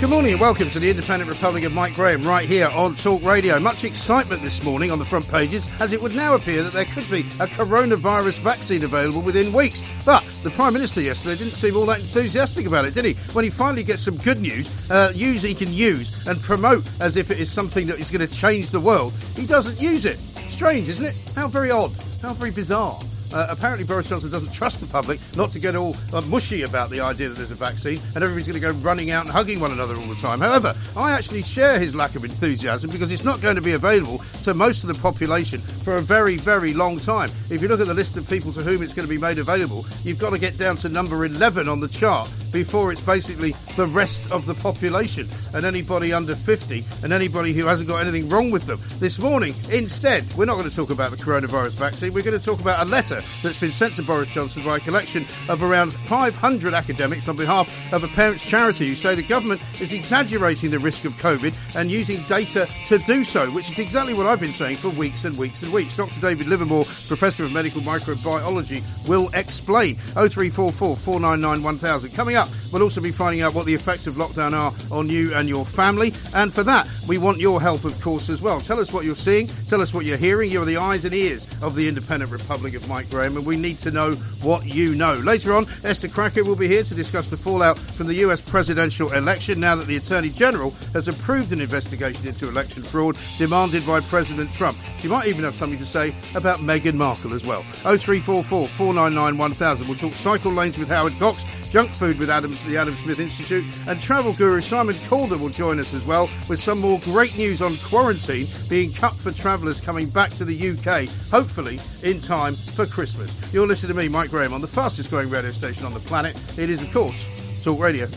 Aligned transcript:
Good 0.00 0.10
morning 0.10 0.32
and 0.32 0.40
welcome 0.40 0.68
to 0.70 0.78
the 0.78 0.90
Independent 0.90 1.30
Republic 1.30 1.64
of 1.64 1.72
Mike 1.72 1.94
Graham 1.94 2.22
right 2.24 2.46
here 2.46 2.68
on 2.68 2.94
Talk 2.94 3.22
Radio. 3.22 3.58
Much 3.58 3.84
excitement 3.84 4.42
this 4.42 4.62
morning 4.62 4.90
on 4.90 4.98
the 4.98 5.04
front 5.04 5.26
pages 5.28 5.68
as 5.80 5.92
it 5.92 6.02
would 6.02 6.14
now 6.14 6.34
appear 6.34 6.62
that 6.62 6.72
there 6.72 6.84
could 6.84 7.08
be 7.10 7.20
a 7.40 7.46
coronavirus 7.46 8.40
vaccine 8.40 8.84
available 8.84 9.22
within 9.22 9.52
weeks. 9.52 9.82
But 10.04 10.22
the 10.42 10.50
Prime 10.50 10.72
Minister 10.72 11.00
yesterday 11.00 11.36
didn't 11.36 11.54
seem 11.54 11.76
all 11.76 11.86
that 11.86 12.00
enthusiastic 12.00 12.66
about 12.66 12.84
it, 12.84 12.94
did 12.94 13.04
he? 13.04 13.14
When 13.32 13.44
he 13.44 13.50
finally 13.50 13.82
gets 13.84 14.02
some 14.02 14.16
good 14.18 14.40
news, 14.40 14.90
uh, 14.90 15.12
news 15.14 15.42
he 15.42 15.54
can 15.54 15.72
use 15.72 16.26
and 16.26 16.38
promote 16.42 16.86
as 17.00 17.16
if 17.16 17.30
it 17.30 17.38
is 17.38 17.50
something 17.50 17.86
that 17.86 17.98
is 17.98 18.10
going 18.10 18.26
to 18.26 18.36
change 18.36 18.70
the 18.70 18.80
world, 18.80 19.14
he 19.36 19.46
doesn't 19.46 19.80
use 19.80 20.04
it. 20.04 20.16
Strange, 20.50 20.88
isn't 20.88 21.06
it? 21.06 21.16
How 21.34 21.48
very 21.48 21.70
odd. 21.70 21.92
How 22.20 22.32
very 22.32 22.50
bizarre. 22.50 22.98
Uh, 23.34 23.48
apparently, 23.50 23.84
Boris 23.84 24.08
Johnson 24.08 24.30
doesn't 24.30 24.54
trust 24.54 24.80
the 24.80 24.86
public 24.86 25.18
not 25.36 25.50
to 25.50 25.58
get 25.58 25.74
all 25.74 25.96
uh, 26.12 26.20
mushy 26.22 26.62
about 26.62 26.88
the 26.88 27.00
idea 27.00 27.28
that 27.28 27.36
there's 27.36 27.50
a 27.50 27.56
vaccine 27.56 27.98
and 28.14 28.22
everybody's 28.22 28.46
going 28.46 28.60
to 28.60 28.60
go 28.60 28.70
running 28.86 29.10
out 29.10 29.24
and 29.24 29.32
hugging 29.32 29.58
one 29.58 29.72
another 29.72 29.96
all 29.96 30.06
the 30.06 30.14
time. 30.14 30.38
However, 30.38 30.72
I 30.96 31.10
actually 31.10 31.42
share 31.42 31.80
his 31.80 31.96
lack 31.96 32.14
of 32.14 32.22
enthusiasm 32.22 32.90
because 32.90 33.10
it's 33.10 33.24
not 33.24 33.40
going 33.40 33.56
to 33.56 33.62
be 33.62 33.72
available 33.72 34.18
to 34.44 34.54
most 34.54 34.84
of 34.84 34.94
the 34.94 35.02
population 35.02 35.60
for 35.60 35.96
a 35.96 36.00
very, 36.00 36.36
very 36.36 36.74
long 36.74 36.96
time. 36.98 37.28
If 37.50 37.60
you 37.60 37.66
look 37.66 37.80
at 37.80 37.88
the 37.88 37.94
list 37.94 38.16
of 38.16 38.28
people 38.28 38.52
to 38.52 38.62
whom 38.62 38.82
it's 38.82 38.94
going 38.94 39.08
to 39.08 39.12
be 39.12 39.20
made 39.20 39.38
available, 39.38 39.84
you've 40.04 40.20
got 40.20 40.30
to 40.30 40.38
get 40.38 40.56
down 40.56 40.76
to 40.76 40.88
number 40.88 41.24
11 41.24 41.68
on 41.68 41.80
the 41.80 41.88
chart 41.88 42.30
before 42.54 42.92
it's 42.92 43.00
basically 43.00 43.50
the 43.74 43.86
rest 43.86 44.30
of 44.30 44.46
the 44.46 44.54
population 44.54 45.26
and 45.54 45.66
anybody 45.66 46.12
under 46.12 46.36
50 46.36 46.84
and 47.02 47.12
anybody 47.12 47.52
who 47.52 47.66
hasn't 47.66 47.88
got 47.88 48.00
anything 48.00 48.28
wrong 48.28 48.52
with 48.52 48.64
them. 48.64 48.78
This 49.00 49.18
morning, 49.18 49.52
instead, 49.72 50.24
we're 50.36 50.44
not 50.44 50.54
going 50.54 50.70
to 50.70 50.74
talk 50.74 50.90
about 50.90 51.10
the 51.10 51.16
coronavirus 51.16 51.72
vaccine. 51.72 52.14
We're 52.14 52.22
going 52.22 52.38
to 52.38 52.44
talk 52.44 52.60
about 52.60 52.86
a 52.86 52.88
letter 52.88 53.20
that's 53.42 53.58
been 53.58 53.72
sent 53.72 53.96
to 53.96 54.02
Boris 54.02 54.28
Johnson 54.28 54.62
by 54.62 54.76
a 54.76 54.80
collection 54.80 55.26
of 55.48 55.64
around 55.64 55.92
500 55.92 56.74
academics 56.74 57.28
on 57.28 57.36
behalf 57.36 57.92
of 57.92 58.04
a 58.04 58.08
parents' 58.08 58.48
charity 58.48 58.86
who 58.86 58.94
say 58.94 59.16
the 59.16 59.24
government 59.24 59.60
is 59.80 59.92
exaggerating 59.92 60.70
the 60.70 60.78
risk 60.78 61.04
of 61.04 61.12
COVID 61.14 61.76
and 61.76 61.90
using 61.90 62.22
data 62.28 62.68
to 62.86 62.98
do 62.98 63.24
so, 63.24 63.50
which 63.50 63.68
is 63.68 63.80
exactly 63.80 64.14
what 64.14 64.26
I've 64.26 64.40
been 64.40 64.52
saying 64.52 64.76
for 64.76 64.90
weeks 64.90 65.24
and 65.24 65.36
weeks 65.36 65.64
and 65.64 65.72
weeks. 65.72 65.96
Dr. 65.96 66.20
David 66.20 66.46
Livermore, 66.46 66.84
Professor 66.84 67.44
of 67.44 67.52
Medical 67.52 67.80
Microbiology, 67.80 68.80
will 69.08 69.28
explain. 69.34 69.96
0344 69.96 70.96
499 70.96 71.62
1000. 71.64 72.10
Coming 72.14 72.36
up, 72.36 72.43
we'll 72.72 72.82
also 72.82 73.00
be 73.00 73.10
finding 73.10 73.42
out 73.42 73.54
what 73.54 73.66
the 73.66 73.74
effects 73.74 74.06
of 74.06 74.14
lockdown 74.14 74.52
are 74.52 74.72
on 74.96 75.08
you 75.08 75.34
and 75.34 75.48
your 75.48 75.64
family. 75.64 76.12
And 76.34 76.52
for 76.52 76.62
that, 76.64 76.88
we 77.08 77.18
want 77.18 77.38
your 77.38 77.60
help, 77.60 77.84
of 77.84 78.00
course, 78.00 78.28
as 78.28 78.42
well. 78.42 78.60
Tell 78.60 78.80
us 78.80 78.92
what 78.92 79.04
you're 79.04 79.14
seeing, 79.14 79.46
tell 79.68 79.80
us 79.80 79.92
what 79.92 80.04
you're 80.04 80.16
hearing. 80.16 80.50
You're 80.50 80.64
the 80.64 80.76
eyes 80.76 81.04
and 81.04 81.14
ears 81.14 81.46
of 81.62 81.74
the 81.74 81.88
Independent 81.88 82.30
Republic 82.30 82.74
of 82.74 82.88
Mike 82.88 83.10
Graham, 83.10 83.36
and 83.36 83.46
we 83.46 83.56
need 83.56 83.78
to 83.80 83.90
know 83.90 84.12
what 84.42 84.64
you 84.66 84.94
know. 84.94 85.14
Later 85.14 85.54
on, 85.54 85.66
Esther 85.84 86.08
Krakue 86.08 86.46
will 86.46 86.56
be 86.56 86.68
here 86.68 86.82
to 86.82 86.94
discuss 86.94 87.30
the 87.30 87.36
fallout 87.36 87.78
from 87.78 88.06
the 88.06 88.14
US 88.26 88.40
presidential 88.40 89.12
election 89.12 89.60
now 89.60 89.74
that 89.76 89.86
the 89.86 89.96
Attorney 89.96 90.30
General 90.30 90.70
has 90.92 91.08
approved 91.08 91.52
an 91.52 91.60
investigation 91.60 92.26
into 92.26 92.48
election 92.48 92.82
fraud 92.82 93.16
demanded 93.38 93.86
by 93.86 94.00
President 94.00 94.52
Trump. 94.52 94.76
She 94.98 95.08
might 95.08 95.26
even 95.26 95.44
have 95.44 95.54
something 95.54 95.78
to 95.78 95.86
say 95.86 96.14
about 96.34 96.58
Meghan 96.58 96.94
Markle 96.94 97.34
as 97.34 97.44
well. 97.44 97.62
0344 97.62 98.66
499 98.66 99.38
1000. 99.38 99.88
We'll 99.88 99.96
talk 99.96 100.14
cycle 100.14 100.52
lanes 100.52 100.78
with 100.78 100.88
Howard 100.88 101.12
Cox, 101.18 101.44
junk 101.70 101.90
food 101.90 102.18
with 102.18 102.30
Adams, 102.34 102.64
the 102.64 102.76
Adam 102.76 102.96
Smith 102.96 103.20
Institute, 103.20 103.64
and 103.86 104.00
travel 104.00 104.32
guru 104.32 104.60
Simon 104.60 104.96
Calder 105.06 105.38
will 105.38 105.50
join 105.50 105.78
us 105.78 105.94
as 105.94 106.04
well 106.04 106.28
with 106.48 106.58
some 106.58 106.80
more 106.80 106.98
great 107.04 107.38
news 107.38 107.62
on 107.62 107.76
quarantine 107.76 108.48
being 108.68 108.92
cut 108.92 109.12
for 109.12 109.30
travellers 109.30 109.80
coming 109.80 110.08
back 110.10 110.30
to 110.30 110.44
the 110.44 110.70
UK, 110.70 111.06
hopefully 111.30 111.78
in 112.02 112.18
time 112.18 112.54
for 112.54 112.86
Christmas. 112.86 113.54
You're 113.54 113.68
listening 113.68 113.96
to 113.96 114.02
me, 114.02 114.08
Mike 114.08 114.30
Graham, 114.30 114.52
on 114.52 114.60
the 114.60 114.66
fastest 114.66 115.10
growing 115.10 115.30
radio 115.30 115.52
station 115.52 115.86
on 115.86 115.94
the 115.94 116.00
planet. 116.00 116.34
It 116.58 116.70
is, 116.70 116.82
of 116.82 116.92
course, 116.92 117.62
Talk 117.62 117.78
Radio. 117.78 118.08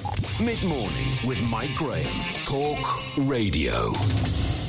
Mid 0.44 0.64
morning 0.64 1.08
with 1.28 1.40
Mike 1.52 1.76
Graham. 1.76 2.08
Talk 2.46 3.04
Radio. 3.18 3.94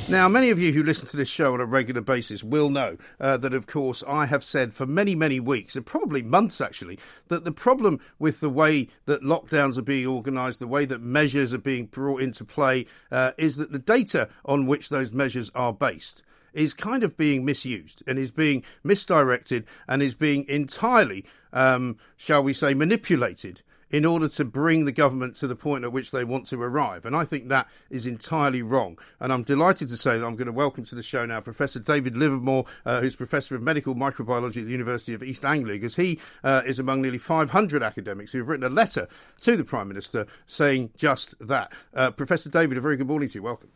Now, 0.09 0.27
many 0.27 0.49
of 0.49 0.57
you 0.57 0.73
who 0.73 0.81
listen 0.81 1.07
to 1.09 1.17
this 1.17 1.29
show 1.29 1.53
on 1.53 1.61
a 1.61 1.65
regular 1.65 2.01
basis 2.01 2.43
will 2.43 2.71
know 2.71 2.97
uh, 3.19 3.37
that, 3.37 3.53
of 3.53 3.67
course, 3.67 4.03
I 4.07 4.25
have 4.25 4.43
said 4.43 4.73
for 4.73 4.87
many, 4.87 5.13
many 5.13 5.39
weeks, 5.39 5.75
and 5.75 5.85
probably 5.85 6.23
months 6.23 6.59
actually, 6.59 6.97
that 7.27 7.45
the 7.45 7.51
problem 7.51 7.99
with 8.17 8.39
the 8.39 8.49
way 8.49 8.87
that 9.05 9.21
lockdowns 9.21 9.77
are 9.77 9.83
being 9.83 10.07
organised, 10.07 10.61
the 10.61 10.67
way 10.67 10.85
that 10.85 11.03
measures 11.03 11.53
are 11.53 11.59
being 11.59 11.85
brought 11.85 12.21
into 12.21 12.43
play, 12.43 12.87
uh, 13.11 13.33
is 13.37 13.57
that 13.57 13.71
the 13.71 13.77
data 13.77 14.27
on 14.45 14.65
which 14.65 14.89
those 14.89 15.13
measures 15.13 15.51
are 15.53 15.73
based 15.73 16.23
is 16.53 16.73
kind 16.73 17.03
of 17.03 17.15
being 17.15 17.45
misused 17.45 18.01
and 18.07 18.17
is 18.17 18.31
being 18.31 18.63
misdirected 18.83 19.63
and 19.87 20.01
is 20.01 20.15
being 20.15 20.43
entirely, 20.49 21.23
um, 21.53 21.95
shall 22.17 22.41
we 22.41 22.51
say, 22.51 22.73
manipulated 22.73 23.61
in 23.91 24.05
order 24.05 24.27
to 24.29 24.45
bring 24.45 24.85
the 24.85 24.91
government 24.91 25.35
to 25.37 25.47
the 25.47 25.55
point 25.55 25.83
at 25.83 25.91
which 25.91 26.11
they 26.11 26.23
want 26.23 26.45
to 26.47 26.61
arrive. 26.61 27.05
And 27.05 27.15
I 27.15 27.25
think 27.25 27.49
that 27.49 27.67
is 27.89 28.05
entirely 28.05 28.61
wrong. 28.61 28.97
And 29.19 29.33
I'm 29.33 29.43
delighted 29.43 29.87
to 29.89 29.97
say 29.97 30.17
that 30.17 30.25
I'm 30.25 30.35
going 30.35 30.47
to 30.47 30.51
welcome 30.51 30.83
to 30.85 30.95
the 30.95 31.03
show 31.03 31.25
now 31.25 31.41
Professor 31.41 31.79
David 31.79 32.15
Livermore, 32.15 32.65
uh, 32.85 33.01
who's 33.01 33.15
Professor 33.15 33.55
of 33.55 33.61
Medical 33.61 33.95
Microbiology 33.95 34.57
at 34.57 34.65
the 34.65 34.71
University 34.71 35.13
of 35.13 35.23
East 35.23 35.43
Anglia, 35.43 35.75
because 35.75 35.95
he 35.95 36.19
uh, 36.43 36.61
is 36.65 36.79
among 36.79 37.01
nearly 37.01 37.17
500 37.17 37.83
academics 37.83 38.31
who 38.31 38.39
have 38.39 38.47
written 38.47 38.65
a 38.65 38.69
letter 38.69 39.07
to 39.41 39.57
the 39.57 39.63
Prime 39.63 39.87
Minister 39.87 40.27
saying 40.45 40.91
just 40.95 41.35
that. 41.47 41.71
Uh, 41.93 42.11
Professor 42.11 42.49
David, 42.49 42.77
a 42.77 42.81
very 42.81 42.97
good 42.97 43.07
morning 43.07 43.29
to 43.29 43.35
you. 43.35 43.43
Welcome. 43.43 43.69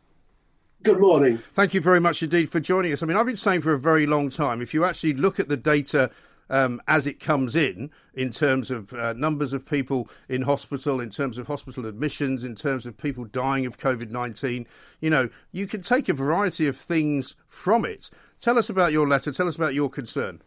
Good 0.83 0.99
morning. 0.99 1.37
Thank 1.37 1.73
you 1.73 1.79
very 1.79 2.01
much 2.01 2.21
indeed 2.23 2.49
for 2.49 2.59
joining 2.59 2.91
us. 2.91 3.01
I 3.01 3.05
mean, 3.05 3.15
I've 3.15 3.25
been 3.25 3.37
saying 3.37 3.61
for 3.61 3.71
a 3.71 3.79
very 3.79 4.05
long 4.05 4.29
time, 4.29 4.61
if 4.61 4.73
you 4.73 4.83
actually 4.83 5.13
look 5.13 5.39
at 5.39 5.47
the 5.47 5.55
data 5.55 6.11
um, 6.49 6.81
as 6.87 7.07
it 7.07 7.19
comes 7.19 7.55
in, 7.55 7.91
in 8.13 8.31
terms 8.31 8.71
of 8.71 8.93
uh, 8.93 9.13
numbers 9.13 9.53
of 9.53 9.65
people 9.65 10.09
in 10.29 10.43
hospital, 10.43 10.99
in 10.99 11.09
terms 11.09 11.37
of 11.37 11.47
hospital 11.47 11.85
admissions, 11.85 12.43
in 12.43 12.55
terms 12.55 12.85
of 12.85 12.97
people 12.97 13.25
dying 13.25 13.65
of 13.65 13.77
COVID 13.77 14.11
19. 14.11 14.67
You 15.01 15.09
know, 15.09 15.29
you 15.51 15.67
can 15.67 15.81
take 15.81 16.09
a 16.09 16.13
variety 16.13 16.67
of 16.67 16.77
things 16.77 17.35
from 17.47 17.85
it. 17.85 18.09
Tell 18.39 18.57
us 18.57 18.69
about 18.69 18.91
your 18.91 19.07
letter, 19.07 19.31
tell 19.31 19.47
us 19.47 19.55
about 19.55 19.73
your 19.73 19.89
concern. 19.89 20.41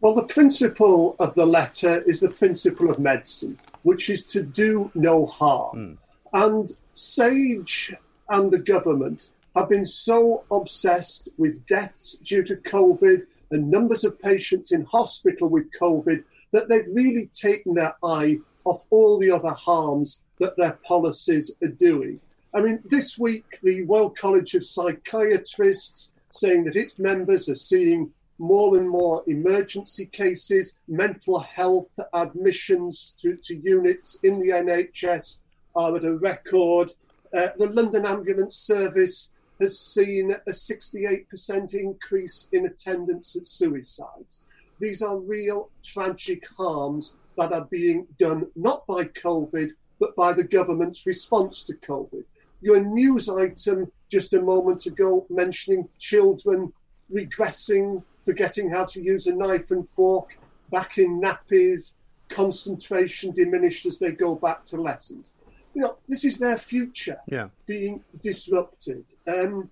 Well, 0.00 0.14
the 0.14 0.22
principle 0.22 1.16
of 1.18 1.34
the 1.34 1.46
letter 1.46 2.02
is 2.02 2.20
the 2.20 2.30
principle 2.30 2.88
of 2.88 3.00
medicine, 3.00 3.58
which 3.82 4.08
is 4.08 4.24
to 4.26 4.42
do 4.42 4.92
no 4.94 5.26
harm. 5.26 5.76
Mm. 5.76 5.98
And 6.32 6.68
SAGE 6.94 7.94
and 8.28 8.52
the 8.52 8.60
government 8.60 9.30
have 9.56 9.68
been 9.68 9.84
so 9.84 10.44
obsessed 10.50 11.30
with 11.36 11.66
deaths 11.66 12.18
due 12.18 12.44
to 12.44 12.56
COVID 12.56 13.26
and 13.50 13.70
numbers 13.70 14.04
of 14.04 14.20
patients 14.20 14.72
in 14.72 14.84
hospital 14.84 15.48
with 15.48 15.70
COVID 15.78 16.24
that 16.52 16.68
they've 16.68 16.88
really 16.92 17.28
taken 17.32 17.74
their 17.74 17.96
eye 18.02 18.38
off 18.64 18.84
all 18.90 19.18
the 19.18 19.30
other 19.30 19.50
harms 19.50 20.22
that 20.38 20.56
their 20.56 20.78
policies 20.84 21.54
are 21.62 21.68
doing. 21.68 22.20
I 22.54 22.60
mean, 22.60 22.80
this 22.84 23.18
week, 23.18 23.44
the 23.62 23.82
Royal 23.84 24.10
College 24.10 24.54
of 24.54 24.64
Psychiatrists 24.64 26.12
saying 26.30 26.64
that 26.64 26.76
its 26.76 26.98
members 26.98 27.48
are 27.48 27.54
seeing 27.54 28.12
more 28.38 28.76
and 28.76 28.88
more 28.88 29.22
emergency 29.26 30.06
cases, 30.06 30.78
mental 30.86 31.40
health 31.40 31.98
admissions 32.14 33.14
to, 33.18 33.36
to 33.42 33.56
units 33.56 34.18
in 34.22 34.38
the 34.38 34.48
NHS 34.48 35.42
are 35.74 35.96
at 35.96 36.04
a 36.04 36.16
record. 36.16 36.92
Uh, 37.36 37.48
the 37.58 37.68
London 37.68 38.06
Ambulance 38.06 38.56
Service 38.56 39.32
has 39.60 39.78
seen 39.78 40.32
a 40.32 40.50
68% 40.50 41.74
increase 41.74 42.48
in 42.52 42.66
attendance 42.66 43.36
at 43.36 43.46
suicides. 43.46 44.42
These 44.80 45.02
are 45.02 45.18
real 45.18 45.70
tragic 45.82 46.44
harms 46.56 47.16
that 47.36 47.52
are 47.52 47.64
being 47.64 48.06
done 48.18 48.46
not 48.54 48.86
by 48.86 49.04
COVID, 49.04 49.70
but 49.98 50.14
by 50.16 50.32
the 50.32 50.44
government's 50.44 51.06
response 51.06 51.62
to 51.64 51.74
COVID. 51.74 52.24
Your 52.60 52.84
news 52.84 53.28
item 53.28 53.90
just 54.10 54.32
a 54.32 54.42
moment 54.42 54.86
ago 54.86 55.26
mentioning 55.30 55.88
children 55.98 56.72
regressing, 57.12 58.02
forgetting 58.24 58.70
how 58.70 58.84
to 58.84 59.02
use 59.02 59.26
a 59.26 59.34
knife 59.34 59.70
and 59.70 59.88
fork, 59.88 60.38
back 60.70 60.98
in 60.98 61.20
nappies, 61.20 61.96
concentration 62.28 63.32
diminished 63.32 63.86
as 63.86 63.98
they 63.98 64.12
go 64.12 64.34
back 64.34 64.64
to 64.64 64.80
lessons. 64.80 65.32
You 65.74 65.82
know, 65.82 65.98
this 66.08 66.24
is 66.24 66.38
their 66.38 66.56
future 66.56 67.20
yeah. 67.26 67.48
being 67.66 68.02
disrupted. 68.20 69.04
Um, 69.26 69.70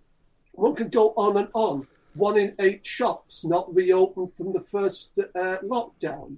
one 0.52 0.74
can 0.74 0.88
go 0.88 1.12
on 1.16 1.36
and 1.36 1.48
on. 1.54 1.86
One 2.14 2.38
in 2.38 2.54
eight 2.60 2.84
shops 2.84 3.44
not 3.44 3.74
reopened 3.74 4.32
from 4.32 4.52
the 4.52 4.62
first 4.62 5.18
uh, 5.18 5.58
lockdown. 5.62 6.36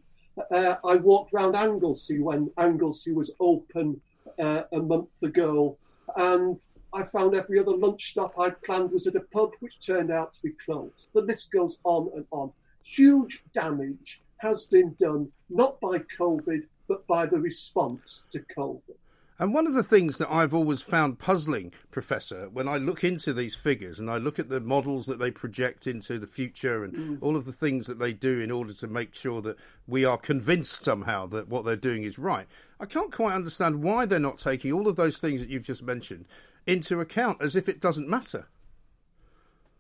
Uh, 0.51 0.77
I 0.85 0.97
walked 0.97 1.35
around 1.35 1.57
Anglesey 1.57 2.21
when 2.21 2.51
Anglesey 2.59 3.13
was 3.13 3.33
open 3.41 4.01
uh, 4.39 4.63
a 4.73 4.81
month 4.81 5.23
ago, 5.23 5.77
and 6.17 6.59
I 6.93 7.03
found 7.03 7.35
every 7.35 7.59
other 7.59 7.77
lunch 7.77 8.11
stop 8.11 8.35
I'd 8.39 8.61
planned 8.63 8.93
was 8.93 9.07
at 9.07 9.17
a 9.17 9.21
pub, 9.21 9.53
which 9.61 9.85
turned 9.85 10.11
out 10.11 10.33
to 10.35 10.43
be 10.43 10.51
closed. 10.51 11.11
The 11.13 11.23
list 11.23 11.53
goes 11.53 11.79
on 11.85 12.11
and 12.15 12.27
on. 12.31 12.53
Huge 12.83 13.43
damage 13.55 14.23
has 14.39 14.67
been 14.67 14.97
done 15.01 15.31
not 15.51 15.81
by 15.81 15.99
COVID, 15.99 16.65
but 16.89 17.07
by 17.07 17.27
the 17.27 17.39
response 17.39 18.23
to 18.31 18.41
COVID. 18.41 18.97
And 19.41 19.55
one 19.55 19.69
of 19.69 19.75
the 19.75 19.85
things 19.85 20.19
that 20.19 20.33
I've 20.33 20.53
always 20.53 20.83
found 20.83 21.21
puzzling, 21.21 21.73
Professor, 21.93 22.49
when 22.49 22.67
I 22.67 22.77
look 22.77 23.05
into 23.05 23.33
these 23.33 23.55
figures 23.55 24.01
and 24.01 24.11
I 24.11 24.17
look 24.17 24.41
at 24.41 24.49
the 24.49 24.61
models 24.61 25.07
that 25.07 25.21
they 25.21 25.31
project 25.31 25.87
into 25.87 26.19
the 26.19 26.27
future 26.27 26.83
and 26.83 26.93
mm. 26.93 27.19
all 27.21 27.37
of 27.37 27.45
the 27.45 27.53
things 27.53 27.87
that 27.87 28.01
they 28.01 28.13
do 28.13 28.41
in 28.41 28.51
order 28.51 28.75
to 28.75 28.89
make 28.89 29.15
sure 29.15 29.41
that 29.43 29.57
we 29.87 30.05
are 30.05 30.19
convinced 30.19 30.83
somehow 30.83 31.27
that 31.27 31.49
what 31.49 31.65
they're 31.65 31.77
doing 31.77 32.03
is 32.03 32.19
right, 32.19 32.49
I 32.81 32.87
can't 32.87 33.13
quite 33.13 33.35
understand 33.35 33.85
why 33.85 34.07
they're 34.07 34.19
not 34.19 34.39
taking 34.39 34.73
all 34.73 34.89
of 34.89 34.97
those 34.97 35.19
things 35.19 35.41
that 35.41 35.51
you've 35.51 35.63
just 35.63 35.85
mentioned 35.85 36.25
into 36.67 37.01
account 37.01 37.41
as 37.41 37.55
if 37.55 37.69
it 37.69 37.81
doesn't 37.81 38.09
matter. 38.09 38.49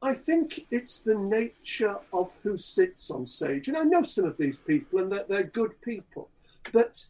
I 0.00 0.14
think 0.14 0.66
it's 0.70 1.00
the 1.00 1.18
nature 1.18 1.98
of 2.12 2.32
who 2.44 2.56
sits 2.56 3.10
on 3.10 3.26
SAGE. 3.26 3.66
And 3.66 3.76
I 3.76 3.82
know 3.82 4.02
some 4.02 4.26
of 4.26 4.36
these 4.36 4.60
people 4.60 5.00
and 5.00 5.10
that 5.10 5.28
they're 5.28 5.42
good 5.42 5.80
people. 5.82 6.28
But 6.72 7.06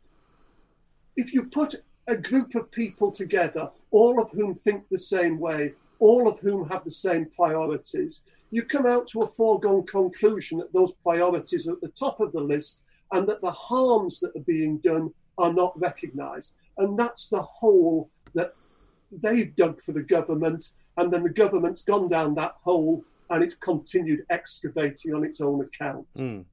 if 1.15 1.35
you 1.35 1.45
put 1.45 1.75
a 2.09 2.17
group 2.17 2.55
of 2.55 2.71
people 2.71 3.13
together, 3.13 3.71
all 3.91 4.21
of 4.21 4.31
whom 4.31 4.55
think 4.55 4.89
the 4.89 4.99
same 4.99 5.39
way, 5.39 5.75
all 6.01 6.27
of 6.29 6.39
whom 6.41 6.69
have 6.69 6.85
the 6.85 6.91
same 6.91 7.27
priorities, 7.27 8.23
you 8.51 8.65
come 8.65 8.87
out 8.87 9.07
to 9.09 9.21
a 9.21 9.27
foregone 9.27 9.85
conclusion 9.87 10.59
that 10.59 10.73
those 10.73 10.93
priorities 11.03 11.69
are 11.69 11.73
at 11.73 11.81
the 11.83 11.89
top 11.89 12.19
of 12.21 12.33
the 12.33 12.41
list 12.41 12.85
and 13.13 13.29
that 13.29 13.43
the 13.43 13.51
harms 13.51 14.21
that 14.21 14.35
are 14.35 14.45
being 14.47 14.79
done 14.79 15.13
are 15.37 15.53
not 15.53 15.79
recognised. 15.79 16.55
And 16.79 16.99
that's 16.99 17.29
the 17.29 17.43
hole 17.43 18.11
that 18.35 18.55
they've 19.13 19.55
dug 19.55 19.83
for 19.83 19.93
the 19.93 20.03
government, 20.03 20.71
and 20.97 21.13
then 21.13 21.23
the 21.23 21.31
government's 21.31 21.83
gone 21.83 22.09
down 22.09 22.35
that 22.35 22.57
hole 22.63 23.05
and 23.31 23.43
it's 23.43 23.55
continued 23.55 24.25
excavating 24.31 25.15
on 25.15 25.25
its 25.25 25.41
own 25.41 25.63
account. 25.63 26.07
Mm. 26.17 26.45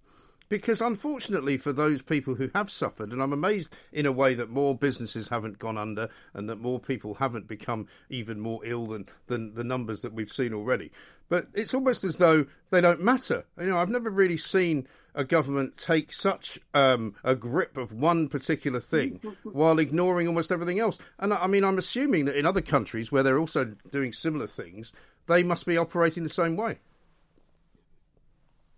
Because 0.49 0.81
unfortunately 0.81 1.57
for 1.57 1.73
those 1.73 2.01
people 2.01 2.35
who 2.35 2.49
have 2.53 2.69
suffered, 2.69 3.11
and 3.11 3.21
I'm 3.21 3.33
amazed 3.33 3.73
in 3.91 4.05
a 4.05 4.11
way 4.11 4.33
that 4.35 4.49
more 4.49 4.75
businesses 4.75 5.27
haven't 5.29 5.59
gone 5.59 5.77
under 5.77 6.09
and 6.33 6.49
that 6.49 6.59
more 6.59 6.79
people 6.79 7.15
haven't 7.15 7.47
become 7.47 7.87
even 8.09 8.39
more 8.39 8.61
ill 8.63 8.85
than, 8.87 9.07
than 9.27 9.55
the 9.55 9.63
numbers 9.63 10.01
that 10.01 10.13
we've 10.13 10.29
seen 10.29 10.53
already. 10.53 10.91
But 11.29 11.47
it's 11.53 11.73
almost 11.73 12.03
as 12.03 12.17
though 12.17 12.45
they 12.69 12.81
don't 12.81 13.01
matter. 13.01 13.45
You 13.59 13.67
know, 13.67 13.77
I've 13.77 13.89
never 13.89 14.09
really 14.09 14.37
seen 14.37 14.87
a 15.15 15.23
government 15.23 15.77
take 15.77 16.13
such 16.13 16.59
um, 16.73 17.15
a 17.23 17.35
grip 17.35 17.77
of 17.77 17.93
one 17.93 18.27
particular 18.27 18.79
thing 18.79 19.21
while 19.43 19.79
ignoring 19.79 20.27
almost 20.27 20.51
everything 20.51 20.79
else. 20.79 20.99
And 21.19 21.33
I 21.33 21.47
mean, 21.47 21.63
I'm 21.63 21.77
assuming 21.77 22.25
that 22.25 22.37
in 22.37 22.45
other 22.45 22.61
countries 22.61 23.11
where 23.11 23.23
they're 23.23 23.39
also 23.39 23.75
doing 23.89 24.11
similar 24.11 24.47
things, 24.47 24.93
they 25.27 25.41
must 25.41 25.65
be 25.65 25.77
operating 25.77 26.23
the 26.23 26.29
same 26.29 26.55
way. 26.55 26.79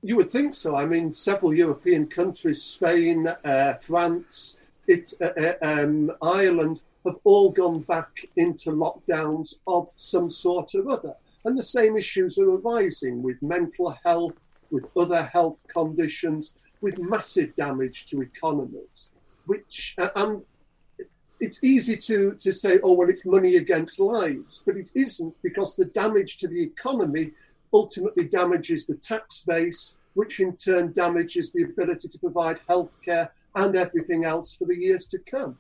You 0.08 0.16
would 0.16 0.32
think 0.32 0.56
so. 0.56 0.74
I 0.74 0.86
mean, 0.86 1.12
several 1.12 1.54
European 1.54 2.08
countries, 2.08 2.64
Spain, 2.64 3.28
uh, 3.28 3.74
France, 3.74 4.58
it, 4.88 5.14
uh, 5.20 5.32
uh, 5.38 5.56
um, 5.62 6.14
Ireland, 6.22 6.82
have 7.04 7.18
all 7.26 7.52
gone 7.52 7.82
back 7.82 8.22
into 8.38 8.72
lockdowns 8.72 9.56
of 9.68 9.90
some 9.98 10.30
sort 10.30 10.76
or 10.76 10.90
other. 10.90 11.14
And 11.44 11.58
the 11.58 11.64
same 11.78 11.98
issues 11.98 12.40
are 12.40 12.50
arising 12.50 13.22
with 13.22 13.44
mental 13.44 13.98
health, 14.06 14.42
with 14.72 14.86
other 14.96 15.24
health 15.24 15.66
conditions, 15.68 16.54
with 16.80 16.98
massive 17.00 17.54
damage 17.58 18.06
to 18.06 18.22
economies. 18.22 19.10
Which, 19.46 19.94
uh, 19.98 20.08
and 20.16 20.42
it's 21.42 21.62
easy 21.66 21.98
to, 21.98 22.34
to 22.36 22.54
say, 22.54 22.80
oh, 22.82 22.94
well, 22.94 23.10
it's 23.10 23.26
money 23.26 23.58
against 23.58 24.00
lives, 24.00 24.64
but 24.66 24.78
it 24.78 24.90
isn't 24.96 25.36
because 25.44 25.76
the 25.76 25.84
damage 25.84 26.38
to 26.38 26.48
the 26.48 26.64
economy 26.64 27.34
ultimately 27.74 28.28
damages 28.28 28.88
the 28.88 28.96
tax 28.96 29.44
base, 29.46 29.98
which 30.14 30.40
in 30.40 30.56
turn 30.56 30.94
damages 30.94 31.52
the 31.52 31.64
ability 31.64 32.08
to 32.08 32.20
provide 32.20 32.60
healthcare 32.70 33.30
and 33.56 33.76
everything 33.76 34.26
else 34.26 34.56
for 34.56 34.66
the 34.66 34.76
years 34.76 35.06
to 35.08 35.20
come. 35.20 35.58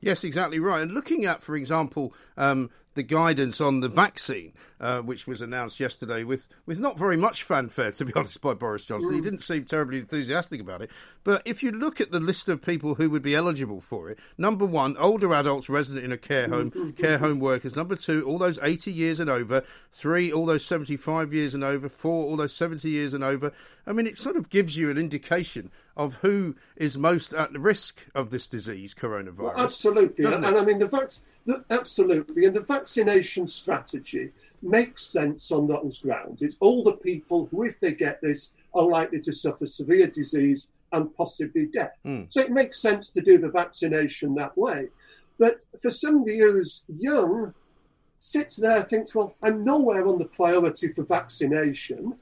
Yes, 0.00 0.22
exactly 0.22 0.60
right. 0.60 0.82
And 0.82 0.92
looking 0.92 1.24
at, 1.24 1.42
for 1.42 1.56
example, 1.56 2.14
um, 2.36 2.70
the 2.98 3.02
guidance 3.04 3.60
on 3.60 3.78
the 3.78 3.88
vaccine, 3.88 4.52
uh, 4.80 5.00
which 5.00 5.28
was 5.28 5.40
announced 5.40 5.78
yesterday 5.78 6.24
with, 6.24 6.48
with 6.66 6.80
not 6.80 6.98
very 6.98 7.16
much 7.16 7.44
fanfare, 7.44 7.92
to 7.92 8.04
be 8.04 8.12
honest, 8.16 8.40
by 8.40 8.54
Boris 8.54 8.84
Johnson. 8.86 9.14
He 9.14 9.20
mm. 9.20 9.24
didn't 9.24 9.38
seem 9.38 9.64
terribly 9.64 9.98
enthusiastic 9.98 10.60
about 10.60 10.82
it. 10.82 10.90
But 11.22 11.42
if 11.46 11.62
you 11.62 11.70
look 11.70 12.00
at 12.00 12.10
the 12.10 12.18
list 12.18 12.48
of 12.48 12.60
people 12.60 12.96
who 12.96 13.08
would 13.10 13.22
be 13.22 13.36
eligible 13.36 13.80
for 13.80 14.10
it, 14.10 14.18
number 14.36 14.66
one, 14.66 14.96
older 14.96 15.32
adults 15.32 15.70
resident 15.70 16.04
in 16.04 16.10
a 16.10 16.18
care 16.18 16.48
home, 16.48 16.72
mm-hmm. 16.72 16.90
care 16.90 17.18
home 17.18 17.38
workers. 17.38 17.76
Number 17.76 17.94
two, 17.94 18.26
all 18.26 18.36
those 18.36 18.58
80 18.58 18.92
years 18.92 19.20
and 19.20 19.30
over. 19.30 19.62
Three, 19.92 20.32
all 20.32 20.46
those 20.46 20.64
75 20.64 21.32
years 21.32 21.54
and 21.54 21.62
over. 21.62 21.88
Four, 21.88 22.26
all 22.26 22.36
those 22.36 22.52
70 22.52 22.90
years 22.90 23.14
and 23.14 23.22
over. 23.22 23.52
I 23.86 23.92
mean, 23.92 24.08
it 24.08 24.18
sort 24.18 24.36
of 24.36 24.50
gives 24.50 24.76
you 24.76 24.90
an 24.90 24.98
indication 24.98 25.70
of 25.96 26.16
who 26.16 26.56
is 26.76 26.98
most 26.98 27.32
at 27.32 27.52
risk 27.52 28.08
of 28.14 28.30
this 28.30 28.48
disease, 28.48 28.92
coronavirus. 28.92 29.38
Well, 29.38 29.54
absolutely. 29.56 30.24
And, 30.24 30.44
and 30.44 30.56
I 30.56 30.64
mean, 30.64 30.80
the 30.80 30.88
vaccine 30.88 31.22
Absolutely. 31.70 32.44
And 32.44 32.56
the 32.56 32.60
vaccination 32.60 33.46
strategy 33.46 34.32
makes 34.60 35.04
sense 35.04 35.50
on 35.52 35.66
those 35.66 35.98
grounds. 35.98 36.42
It's 36.42 36.58
older 36.60 36.92
people 36.92 37.48
who, 37.50 37.64
if 37.64 37.80
they 37.80 37.92
get 37.92 38.20
this, 38.20 38.54
are 38.74 38.84
likely 38.84 39.20
to 39.20 39.32
suffer 39.32 39.66
severe 39.66 40.08
disease 40.08 40.70
and 40.92 41.14
possibly 41.16 41.66
death. 41.66 41.96
Mm. 42.04 42.32
So 42.32 42.40
it 42.40 42.50
makes 42.50 42.80
sense 42.80 43.10
to 43.10 43.20
do 43.20 43.38
the 43.38 43.50
vaccination 43.50 44.34
that 44.34 44.56
way. 44.56 44.88
But 45.38 45.58
for 45.80 45.90
somebody 45.90 46.38
who's 46.40 46.84
young, 46.88 47.54
sits 48.18 48.56
there, 48.56 48.82
thinks, 48.82 49.14
well, 49.14 49.34
I'm 49.42 49.64
nowhere 49.64 50.06
on 50.06 50.18
the 50.18 50.26
priority 50.26 50.88
for 50.88 51.04
vaccination, 51.04 52.16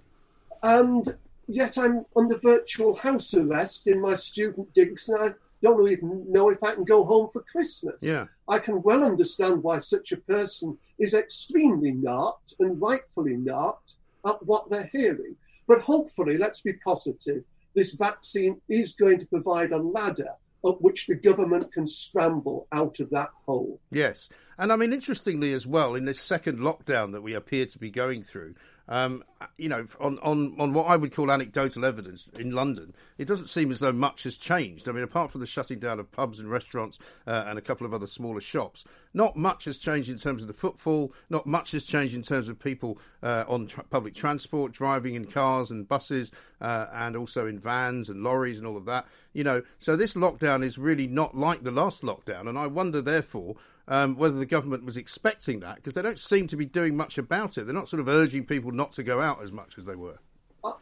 and 0.63 1.07
yet 1.49 1.79
I'm 1.79 2.05
under 2.17 2.37
virtual 2.39 2.95
house 2.95 3.33
arrest 3.35 3.87
in 3.87 4.01
my 4.01 4.15
student 4.15 4.75
digs, 4.75 5.09
and 5.09 5.23
I 5.23 5.35
don't 5.63 5.89
even 5.89 6.31
know 6.31 6.51
if 6.51 6.63
I 6.63 6.75
can 6.75 6.85
go 6.85 7.05
home 7.05 7.29
for 7.29 7.43
Christmas. 7.43 8.03
Yeah. 8.03 8.27
I 8.49 8.59
can 8.59 8.83
well 8.83 9.05
understand 9.05 9.63
why 9.63 9.79
such 9.79 10.13
a 10.13 10.17
person 10.17 10.79
is 10.99 11.15
extremely 11.15 11.93
narked 11.93 12.55
and 12.61 12.81
rightfully 12.81 13.37
narked 13.37 13.95
at 14.27 14.45
what 14.45 14.71
they're 14.71 14.91
hearing. 14.93 15.37
But 15.67 15.81
hopefully, 15.81 16.39
let's 16.39 16.61
be 16.61 16.75
positive, 16.75 17.45
this 17.75 17.93
vaccine 17.93 18.61
is 18.69 18.95
going 18.95 19.19
to 19.19 19.27
provide 19.27 19.73
a 19.73 19.79
ladder 19.79 20.31
up 20.65 20.81
which 20.81 21.07
the 21.07 21.15
government 21.15 21.71
can 21.73 21.87
scramble 21.87 22.67
out 22.73 22.99
of 23.01 23.11
that 23.11 23.31
hole. 23.47 23.81
Yes. 23.91 24.29
And 24.59 24.73
I 24.73 24.77
mean, 24.77 24.93
interestingly 24.93 25.53
as 25.53 25.67
well, 25.67 25.95
in 25.95 26.07
this 26.07 26.21
second 26.21 26.59
lockdown 26.59 27.13
that 27.13 27.23
we 27.23 27.35
appear 27.35 27.67
to 27.67 27.79
be 27.79 27.91
going 27.91 28.23
through, 28.23 28.55
um, 28.89 29.25
you 29.59 29.69
know, 29.69 29.87
on, 30.01 30.19
on, 30.21 30.55
on 30.59 30.73
what 30.73 30.85
I 30.85 30.97
would 30.97 31.13
call 31.13 31.31
anecdotal 31.31 31.85
evidence 31.85 32.29
in 32.39 32.53
London, 32.53 32.95
it 33.19 33.27
doesn't 33.27 33.49
seem 33.49 33.71
as 33.71 33.81
though 33.81 33.93
much 33.93 34.23
has 34.25 34.37
changed. 34.37 34.89
I 34.89 34.93
mean, 34.93 35.03
apart 35.03 35.31
from 35.31 35.41
the 35.41 35.47
shutting 35.47 35.79
down 35.79 35.99
of 35.99 36.13
pubs 36.13 36.39
and 36.39 36.51
restaurants 36.51 36.99
uh, 37.27 37.45
and 37.47 37.59
a 37.59 37.63
couple 37.63 37.87
of 37.87 37.93
other 37.93 38.07
smaller 38.07 38.41
shops, 38.41 38.85
not 39.17 39.35
much 39.35 39.65
has 39.65 39.79
changed 39.79 40.11
in 40.11 40.19
terms 40.19 40.43
of 40.43 40.49
the 40.49 40.55
footfall. 40.55 41.11
Not 41.31 41.47
much 41.47 41.73
has 41.73 41.87
changed 41.87 42.15
in 42.15 42.23
terms 42.23 42.51
of 42.51 42.61
people 42.61 42.99
uh, 43.23 43.45
on 43.49 43.67
tra- 43.67 43.83
public 43.85 44.15
transport, 44.15 44.73
driving 44.73 45.15
in 45.15 45.25
cars 45.25 45.71
and 45.71 45.89
buses, 45.89 46.31
uh, 46.61 46.87
and 46.93 47.17
also 47.17 47.47
in 47.47 47.59
vans 47.59 48.11
and 48.11 48.23
lorries 48.23 48.59
and 48.59 48.67
all 48.67 48.77
of 48.77 48.85
that. 48.85 49.07
You 49.33 49.43
know, 49.43 49.63
so 49.79 49.97
this 49.97 50.17
lockdown 50.17 50.63
is 50.63 50.77
really 50.77 51.07
not 51.07 51.35
like 51.35 51.63
the 51.63 51.71
last 51.71 52.03
lockdown, 52.03 52.47
and 52.47 52.59
I 52.59 52.67
wonder, 52.67 53.01
therefore, 53.01 53.57
um, 53.89 54.17
whether 54.17 54.39
the 54.39 54.45
government 54.45 54.85
was 54.85 54.99
expecting 54.99 55.61
that 55.61 55.77
because 55.77 55.95
they 55.95 56.03
don't 56.03 56.19
seem 56.19 56.47
to 56.49 56.57
be 56.57 56.67
doing 56.67 56.95
much 56.95 57.17
about 57.17 57.57
it. 57.57 57.65
They're 57.65 57.75
not 57.75 57.89
sort 57.89 58.01
of 58.01 58.09
urging 58.09 58.45
people 58.45 58.71
not 58.71 58.93
to 58.95 59.03
go 59.03 59.23
out 59.23 59.43
as 59.43 59.51
much 59.51 59.79
as 59.79 59.87
they 59.87 59.97
were. 59.97 60.19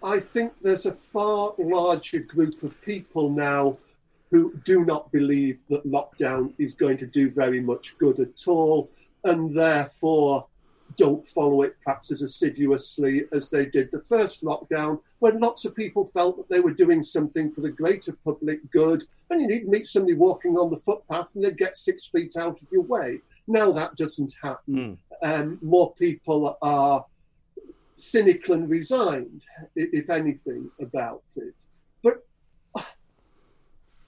I 0.02 0.18
think 0.18 0.58
there's 0.60 0.86
a 0.86 0.92
far 0.92 1.54
larger 1.58 2.18
group 2.18 2.62
of 2.64 2.80
people 2.82 3.30
now 3.30 3.76
who 4.30 4.54
do 4.64 4.84
not 4.84 5.12
believe 5.12 5.58
that 5.68 5.86
lockdown 5.86 6.52
is 6.58 6.74
going 6.74 6.96
to 6.98 7.06
do 7.06 7.30
very 7.30 7.60
much 7.60 7.96
good 7.98 8.18
at 8.20 8.48
all, 8.48 8.90
and 9.24 9.54
therefore 9.54 10.46
don't 10.96 11.26
follow 11.26 11.62
it 11.62 11.76
perhaps 11.82 12.12
as 12.12 12.22
assiduously 12.22 13.24
as 13.32 13.50
they 13.50 13.66
did 13.66 13.90
the 13.90 14.00
first 14.02 14.44
lockdown, 14.44 15.00
when 15.18 15.40
lots 15.40 15.64
of 15.64 15.74
people 15.74 16.04
felt 16.04 16.36
that 16.36 16.48
they 16.48 16.60
were 16.60 16.72
doing 16.72 17.02
something 17.02 17.50
for 17.52 17.60
the 17.60 17.70
greater 17.70 18.12
public 18.24 18.58
good. 18.70 19.04
And 19.30 19.40
you 19.40 19.48
need 19.48 19.60
to 19.60 19.70
meet 19.70 19.86
somebody 19.86 20.14
walking 20.14 20.56
on 20.56 20.70
the 20.70 20.76
footpath 20.76 21.34
and 21.34 21.42
they'd 21.42 21.56
get 21.56 21.74
six 21.74 22.06
feet 22.06 22.36
out 22.36 22.60
of 22.62 22.68
your 22.70 22.82
way. 22.82 23.20
Now 23.48 23.72
that 23.72 23.96
doesn't 23.96 24.34
happen. 24.40 24.98
Mm. 25.22 25.38
Um, 25.40 25.58
more 25.62 25.92
people 25.94 26.58
are 26.60 27.04
cynical 27.96 28.54
and 28.54 28.68
resigned, 28.68 29.42
if 29.74 30.10
anything, 30.10 30.70
about 30.80 31.22
it. 31.36 31.64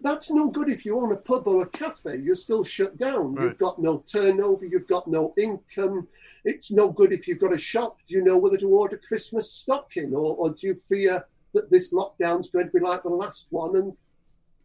That's 0.01 0.31
no 0.31 0.49
good 0.49 0.69
if 0.69 0.85
you 0.85 0.99
own 0.99 1.13
a 1.13 1.17
pub 1.17 1.49
or 1.49 1.63
a 1.63 1.69
cafe. 1.69 2.19
You're 2.19 2.35
still 2.35 2.65
shut 2.65 2.97
down. 2.97 3.35
Right. 3.35 3.45
You've 3.45 3.59
got 3.59 3.81
no 3.81 4.05
turnover. 4.07 4.67
You've 4.67 4.87
got 4.87 5.07
no 5.07 5.35
income. 5.39 6.07
It's 6.45 6.71
no 6.71 6.91
good 6.91 7.13
if 7.13 7.27
you've 7.27 7.41
got 7.41 7.55
a 7.55 7.59
shop. 7.59 7.99
Do 8.07 8.15
you 8.15 8.23
know 8.23 8.39
whether 8.39 8.59
to 8.59 8.69
order 8.69 8.99
Christmas 8.99 9.51
stocking, 9.51 10.15
or, 10.15 10.37
or 10.37 10.51
do 10.51 10.67
you 10.69 10.75
fear 10.75 11.25
that 11.55 11.71
this 11.71 11.93
lockdown's 11.93 12.51
going 12.51 12.67
to 12.67 12.73
be 12.73 12.81
like 12.81 13.03
the 13.03 13.09
last 13.09 13.49
one, 13.51 13.77
and 13.77 13.93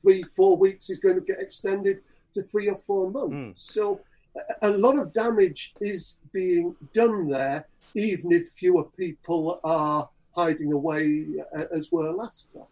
three, 0.02 0.24
four 0.24 0.58
weeks 0.58 0.90
is 0.90 1.00
going 1.00 1.16
to 1.16 1.26
get 1.26 1.40
extended 1.40 2.02
to 2.34 2.42
three 2.42 2.68
or 2.68 2.76
four 2.76 3.10
months? 3.10 3.36
Mm. 3.36 3.54
So 3.56 4.00
a 4.62 4.70
lot 4.70 4.98
of 4.98 5.14
damage 5.14 5.74
is 5.82 6.22
being 6.32 6.76
done 6.94 7.28
there 7.28 7.68
even 7.96 8.32
if 8.32 8.50
fewer 8.50 8.84
people 8.84 9.60
are 9.64 10.10
hiding 10.36 10.72
away 10.72 11.26
uh, 11.56 11.66
as 11.74 11.92
were 11.92 12.12
last 12.12 12.54
time. 12.54 12.64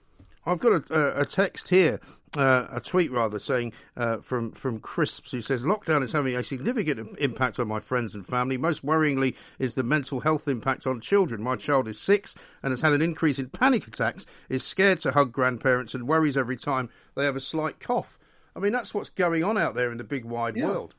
I've 0.45 0.59
got 0.59 0.89
a, 0.89 1.21
a 1.21 1.25
text 1.25 1.69
here, 1.69 1.99
uh, 2.37 2.67
a 2.71 2.79
tweet 2.79 3.11
rather, 3.11 3.39
saying 3.39 3.73
uh, 3.97 4.17
from 4.17 4.51
from 4.51 4.79
Crisps, 4.79 5.31
who 5.31 5.41
says 5.41 5.63
lockdown 5.63 6.03
is 6.03 6.11
having 6.11 6.35
a 6.35 6.43
significant 6.43 7.17
impact 7.19 7.59
on 7.59 7.67
my 7.67 7.79
friends 7.79 8.15
and 8.15 8.25
family. 8.25 8.57
Most 8.57 8.85
worryingly 8.85 9.35
is 9.57 9.75
the 9.75 9.83
mental 9.83 10.19
health 10.19 10.47
impact 10.47 10.85
on 10.85 11.01
children. 11.01 11.41
My 11.41 11.55
child 11.55 11.87
is 11.87 11.99
six 11.99 12.35
and 12.61 12.71
has 12.71 12.81
had 12.81 12.93
an 12.93 13.01
increase 13.01 13.39
in 13.39 13.49
panic 13.49 13.87
attacks. 13.87 14.25
Is 14.49 14.63
scared 14.63 14.99
to 14.99 15.11
hug 15.11 15.31
grandparents 15.31 15.93
and 15.93 16.07
worries 16.07 16.37
every 16.37 16.57
time 16.57 16.89
they 17.15 17.25
have 17.25 17.35
a 17.35 17.41
slight 17.41 17.79
cough. 17.79 18.19
I 18.55 18.59
mean, 18.59 18.73
that's 18.73 18.93
what's 18.93 19.09
going 19.09 19.43
on 19.43 19.57
out 19.57 19.75
there 19.75 19.91
in 19.91 19.97
the 19.97 20.03
big 20.03 20.25
wide 20.25 20.57
yeah. 20.57 20.65
world. 20.65 20.95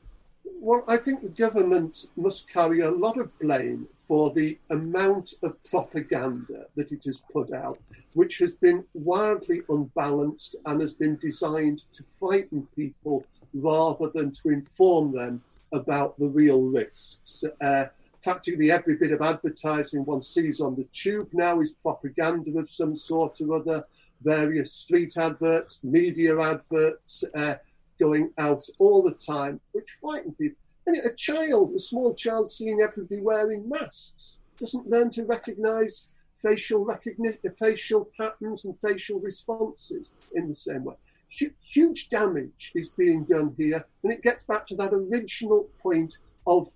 Well, 0.63 0.83
I 0.87 0.97
think 0.97 1.23
the 1.23 1.29
government 1.29 2.05
must 2.15 2.47
carry 2.47 2.81
a 2.81 2.91
lot 2.91 3.17
of 3.17 3.35
blame 3.39 3.87
for 3.95 4.29
the 4.29 4.59
amount 4.69 5.33
of 5.41 5.57
propaganda 5.63 6.67
that 6.75 6.91
it 6.91 7.03
has 7.05 7.23
put 7.33 7.51
out, 7.51 7.79
which 8.13 8.37
has 8.37 8.53
been 8.53 8.85
wildly 8.93 9.63
unbalanced 9.69 10.55
and 10.67 10.79
has 10.79 10.93
been 10.93 11.15
designed 11.15 11.79
to 11.93 12.03
frighten 12.03 12.67
people 12.75 13.25
rather 13.55 14.11
than 14.13 14.33
to 14.33 14.49
inform 14.49 15.13
them 15.13 15.41
about 15.73 16.19
the 16.19 16.29
real 16.29 16.61
risks. 16.61 17.43
Uh, 17.59 17.85
practically 18.21 18.69
every 18.69 18.97
bit 18.97 19.13
of 19.13 19.21
advertising 19.23 20.05
one 20.05 20.21
sees 20.21 20.61
on 20.61 20.75
the 20.75 20.87
tube 20.93 21.29
now 21.33 21.59
is 21.59 21.71
propaganda 21.71 22.55
of 22.59 22.69
some 22.69 22.95
sort 22.95 23.41
or 23.41 23.55
other, 23.55 23.83
various 24.21 24.71
street 24.71 25.17
adverts, 25.17 25.79
media 25.83 26.39
adverts. 26.39 27.23
Uh, 27.33 27.55
going 28.01 28.31
out 28.37 28.65
all 28.79 29.03
the 29.03 29.13
time, 29.13 29.61
which 29.73 29.97
frighten 30.01 30.33
people. 30.33 30.57
And 30.87 30.97
a 30.97 31.13
child, 31.13 31.73
a 31.75 31.79
small 31.79 32.13
child, 32.15 32.49
seeing 32.49 32.81
everybody 32.81 33.21
wearing 33.21 33.69
masks, 33.69 34.39
doesn't 34.57 34.89
learn 34.89 35.11
to 35.11 35.25
recognise 35.25 36.09
facial 36.35 36.83
recognition, 36.83 37.39
facial 37.57 38.09
patterns, 38.17 38.65
and 38.65 38.77
facial 38.77 39.19
responses 39.19 40.11
in 40.33 40.47
the 40.47 40.53
same 40.53 40.83
way. 40.83 40.95
Huge 41.29 42.09
damage 42.09 42.71
is 42.75 42.89
being 42.89 43.23
done 43.25 43.53
here, 43.57 43.85
and 44.03 44.11
it 44.11 44.23
gets 44.23 44.43
back 44.43 44.65
to 44.67 44.75
that 44.77 44.93
original 44.93 45.69
point 45.79 46.17
of 46.47 46.67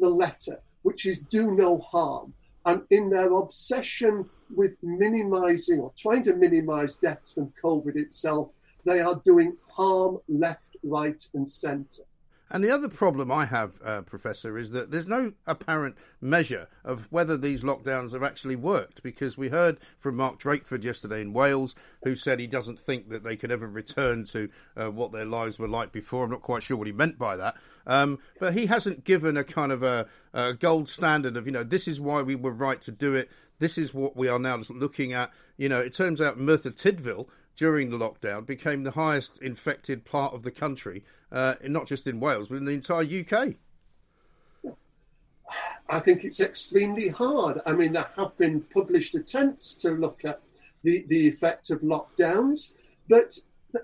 the 0.00 0.10
letter, 0.10 0.60
which 0.82 1.06
is 1.06 1.20
do 1.20 1.52
no 1.52 1.78
harm. 1.78 2.34
And 2.66 2.82
in 2.90 3.10
their 3.10 3.32
obsession 3.32 4.28
with 4.54 4.76
minimizing 4.82 5.78
or 5.78 5.92
trying 5.96 6.24
to 6.24 6.34
minimize 6.34 6.94
deaths 6.94 7.32
from 7.32 7.52
COVID 7.62 7.94
itself, 7.94 8.52
they 8.86 9.00
are 9.00 9.20
doing 9.24 9.56
harm 9.68 10.18
left, 10.28 10.76
right, 10.82 11.22
and 11.34 11.48
centre. 11.48 12.04
And 12.48 12.62
the 12.62 12.70
other 12.70 12.88
problem 12.88 13.32
I 13.32 13.44
have, 13.46 13.80
uh, 13.84 14.02
Professor, 14.02 14.56
is 14.56 14.70
that 14.70 14.92
there's 14.92 15.08
no 15.08 15.32
apparent 15.48 15.96
measure 16.20 16.68
of 16.84 17.08
whether 17.10 17.36
these 17.36 17.64
lockdowns 17.64 18.12
have 18.12 18.22
actually 18.22 18.54
worked. 18.54 19.02
Because 19.02 19.36
we 19.36 19.48
heard 19.48 19.78
from 19.98 20.16
Mark 20.16 20.38
Drakeford 20.38 20.84
yesterday 20.84 21.20
in 21.20 21.32
Wales, 21.32 21.74
who 22.04 22.14
said 22.14 22.38
he 22.38 22.46
doesn't 22.46 22.78
think 22.78 23.08
that 23.08 23.24
they 23.24 23.34
could 23.34 23.50
ever 23.50 23.66
return 23.66 24.22
to 24.26 24.48
uh, 24.76 24.92
what 24.92 25.10
their 25.10 25.24
lives 25.24 25.58
were 25.58 25.66
like 25.66 25.90
before. 25.90 26.24
I'm 26.24 26.30
not 26.30 26.42
quite 26.42 26.62
sure 26.62 26.76
what 26.76 26.86
he 26.86 26.92
meant 26.92 27.18
by 27.18 27.36
that. 27.36 27.56
Um, 27.84 28.20
but 28.38 28.54
he 28.54 28.66
hasn't 28.66 29.02
given 29.02 29.36
a 29.36 29.42
kind 29.42 29.72
of 29.72 29.82
a, 29.82 30.06
a 30.32 30.54
gold 30.54 30.88
standard 30.88 31.36
of, 31.36 31.46
you 31.46 31.52
know, 31.52 31.64
this 31.64 31.88
is 31.88 32.00
why 32.00 32.22
we 32.22 32.36
were 32.36 32.52
right 32.52 32.80
to 32.82 32.92
do 32.92 33.16
it. 33.16 33.28
This 33.58 33.76
is 33.76 33.92
what 33.92 34.16
we 34.16 34.28
are 34.28 34.38
now 34.38 34.62
looking 34.70 35.12
at. 35.12 35.32
You 35.56 35.68
know, 35.68 35.80
it 35.80 35.94
turns 35.94 36.20
out 36.20 36.38
Merthyr 36.38 36.70
Tydfil 36.70 37.26
during 37.56 37.90
the 37.90 37.96
lockdown 37.96 38.46
became 38.46 38.84
the 38.84 38.92
highest 38.92 39.42
infected 39.42 40.04
part 40.04 40.34
of 40.34 40.42
the 40.42 40.50
country, 40.50 41.02
uh, 41.32 41.54
not 41.64 41.86
just 41.86 42.06
in 42.06 42.20
Wales, 42.20 42.48
but 42.48 42.56
in 42.56 42.66
the 42.66 42.72
entire 42.72 43.02
UK. 43.02 43.54
I 45.88 46.00
think 46.00 46.24
it's 46.24 46.40
extremely 46.40 47.08
hard. 47.08 47.60
I 47.64 47.72
mean, 47.72 47.92
there 47.92 48.10
have 48.16 48.36
been 48.36 48.60
published 48.60 49.14
attempts 49.14 49.74
to 49.76 49.92
look 49.92 50.24
at 50.24 50.40
the, 50.82 51.04
the 51.08 51.28
effect 51.28 51.70
of 51.70 51.80
lockdowns, 51.80 52.74
but 53.08 53.38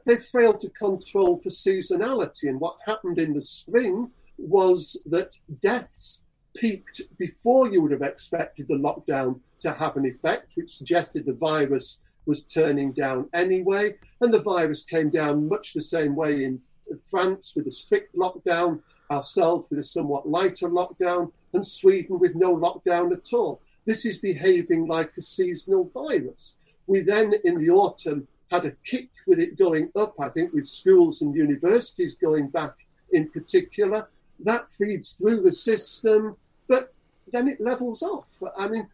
they've 0.04 0.22
failed 0.22 0.60
to 0.60 0.70
control 0.70 1.38
for 1.38 1.48
seasonality. 1.48 2.48
And 2.48 2.60
what 2.60 2.76
happened 2.84 3.18
in 3.18 3.32
the 3.32 3.42
spring 3.42 4.10
was 4.36 5.00
that 5.06 5.38
deaths 5.60 6.24
peaked 6.54 7.02
before 7.18 7.72
you 7.72 7.80
would 7.80 7.92
have 7.92 8.02
expected 8.02 8.68
the 8.68 8.74
lockdown 8.74 9.40
to 9.60 9.72
have 9.72 9.96
an 9.96 10.04
effect, 10.04 10.52
which 10.56 10.76
suggested 10.76 11.24
the 11.24 11.32
virus 11.32 12.00
was 12.26 12.44
turning 12.44 12.92
down 12.92 13.28
anyway. 13.32 13.96
And 14.20 14.32
the 14.32 14.40
virus 14.40 14.84
came 14.84 15.10
down 15.10 15.48
much 15.48 15.72
the 15.72 15.80
same 15.80 16.14
way 16.14 16.44
in 16.44 16.60
France 17.00 17.54
with 17.56 17.66
a 17.66 17.72
strict 17.72 18.14
lockdown, 18.16 18.80
ourselves 19.10 19.68
with 19.70 19.78
a 19.78 19.84
somewhat 19.84 20.28
lighter 20.28 20.68
lockdown, 20.68 21.32
and 21.52 21.66
Sweden 21.66 22.18
with 22.18 22.34
no 22.34 22.56
lockdown 22.56 23.12
at 23.12 23.32
all. 23.32 23.60
This 23.84 24.06
is 24.06 24.18
behaving 24.18 24.86
like 24.86 25.16
a 25.16 25.22
seasonal 25.22 25.84
virus. 25.84 26.56
We 26.86 27.00
then, 27.00 27.34
in 27.44 27.56
the 27.56 27.70
autumn, 27.70 28.28
had 28.50 28.64
a 28.66 28.72
kick 28.84 29.08
with 29.26 29.38
it 29.38 29.58
going 29.58 29.90
up, 29.96 30.14
I 30.20 30.28
think, 30.28 30.52
with 30.52 30.66
schools 30.66 31.22
and 31.22 31.34
universities 31.34 32.14
going 32.14 32.48
back 32.48 32.74
in 33.12 33.28
particular. 33.28 34.08
That 34.40 34.70
feeds 34.70 35.12
through 35.12 35.42
the 35.42 35.52
system, 35.52 36.36
but 36.68 36.92
then 37.32 37.48
it 37.48 37.60
levels 37.60 38.02
off. 38.02 38.30
I 38.56 38.68
mean, 38.68 38.88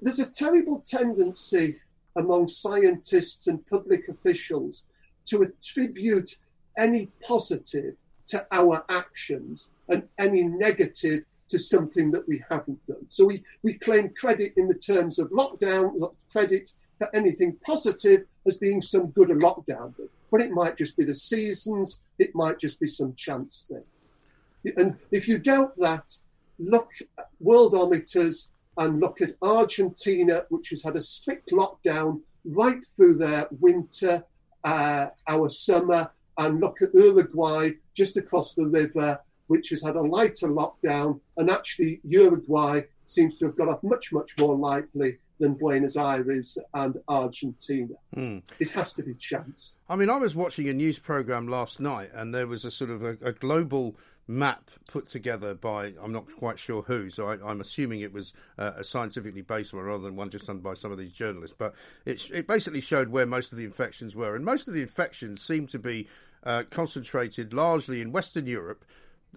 there's 0.00 0.18
a 0.20 0.30
terrible 0.30 0.80
tendency 0.80 1.76
among 2.16 2.48
scientists 2.48 3.46
and 3.46 3.66
public 3.66 4.08
officials 4.08 4.86
to 5.26 5.42
attribute 5.42 6.36
any 6.76 7.08
positive 7.26 7.94
to 8.26 8.46
our 8.50 8.84
actions 8.88 9.70
and 9.88 10.08
any 10.18 10.44
negative 10.44 11.24
to 11.48 11.58
something 11.58 12.10
that 12.10 12.26
we 12.26 12.42
haven't 12.48 12.84
done. 12.86 13.04
So 13.08 13.26
we, 13.26 13.44
we 13.62 13.74
claim 13.74 14.10
credit 14.10 14.54
in 14.56 14.66
the 14.66 14.74
terms 14.74 15.18
of 15.18 15.30
lockdown, 15.30 16.12
credit 16.32 16.74
for 16.98 17.14
anything 17.14 17.56
positive 17.64 18.24
as 18.46 18.56
being 18.56 18.80
some 18.80 19.08
good 19.08 19.30
a 19.30 19.34
lockdown. 19.34 19.94
But 20.30 20.40
it 20.40 20.52
might 20.52 20.76
just 20.76 20.96
be 20.96 21.04
the 21.04 21.14
seasons, 21.14 22.02
it 22.18 22.34
might 22.34 22.58
just 22.58 22.80
be 22.80 22.86
some 22.86 23.14
chance 23.14 23.70
thing. 23.70 24.74
And 24.76 24.96
if 25.10 25.28
you 25.28 25.38
doubt 25.38 25.76
that, 25.76 26.18
look 26.58 26.90
at 27.18 27.28
worldometers 27.42 28.48
and 28.76 29.00
look 29.00 29.20
at 29.20 29.36
Argentina, 29.42 30.44
which 30.48 30.70
has 30.70 30.82
had 30.82 30.96
a 30.96 31.02
strict 31.02 31.50
lockdown 31.50 32.20
right 32.44 32.84
through 32.84 33.16
their 33.16 33.48
winter, 33.60 34.24
uh, 34.64 35.08
our 35.28 35.48
summer, 35.48 36.10
and 36.38 36.60
look 36.60 36.82
at 36.82 36.94
Uruguay 36.94 37.70
just 37.94 38.16
across 38.16 38.54
the 38.54 38.66
river, 38.66 39.20
which 39.46 39.68
has 39.70 39.82
had 39.82 39.96
a 39.96 40.00
lighter 40.00 40.48
lockdown. 40.48 41.20
And 41.36 41.50
actually, 41.50 42.00
Uruguay 42.04 42.82
seems 43.06 43.38
to 43.38 43.46
have 43.46 43.56
got 43.56 43.68
off 43.68 43.82
much, 43.82 44.12
much 44.12 44.36
more 44.38 44.56
lightly 44.56 45.18
than 45.38 45.54
Buenos 45.54 45.96
Aires 45.96 46.58
and 46.74 46.96
Argentina. 47.08 47.94
Mm. 48.14 48.42
It 48.60 48.70
has 48.70 48.94
to 48.94 49.02
be 49.02 49.14
chance. 49.14 49.76
I 49.88 49.96
mean, 49.96 50.10
I 50.10 50.16
was 50.16 50.36
watching 50.36 50.68
a 50.68 50.74
news 50.74 50.98
program 50.98 51.48
last 51.48 51.80
night, 51.80 52.10
and 52.14 52.34
there 52.34 52.46
was 52.46 52.64
a 52.64 52.70
sort 52.70 52.90
of 52.90 53.02
a, 53.02 53.16
a 53.22 53.32
global 53.32 53.96
map 54.26 54.70
put 54.88 55.06
together 55.06 55.54
by 55.54 55.92
I'm 56.02 56.12
not 56.12 56.26
quite 56.38 56.58
sure 56.58 56.82
who, 56.82 57.10
so 57.10 57.28
I, 57.28 57.50
am 57.50 57.60
assuming 57.60 58.00
it 58.00 58.12
was 58.12 58.32
uh, 58.58 58.72
a 58.76 58.84
scientifically 58.84 59.42
based 59.42 59.74
one 59.74 59.84
rather 59.84 60.02
than 60.02 60.16
one 60.16 60.30
just 60.30 60.46
done 60.46 60.58
by 60.58 60.74
some 60.74 60.92
of 60.92 60.98
these 60.98 61.12
journalists. 61.12 61.56
But 61.58 61.74
it, 62.06 62.30
it 62.30 62.46
basically 62.46 62.80
showed 62.80 63.08
where 63.08 63.26
most 63.26 63.52
of 63.52 63.58
the 63.58 63.64
infections 63.64 64.16
were, 64.16 64.34
and 64.34 64.44
most 64.44 64.68
of 64.68 64.74
the 64.74 64.82
infections 64.82 65.42
seem 65.42 65.66
to 65.68 65.78
be 65.78 66.08
uh, 66.44 66.64
concentrated 66.70 67.52
largely 67.52 68.00
in 68.00 68.12
Western 68.12 68.46
Europe 68.46 68.84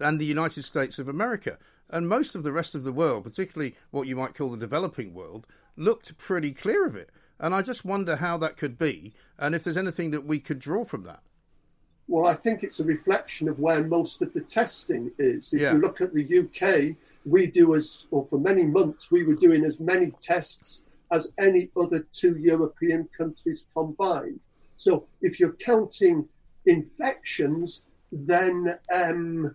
and 0.00 0.20
the 0.20 0.24
United 0.24 0.62
States 0.62 0.98
of 0.98 1.08
America. 1.08 1.58
And 1.90 2.08
most 2.08 2.34
of 2.34 2.42
the 2.42 2.52
rest 2.52 2.74
of 2.74 2.84
the 2.84 2.92
world, 2.92 3.24
particularly 3.24 3.74
what 3.90 4.06
you 4.06 4.14
might 4.14 4.34
call 4.34 4.50
the 4.50 4.58
developing 4.58 5.14
world, 5.14 5.46
looked 5.78 6.18
pretty 6.18 6.52
clear 6.52 6.86
of 6.86 6.96
it. 6.96 7.10
And 7.40 7.54
I 7.54 7.62
just 7.62 7.84
wonder 7.84 8.16
how 8.16 8.36
that 8.38 8.56
could 8.56 8.78
be, 8.78 9.14
and 9.38 9.54
if 9.54 9.62
there's 9.62 9.76
anything 9.76 10.10
that 10.10 10.24
we 10.24 10.40
could 10.40 10.58
draw 10.58 10.84
from 10.84 11.04
that. 11.04 11.22
Well, 12.08 12.26
I 12.26 12.34
think 12.34 12.62
it's 12.62 12.80
a 12.80 12.84
reflection 12.84 13.48
of 13.48 13.60
where 13.60 13.84
most 13.84 14.22
of 14.22 14.32
the 14.32 14.40
testing 14.40 15.12
is. 15.18 15.52
If 15.52 15.60
yeah. 15.60 15.72
you 15.72 15.78
look 15.78 16.00
at 16.00 16.14
the 16.14 16.38
UK, 16.38 16.96
we 17.24 17.46
do 17.46 17.74
as, 17.74 18.06
or 18.10 18.24
for 18.24 18.38
many 18.38 18.66
months, 18.66 19.12
we 19.12 19.22
were 19.22 19.34
doing 19.34 19.64
as 19.64 19.78
many 19.78 20.12
tests 20.18 20.86
as 21.12 21.32
any 21.38 21.70
other 21.76 22.06
two 22.12 22.36
European 22.38 23.08
countries 23.16 23.66
combined. 23.72 24.40
So 24.76 25.06
if 25.20 25.38
you're 25.38 25.52
counting 25.52 26.28
infections, 26.66 27.86
then 28.10 28.78
um, 28.94 29.54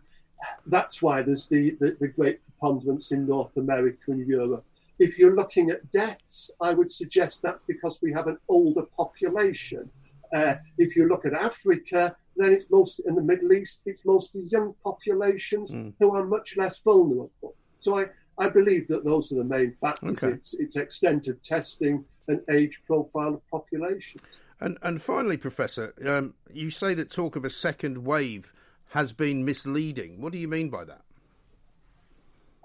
that's 0.67 1.01
why 1.01 1.21
there's 1.21 1.49
the, 1.49 1.71
the, 1.79 1.97
the, 1.99 2.07
great 2.07 2.41
preponderance 2.43 3.11
in 3.11 3.25
North 3.25 3.55
America 3.57 4.11
and 4.11 4.27
Europe. 4.27 4.65
If 4.99 5.17
you're 5.17 5.35
looking 5.35 5.69
at 5.69 5.91
deaths, 5.91 6.51
I 6.61 6.73
would 6.73 6.91
suggest 6.91 7.41
that's 7.41 7.63
because 7.63 7.99
we 8.01 8.13
have 8.13 8.27
an 8.27 8.37
older 8.47 8.83
population. 8.97 9.89
Uh, 10.33 10.55
if 10.77 10.95
you 10.95 11.07
look 11.07 11.25
at 11.25 11.33
Africa, 11.33 12.15
then 12.35 12.53
it's 12.53 12.71
mostly 12.71 13.05
in 13.07 13.15
the 13.15 13.21
Middle 13.21 13.53
East, 13.53 13.83
it's 13.85 14.05
mostly 14.05 14.43
young 14.49 14.73
populations 14.83 15.71
mm. 15.71 15.93
who 15.99 16.15
are 16.15 16.25
much 16.25 16.57
less 16.57 16.79
vulnerable. 16.79 17.55
So 17.79 17.99
I, 17.99 18.05
I 18.37 18.49
believe 18.49 18.87
that 18.87 19.05
those 19.05 19.31
are 19.31 19.35
the 19.35 19.43
main 19.43 19.73
factors. 19.73 20.23
Okay. 20.23 20.33
It's, 20.33 20.53
it's 20.55 20.75
extent 20.75 21.27
of 21.27 21.41
testing 21.43 22.05
and 22.27 22.41
age 22.51 22.81
profile 22.85 23.35
of 23.35 23.47
population. 23.49 24.21
And, 24.59 24.77
and 24.81 25.01
finally, 25.01 25.37
Professor, 25.37 25.93
um, 26.07 26.33
you 26.51 26.71
say 26.71 26.93
that 26.95 27.11
talk 27.11 27.35
of 27.35 27.45
a 27.45 27.49
second 27.49 28.05
wave 28.05 28.53
has 28.89 29.13
been 29.13 29.43
misleading. 29.43 30.21
What 30.21 30.31
do 30.31 30.39
you 30.39 30.47
mean 30.47 30.69
by 30.69 30.85
that? 30.85 31.01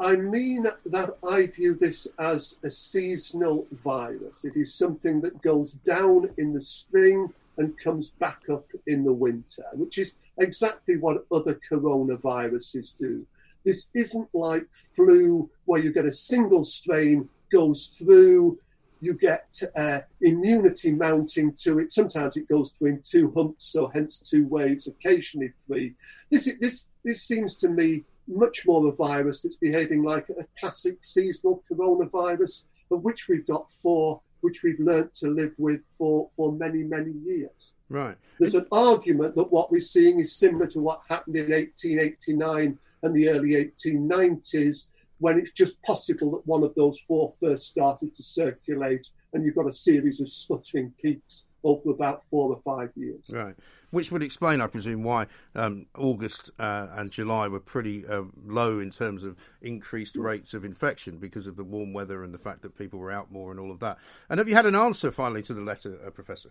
I 0.01 0.17
mean 0.17 0.67
that 0.87 1.17
I 1.29 1.47
view 1.47 1.75
this 1.75 2.07
as 2.19 2.59
a 2.63 2.71
seasonal 2.71 3.67
virus. 3.73 4.45
It 4.45 4.57
is 4.57 4.73
something 4.75 5.21
that 5.23 5.43
goes 5.43 5.73
down 5.75 6.31
in 6.39 6.53
the 6.53 6.61
spring 6.61 7.33
and 7.57 7.77
comes 7.77 8.11
back 8.11 8.43
up 8.49 8.67
in 8.87 9.05
the 9.05 9.13
winter, 9.13 9.65
which 9.73 9.99
is 9.99 10.17
exactly 10.39 10.97
what 10.97 11.27
other 11.33 11.59
coronaviruses 11.69 12.97
do. 12.97 13.27
This 13.65 13.91
isn't 13.95 14.29
like 14.33 14.67
flu, 14.73 15.51
where 15.65 15.83
you 15.83 15.93
get 15.93 16.05
a 16.05 16.13
single 16.13 16.63
strain 16.63 17.29
goes 17.51 17.89
through, 17.89 18.59
you 19.01 19.15
get 19.15 19.61
uh, 19.77 20.01
immunity 20.21 20.93
mounting 20.93 21.53
to 21.53 21.79
it. 21.81 21.93
Sometimes 21.93 22.37
it 22.37 22.49
goes 22.49 22.71
through 22.71 22.89
in 22.89 23.03
two 23.03 23.33
humps, 23.35 23.67
so 23.67 23.89
hence 23.89 24.21
two 24.21 24.47
waves, 24.47 24.87
occasionally 24.87 25.53
three. 25.67 25.95
This 26.31 26.49
this 26.61 26.95
this 27.05 27.23
seems 27.23 27.57
to 27.57 27.69
me 27.69 28.05
much 28.29 28.67
more 28.67 28.87
a 28.87 28.93
virus 28.93 29.43
that's 29.43 29.57
behaving 29.57 30.03
like 30.05 30.29
a 30.29 30.47
classic 30.61 30.99
seasonal 31.03 31.63
coronavirus, 31.71 32.65
of 32.91 33.03
which 33.03 33.29
we've 33.29 33.47
got 33.47 33.71
four 33.71 34.21
which 34.41 34.63
we've 34.63 34.79
learnt 34.79 35.15
to 35.15 35.29
live 35.29 35.55
with 35.59 35.83
for, 35.97 36.29
for 36.37 36.53
many, 36.53 36.83
many 36.85 37.13
years. 37.25 37.75
Right. 37.89 38.17
There's 38.39 38.55
an 38.55 38.67
argument 38.71 39.35
that 39.37 39.51
what 39.51 39.73
we're 39.73 39.81
seeing 39.81 40.21
is 40.21 40.37
similar 40.37 40.67
to 40.69 40.81
what 40.81 41.01
happened 41.09 41.37
in 41.37 41.51
1889 41.51 42.79
and 43.03 43.15
the 43.15 43.29
early 43.31 43.51
1890s, 43.51 44.91
when 45.19 45.39
it's 45.39 45.53
just 45.53 45.83
possible 45.83 46.31
that 46.33 46.47
one 46.47 46.63
of 46.63 46.75
those 46.75 47.01
four 47.01 47.33
first 47.41 47.69
started 47.69 48.15
to 48.15 48.23
circulate, 48.23 49.09
and 49.33 49.45
you've 49.45 49.57
got 49.57 49.67
a 49.67 49.73
series 49.73 50.21
of 50.21 50.31
sputtering 50.31 50.93
peaks 51.01 51.48
over 51.65 51.91
about 51.91 52.25
four 52.25 52.51
or 52.51 52.61
five 52.65 52.91
years. 52.97 53.31
Right 53.33 53.55
which 53.91 54.13
would 54.13 54.23
explain, 54.23 54.61
I 54.61 54.67
presume, 54.67 55.03
why 55.03 55.27
um, 55.55 55.87
August 55.97 56.51
uh, 56.59 56.89
and 56.93 57.11
July 57.11 57.49
were 57.49 57.61
pretty 57.61 58.07
uh, 58.07 58.23
low 58.45 58.81
in 58.81 58.91
terms 58.91 59.25
of 59.25 59.37
increased 59.63 60.17
rates 60.17 60.55
of 60.55 60.65
infection 60.65 61.19
because 61.19 61.47
of 61.47 61.57
the 61.57 61.65
warm 61.65 61.93
weather 61.93 62.23
and 62.23 62.35
the 62.35 62.39
fact 62.39 62.63
that 62.63 62.77
people 62.77 62.99
were 62.99 63.11
out 63.11 63.33
more 63.33 63.51
and 63.51 63.59
all 63.59 63.71
of 63.71 63.81
that. 63.81 63.99
And 64.29 64.39
have 64.39 64.49
you 64.49 64.55
had 64.55 64.67
an 64.67 64.75
answer 64.75 65.11
finally 65.11 65.43
to 65.43 65.55
the 65.55 65.63
letter, 65.63 65.99
uh, 66.07 66.11
Professor? 66.11 66.51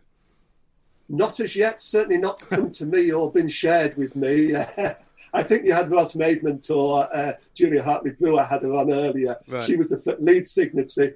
Not 1.10 1.40
as 1.40 1.56
yet, 1.56 1.82
certainly 1.82 2.18
not 2.18 2.40
come 2.42 2.72
to 2.72 2.86
me 2.86 3.12
or 3.12 3.32
been 3.32 3.48
shared 3.48 3.96
with 3.98 4.16
me. 4.16 4.56
I 5.34 5.44
think 5.44 5.66
you 5.66 5.74
had 5.74 5.92
Ros 5.92 6.16
Maidment 6.16 6.70
or 6.72 7.14
uh, 7.16 7.34
Julia 7.54 7.84
Hartley 7.84 8.12
Brewer 8.12 8.44
had 8.44 8.64
her 8.64 8.74
on 8.74 8.92
earlier. 8.92 9.38
Right. 9.48 9.64
She 9.64 9.76
was 9.76 9.90
the 9.90 10.18
lead 10.20 10.48
signatory 10.48 11.14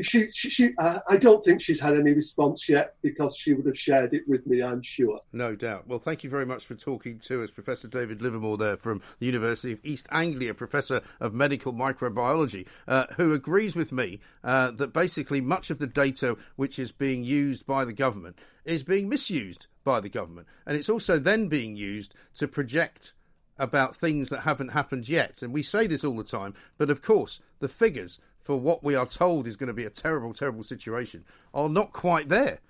if 0.00 0.06
she, 0.06 0.30
she, 0.30 0.48
she 0.48 0.74
uh, 0.78 0.98
I 1.08 1.16
don't 1.18 1.44
think 1.44 1.60
she's 1.60 1.80
had 1.80 1.94
any 1.94 2.12
response 2.12 2.68
yet 2.68 2.94
because 3.02 3.36
she 3.36 3.52
would 3.52 3.66
have 3.66 3.78
shared 3.78 4.14
it 4.14 4.26
with 4.26 4.46
me, 4.46 4.62
I'm 4.62 4.82
sure. 4.82 5.20
No 5.32 5.54
doubt. 5.54 5.86
Well, 5.86 5.98
thank 5.98 6.24
you 6.24 6.30
very 6.30 6.46
much 6.46 6.64
for 6.64 6.74
talking 6.74 7.18
to 7.20 7.44
us, 7.44 7.50
Professor 7.50 7.86
David 7.86 8.22
Livermore, 8.22 8.56
there 8.56 8.76
from 8.76 9.02
the 9.18 9.26
University 9.26 9.72
of 9.72 9.80
East 9.84 10.08
Anglia, 10.10 10.54
Professor 10.54 11.02
of 11.20 11.34
Medical 11.34 11.74
Microbiology, 11.74 12.66
uh, 12.88 13.04
who 13.16 13.34
agrees 13.34 13.76
with 13.76 13.92
me 13.92 14.20
uh, 14.42 14.70
that 14.70 14.92
basically 14.92 15.40
much 15.40 15.70
of 15.70 15.78
the 15.78 15.86
data 15.86 16.36
which 16.56 16.78
is 16.78 16.92
being 16.92 17.22
used 17.22 17.66
by 17.66 17.84
the 17.84 17.92
government 17.92 18.38
is 18.64 18.82
being 18.82 19.08
misused 19.08 19.66
by 19.84 20.00
the 20.00 20.08
government. 20.08 20.46
And 20.66 20.76
it's 20.76 20.88
also 20.88 21.18
then 21.18 21.48
being 21.48 21.76
used 21.76 22.14
to 22.34 22.48
project 22.48 23.14
about 23.58 23.94
things 23.94 24.30
that 24.30 24.40
haven't 24.40 24.70
happened 24.70 25.08
yet. 25.08 25.42
And 25.42 25.52
we 25.52 25.62
say 25.62 25.86
this 25.86 26.02
all 26.02 26.16
the 26.16 26.24
time, 26.24 26.54
but 26.78 26.90
of 26.90 27.02
course, 27.02 27.40
the 27.60 27.68
figures 27.68 28.18
for 28.40 28.58
what 28.58 28.82
we 28.82 28.94
are 28.94 29.06
told 29.06 29.46
is 29.46 29.56
going 29.56 29.68
to 29.68 29.74
be 29.74 29.84
a 29.84 29.90
terrible, 29.90 30.32
terrible 30.32 30.62
situation 30.62 31.24
are 31.54 31.68
not 31.68 31.92
quite 31.92 32.28
there. 32.28 32.60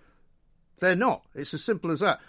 They're 0.80 0.96
not. 0.96 1.24
It's 1.34 1.54
as 1.54 1.62
simple 1.62 1.90
as 1.90 2.00
that. 2.00 2.20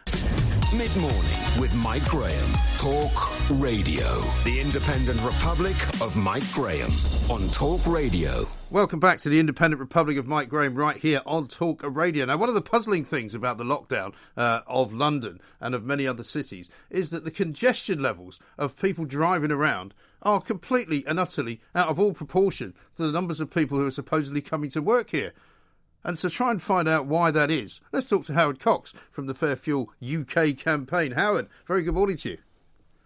Mid 0.78 0.96
morning 0.98 1.60
with 1.60 1.74
Mike 1.76 2.06
Graham. 2.06 2.50
Talk 2.78 3.12
Radio. 3.60 4.22
The 4.46 4.60
Independent 4.62 5.22
Republic 5.24 5.76
of 6.02 6.16
Mike 6.16 6.50
Graham 6.54 6.92
on 7.30 7.48
Talk 7.50 7.86
Radio. 7.88 8.48
Welcome 8.72 9.02
back 9.02 9.18
to 9.18 9.28
the 9.28 9.38
Independent 9.38 9.82
Republic 9.82 10.16
of 10.16 10.28
Mike 10.28 10.48
Graham 10.48 10.76
right 10.76 10.96
here 10.96 11.20
on 11.26 11.50
Talk 11.50 11.82
Radio. 11.84 12.24
Now, 12.24 12.38
one 12.38 12.48
of 12.48 12.56
the 12.56 12.62
puzzling 12.62 13.04
things 13.04 13.36
about 13.36 13.58
the 13.58 13.66
lockdown 13.66 14.14
uh, 14.38 14.62
of 14.66 14.94
London 14.94 15.42
and 15.60 15.76
of 15.76 15.84
many 15.84 16.08
other 16.08 16.24
cities 16.24 16.70
is 16.90 17.10
that 17.10 17.26
the 17.26 17.32
congestion 17.32 18.02
levels 18.02 18.40
of 18.58 18.80
people 18.80 19.04
driving 19.04 19.52
around 19.52 19.94
are 20.22 20.40
completely 20.40 21.06
and 21.06 21.20
utterly 21.20 21.60
out 21.76 21.90
of 21.90 22.00
all 22.00 22.14
proportion 22.14 22.74
to 22.96 23.04
the 23.04 23.12
numbers 23.12 23.42
of 23.42 23.54
people 23.54 23.78
who 23.78 23.88
are 23.88 23.92
supposedly 23.92 24.42
coming 24.42 24.70
to 24.70 24.82
work 24.82 25.10
here. 25.10 25.34
And 26.06 26.18
to 26.20 26.30
try 26.30 26.50
and 26.50 26.62
find 26.62 26.88
out 26.88 27.06
why 27.06 27.30
that 27.30 27.52
is, 27.52 27.82
let's 27.92 28.08
talk 28.08 28.24
to 28.28 28.34
Howard 28.36 28.62
Cox 28.62 28.94
from 29.12 29.28
the 29.28 29.34
Fair 29.34 29.58
Fuel 29.58 29.92
UK 30.02 30.56
campaign. 30.56 31.12
Howard, 31.12 31.50
very 31.66 31.84
good 31.84 31.96
morning 31.96 32.16
to 32.16 32.30
you. 32.30 32.38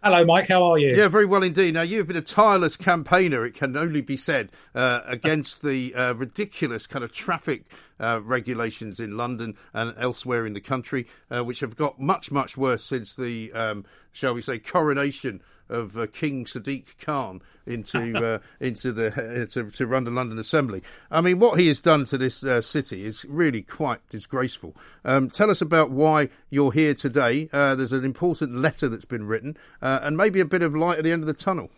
Hello, 0.03 0.23
Mike. 0.23 0.47
How 0.49 0.63
are 0.63 0.77
you? 0.77 0.95
Yeah, 0.95 1.07
very 1.07 1.25
well 1.25 1.41
indeed. 1.41 1.73
Now, 1.73 1.81
you've 1.81 2.07
been 2.07 2.15
a 2.15 2.21
tireless 2.21 2.77
campaigner, 2.77 3.43
it 3.43 3.55
can 3.55 3.75
only 3.75 4.01
be 4.01 4.15
said, 4.15 4.51
uh, 4.75 5.01
against 5.05 5.63
the 5.63 5.95
uh, 5.95 6.13
ridiculous 6.13 6.85
kind 6.85 7.03
of 7.03 7.11
traffic 7.11 7.63
uh, 7.99 8.19
regulations 8.23 8.99
in 8.99 9.17
London 9.17 9.55
and 9.73 9.95
elsewhere 9.97 10.45
in 10.45 10.53
the 10.53 10.61
country, 10.61 11.07
uh, 11.31 11.43
which 11.43 11.59
have 11.61 11.75
got 11.75 11.99
much, 11.99 12.31
much 12.31 12.55
worse 12.55 12.83
since 12.83 13.15
the, 13.15 13.51
um, 13.53 13.83
shall 14.11 14.35
we 14.35 14.41
say, 14.41 14.59
coronation 14.59 15.41
of 15.69 15.97
uh, 15.97 16.07
King 16.07 16.45
Sadiq 16.45 16.97
Khan 17.03 17.41
into 17.65 18.17
uh, 18.25 18.39
into 18.59 18.91
the 18.91 19.07
uh, 19.07 19.45
to, 19.51 19.69
to 19.69 19.87
run 19.87 20.03
the 20.03 20.11
London 20.11 20.37
Assembly. 20.37 20.81
I 21.11 21.21
mean, 21.21 21.39
what 21.39 21.59
he 21.59 21.67
has 21.67 21.81
done 21.81 22.05
to 22.05 22.17
this 22.17 22.43
uh, 22.43 22.61
city 22.61 23.05
is 23.05 23.25
really 23.29 23.61
quite 23.61 24.07
disgraceful. 24.09 24.75
Um, 25.03 25.29
tell 25.29 25.49
us 25.49 25.61
about 25.61 25.91
why 25.91 26.29
you're 26.49 26.71
here 26.71 26.93
today. 26.93 27.49
Uh, 27.51 27.75
there's 27.75 27.93
an 27.93 28.05
important 28.05 28.55
letter 28.55 28.89
that's 28.89 29.05
been 29.05 29.25
written, 29.25 29.57
uh, 29.81 29.99
and 30.03 30.17
maybe 30.17 30.39
a 30.39 30.45
bit 30.45 30.61
of 30.61 30.75
light 30.75 30.97
at 30.97 31.03
the 31.03 31.11
end 31.11 31.23
of 31.23 31.27
the 31.27 31.33
tunnel. 31.33 31.69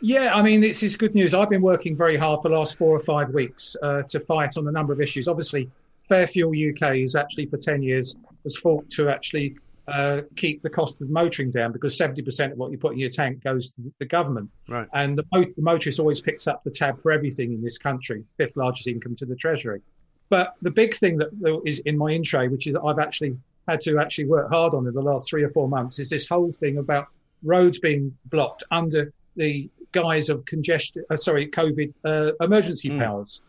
Yeah, 0.00 0.32
I 0.32 0.42
mean, 0.42 0.60
this 0.60 0.84
is 0.84 0.96
good 0.96 1.14
news. 1.16 1.34
I've 1.34 1.50
been 1.50 1.62
working 1.62 1.96
very 1.96 2.16
hard 2.16 2.40
for 2.40 2.50
the 2.50 2.56
last 2.56 2.78
four 2.78 2.94
or 2.94 3.00
five 3.00 3.30
weeks 3.30 3.76
to 3.82 4.20
fight 4.28 4.56
on 4.56 4.68
a 4.68 4.70
number 4.70 4.92
of 4.92 5.00
issues. 5.00 5.26
Obviously, 5.26 5.68
Fair 6.08 6.28
Fuel 6.28 6.52
UK 6.52 6.98
is 6.98 7.16
actually 7.16 7.46
for 7.46 7.56
10 7.56 7.82
years 7.82 8.16
has 8.44 8.56
fought 8.56 8.88
to 8.90 9.08
actually 9.08 9.56
uh, 9.88 10.22
keep 10.36 10.62
the 10.62 10.70
cost 10.70 11.00
of 11.00 11.08
motoring 11.08 11.50
down 11.50 11.72
because 11.72 11.98
70% 11.98 12.52
of 12.52 12.58
what 12.58 12.70
you 12.70 12.78
put 12.78 12.92
in 12.92 12.98
your 12.98 13.10
tank 13.10 13.42
goes 13.42 13.70
to 13.72 13.92
the 13.98 14.04
government. 14.04 14.50
Right. 14.68 14.88
And 14.92 15.16
the, 15.16 15.24
the 15.32 15.62
motorist 15.62 15.98
always 15.98 16.20
picks 16.20 16.46
up 16.46 16.62
the 16.62 16.70
tab 16.70 17.00
for 17.00 17.10
everything 17.10 17.52
in 17.52 17.62
this 17.62 17.78
country, 17.78 18.24
fifth 18.36 18.56
largest 18.56 18.86
income 18.86 19.16
to 19.16 19.26
the 19.26 19.34
Treasury. 19.34 19.80
But 20.28 20.54
the 20.60 20.70
big 20.70 20.94
thing 20.94 21.16
that 21.18 21.62
is 21.64 21.78
in 21.80 21.96
my 21.96 22.10
intro, 22.10 22.48
which 22.48 22.66
is 22.66 22.76
I've 22.76 22.98
actually 22.98 23.36
had 23.66 23.80
to 23.82 23.98
actually 23.98 24.26
work 24.26 24.50
hard 24.50 24.74
on 24.74 24.86
in 24.86 24.94
the 24.94 25.00
last 25.00 25.28
three 25.28 25.42
or 25.42 25.50
four 25.50 25.68
months, 25.68 25.98
is 25.98 26.10
this 26.10 26.28
whole 26.28 26.52
thing 26.52 26.78
about 26.78 27.08
roads 27.42 27.78
being 27.78 28.16
blocked 28.26 28.62
under 28.70 29.12
the 29.36 29.70
guise 29.92 30.28
of 30.28 30.44
congestion, 30.44 31.04
uh, 31.10 31.16
sorry, 31.16 31.48
COVID 31.48 31.94
uh, 32.04 32.32
emergency 32.42 32.90
mm. 32.90 32.98
powers. 32.98 33.40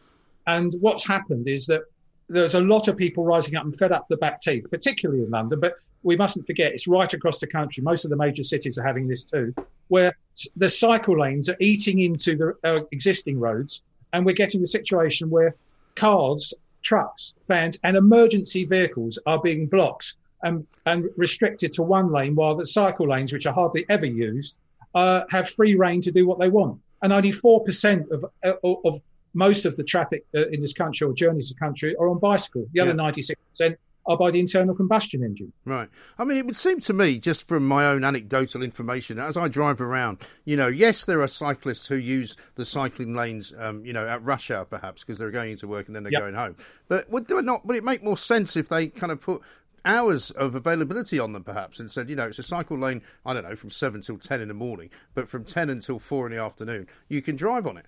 And 0.48 0.74
what's 0.80 1.06
happened 1.06 1.50
is 1.50 1.66
that 1.68 1.84
there's 2.30 2.54
a 2.54 2.62
lot 2.62 2.88
of 2.88 2.96
people 2.96 3.26
rising 3.26 3.56
up 3.56 3.66
and 3.66 3.78
fed 3.78 3.92
up 3.92 4.08
the 4.08 4.18
back 4.18 4.40
teeth, 4.42 4.66
particularly 4.70 5.24
in 5.24 5.30
London, 5.32 5.60
but 5.60 5.76
we 6.04 6.16
mustn't 6.16 6.46
forget 6.48 6.72
it's 6.72 6.88
right 6.88 7.14
across 7.14 7.40
the 7.40 7.48
country. 7.48 7.84
Most 7.84 8.06
of 8.06 8.10
the 8.10 8.16
major 8.16 8.44
cities 8.44 8.78
are 8.78 8.86
having 8.86 9.08
this 9.08 9.24
too, 9.24 9.54
where 9.90 10.16
the 10.56 10.70
cycle 10.70 11.20
lanes 11.20 11.50
are 11.50 11.58
eating 11.60 12.00
into 12.00 12.36
the 12.36 12.56
uh, 12.64 12.80
existing 12.92 13.40
roads, 13.40 13.82
and 14.14 14.26
we're 14.26 14.36
getting 14.36 14.62
the 14.62 14.68
situation 14.68 15.30
where 15.30 15.56
cars, 15.96 16.54
trucks, 16.82 17.34
vans, 17.48 17.78
and 17.84 17.98
emergency 17.98 18.66
vehicles 18.66 19.20
are 19.26 19.42
being 19.42 19.68
blocked 19.68 20.16
and, 20.44 20.66
and 20.86 21.10
restricted 21.18 21.74
to 21.74 21.84
one 21.84 22.12
lane, 22.12 22.34
while 22.36 22.56
the 22.56 22.66
cycle 22.66 23.08
lanes, 23.10 23.34
which 23.34 23.46
are 23.46 23.54
hardly 23.54 23.86
ever 23.90 24.06
used, 24.06 24.56
uh, 24.96 25.24
have 25.30 25.50
free 25.50 25.76
reign 25.76 26.02
to 26.02 26.12
do 26.12 26.26
what 26.26 26.40
they 26.40 26.50
want. 26.50 26.80
And 27.02 27.12
only 27.14 27.32
four 27.32 27.64
percent 27.64 28.10
of, 28.12 28.26
uh, 28.44 28.54
of 28.64 29.02
most 29.34 29.66
of 29.66 29.76
the 29.76 29.84
traffic 29.84 30.26
uh, 30.38 30.48
in 30.48 30.60
this 30.60 30.74
country 30.74 31.08
or 31.08 31.14
journeys 31.14 31.52
in 31.52 31.56
the 31.56 31.66
country 31.66 31.96
are 31.98 32.10
on 32.10 32.20
bicycle. 32.20 32.66
The 32.74 32.80
other 32.80 32.94
ninety 32.94 33.22
six 33.22 33.40
percent 33.50 33.78
are 34.10 34.18
by 34.18 34.32
the 34.32 34.40
internal 34.40 34.76
combustion 34.76 35.24
engine. 35.24 35.54
Right. 35.66 35.88
I 36.18 36.26
mean, 36.26 36.38
it 36.38 36.46
would 36.48 36.56
seem 36.56 36.80
to 36.82 36.94
me, 36.94 37.20
just 37.20 37.48
from 37.48 37.66
my 37.66 37.86
own 37.86 38.04
anecdotal 38.04 38.64
information, 38.64 39.20
as 39.20 39.38
I 39.38 39.48
drive 39.48 39.80
around, 39.80 40.18
you 40.46 40.58
know, 40.58 40.68
yes, 40.68 41.06
there 41.06 41.22
are 41.22 41.28
cyclists 41.28 41.88
who 41.88 41.96
use 41.96 42.36
the 42.56 42.66
cycling 42.66 43.16
lanes, 43.16 43.54
um, 43.58 43.86
you 43.86 43.94
know, 43.94 44.08
at 44.08 44.24
rush 44.24 44.50
hour 44.50 44.66
perhaps 44.66 45.04
because 45.04 45.20
they're 45.20 45.30
going 45.30 45.52
into 45.52 45.68
work 45.68 45.86
and 45.88 45.96
then 45.96 46.04
they're 46.04 46.12
yep. 46.12 46.22
going 46.24 46.34
home. 46.34 46.56
But 46.88 47.10
would 47.12 47.30
it 47.30 47.46
not? 47.46 47.66
Would 47.68 47.78
it 47.78 47.84
make 47.84 48.04
more 48.04 48.18
sense 48.18 48.58
if 48.58 48.68
they 48.68 48.88
kind 48.88 49.12
of 49.12 49.22
put 49.22 49.44
hours 49.86 50.32
of 50.32 50.56
availability 50.56 51.20
on 51.20 51.34
them, 51.34 51.44
perhaps, 51.44 51.80
and 51.80 51.90
said, 51.90 52.10
you 52.10 52.16
know, 52.16 52.28
it's 52.28 52.40
a 52.40 52.44
cycle 52.44 52.78
lane, 52.78 53.02
I 53.26 53.34
don't 53.34 53.44
know, 53.44 53.56
from 53.56 53.70
7 53.70 54.02
till 54.02 54.18
10 54.18 54.42
in 54.42 54.48
the 54.48 54.54
morning, 54.54 54.90
but 55.14 55.30
from 55.30 55.44
10 55.44 55.70
until 55.70 56.00
4 56.00 56.28
in 56.28 56.36
the 56.36 56.42
afternoon, 56.42 56.88
you 57.08 57.22
can 57.22 57.36
drive 57.36 57.68
on 57.68 57.78
it. 57.78 57.86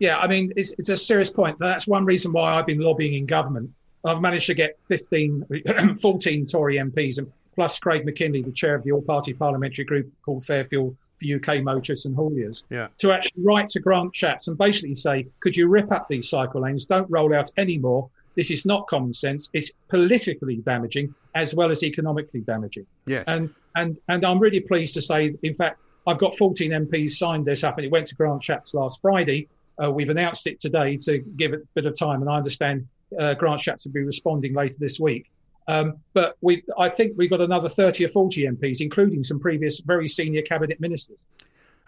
Yeah, 0.00 0.18
I 0.18 0.28
mean, 0.28 0.52
it's, 0.56 0.74
it's 0.78 0.88
a 0.88 0.96
serious 0.96 1.30
point. 1.30 1.58
That's 1.58 1.86
one 1.86 2.06
reason 2.06 2.32
why 2.32 2.54
I've 2.54 2.66
been 2.66 2.80
lobbying 2.80 3.14
in 3.14 3.26
government. 3.26 3.70
I've 4.04 4.20
managed 4.20 4.46
to 4.46 4.54
get 4.54 4.78
15, 4.88 5.96
14 6.00 6.46
Tory 6.46 6.76
MPs, 6.76 7.18
and 7.18 7.30
plus 7.54 7.78
Craig 7.78 8.04
Mackinlay, 8.04 8.42
the 8.42 8.52
chair 8.52 8.74
of 8.74 8.82
the 8.82 8.92
all 8.92 9.02
party 9.02 9.32
parliamentary 9.32 9.84
group 9.84 10.10
called 10.24 10.44
Fair 10.44 10.64
Fuel 10.64 10.96
for 11.18 11.36
UK 11.36 11.62
motorists 11.62 12.06
and 12.06 12.16
hauliers, 12.16 12.64
yeah. 12.70 12.88
to 12.98 13.12
actually 13.12 13.42
write 13.42 13.68
to 13.70 13.80
Grant 13.80 14.14
Shapps 14.14 14.48
and 14.48 14.56
basically 14.56 14.94
say, 14.94 15.26
could 15.40 15.56
you 15.56 15.68
rip 15.68 15.92
up 15.92 16.08
these 16.08 16.30
cycle 16.30 16.62
lanes? 16.62 16.86
Don't 16.86 17.10
roll 17.10 17.34
out 17.34 17.50
any 17.56 17.78
more 17.78 18.08
this 18.36 18.50
is 18.50 18.64
not 18.64 18.86
common 18.86 19.12
sense. 19.12 19.50
It's 19.52 19.72
politically 19.88 20.56
damaging 20.56 21.14
as 21.34 21.54
well 21.54 21.70
as 21.70 21.82
economically 21.82 22.40
damaging. 22.40 22.86
Yes. 23.06 23.24
And 23.26 23.50
and 23.76 23.96
and 24.08 24.24
I'm 24.24 24.38
really 24.38 24.60
pleased 24.60 24.94
to 24.94 25.02
say, 25.02 25.34
in 25.42 25.54
fact, 25.54 25.80
I've 26.06 26.18
got 26.18 26.36
14 26.36 26.70
MPs 26.70 27.10
signed 27.10 27.44
this 27.44 27.64
up, 27.64 27.76
and 27.76 27.84
it 27.84 27.92
went 27.92 28.06
to 28.08 28.14
Grant 28.14 28.42
Shapps 28.42 28.74
last 28.74 29.00
Friday. 29.02 29.48
Uh, 29.82 29.90
we've 29.90 30.10
announced 30.10 30.46
it 30.46 30.60
today 30.60 30.96
to 30.96 31.18
give 31.18 31.52
it 31.52 31.60
a 31.60 31.66
bit 31.74 31.86
of 31.86 31.98
time, 31.98 32.20
and 32.20 32.30
I 32.30 32.36
understand 32.36 32.86
uh, 33.18 33.34
Grant 33.34 33.60
Shapps 33.60 33.84
will 33.84 33.92
be 33.92 34.02
responding 34.02 34.54
later 34.54 34.76
this 34.78 35.00
week. 35.00 35.30
Um, 35.68 35.98
but 36.14 36.36
we, 36.40 36.62
I 36.78 36.88
think 36.88 37.12
we've 37.16 37.30
got 37.30 37.40
another 37.40 37.68
30 37.68 38.04
or 38.04 38.08
40 38.08 38.42
MPs, 38.42 38.80
including 38.80 39.22
some 39.22 39.38
previous 39.38 39.80
very 39.80 40.08
senior 40.08 40.42
cabinet 40.42 40.80
ministers. 40.80 41.18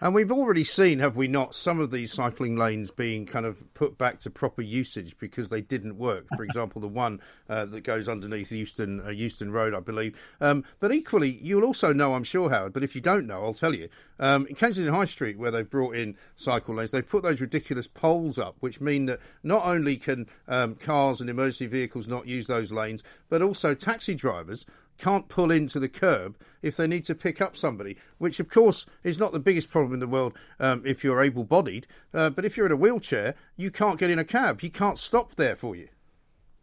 And 0.03 0.13
we've 0.13 0.33
already 0.33 0.65
seen, 0.65 0.99
have 0.99 1.15
we 1.15 1.29
not, 1.29 1.55
some 1.55 1.79
of 1.79 1.89
these 1.89 2.11
cycling 2.11 2.57
lanes 2.57 2.91
being 2.91 3.25
kind 3.25 3.45
of 3.45 3.73
put 3.73 3.97
back 3.97 4.19
to 4.19 4.29
proper 4.29 4.61
usage 4.61 5.17
because 5.17 5.47
they 5.47 5.61
didn't 5.61 5.97
work. 5.97 6.27
For 6.35 6.43
example, 6.43 6.81
the 6.81 6.89
one 6.89 7.21
uh, 7.47 7.63
that 7.67 7.85
goes 7.85 8.09
underneath 8.09 8.51
Euston, 8.51 8.99
uh, 8.99 9.11
Euston 9.11 9.53
Road, 9.53 9.73
I 9.73 9.79
believe. 9.79 10.19
Um, 10.41 10.65
but 10.81 10.93
equally, 10.93 11.29
you'll 11.29 11.63
also 11.63 11.93
know, 11.93 12.15
I'm 12.15 12.25
sure, 12.25 12.49
Howard, 12.49 12.73
but 12.73 12.83
if 12.83 12.95
you 12.95 13.01
don't 13.01 13.25
know, 13.25 13.45
I'll 13.45 13.53
tell 13.53 13.73
you. 13.73 13.87
Um, 14.19 14.45
in 14.47 14.55
Kensington 14.55 14.93
High 14.93 15.05
Street, 15.05 15.37
where 15.37 15.51
they've 15.51 15.69
brought 15.69 15.95
in 15.95 16.17
cycle 16.35 16.75
lanes, 16.75 16.91
they've 16.91 17.07
put 17.07 17.23
those 17.23 17.39
ridiculous 17.39 17.87
poles 17.87 18.37
up, 18.37 18.57
which 18.59 18.81
mean 18.81 19.05
that 19.05 19.21
not 19.41 19.65
only 19.65 19.95
can 19.95 20.27
um, 20.49 20.75
cars 20.75 21.21
and 21.21 21.29
emergency 21.29 21.67
vehicles 21.67 22.09
not 22.09 22.27
use 22.27 22.47
those 22.47 22.73
lanes, 22.73 23.05
but 23.29 23.41
also 23.41 23.73
taxi 23.73 24.15
drivers 24.15 24.65
can't 24.97 25.27
pull 25.27 25.51
into 25.51 25.79
the 25.79 25.89
curb 25.89 26.37
if 26.61 26.77
they 26.77 26.87
need 26.87 27.03
to 27.05 27.15
pick 27.15 27.41
up 27.41 27.55
somebody, 27.55 27.97
which 28.17 28.39
of 28.39 28.49
course 28.49 28.85
is 29.03 29.19
not 29.19 29.33
the 29.33 29.39
biggest 29.39 29.69
problem 29.69 29.93
in 29.93 29.99
the 29.99 30.07
world 30.07 30.33
um, 30.59 30.81
if 30.85 31.03
you're 31.03 31.21
able 31.21 31.43
bodied. 31.43 31.87
Uh, 32.13 32.29
but 32.29 32.45
if 32.45 32.55
you're 32.55 32.65
in 32.65 32.71
a 32.71 32.77
wheelchair, 32.77 33.35
you 33.57 33.71
can't 33.71 33.99
get 33.99 34.09
in 34.09 34.19
a 34.19 34.25
cab. 34.25 34.61
He 34.61 34.69
can't 34.69 34.97
stop 34.97 35.35
there 35.35 35.55
for 35.55 35.75
you. 35.75 35.89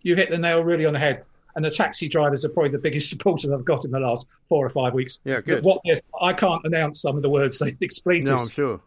You 0.03 0.16
hit 0.16 0.31
the 0.31 0.38
nail 0.38 0.64
really 0.64 0.87
on 0.87 0.95
the 0.95 0.99
head. 0.99 1.25
And 1.57 1.64
the 1.64 1.71
taxi 1.71 2.09
drivers 2.09 2.45
are 2.45 2.49
probably 2.49 2.71
the 2.71 2.79
biggest 2.79 3.11
supporters 3.11 3.51
I've 3.51 3.64
got 3.64 3.85
in 3.85 3.90
the 3.90 3.99
last 3.99 4.29
four 4.49 4.64
or 4.64 4.71
five 4.71 4.95
weeks. 4.95 5.19
Yeah, 5.25 5.40
good. 5.40 5.64
What 5.64 5.81
I 6.21 6.33
can't 6.33 6.64
announce 6.64 7.03
some 7.03 7.16
of 7.16 7.23
the 7.23 7.29
words 7.29 7.59
they 7.59 7.77
explain 7.81 8.23
to 8.27 8.31
no, 8.31 8.35
us. 8.37 8.43
I'm 8.43 8.49
sure. 8.51 8.81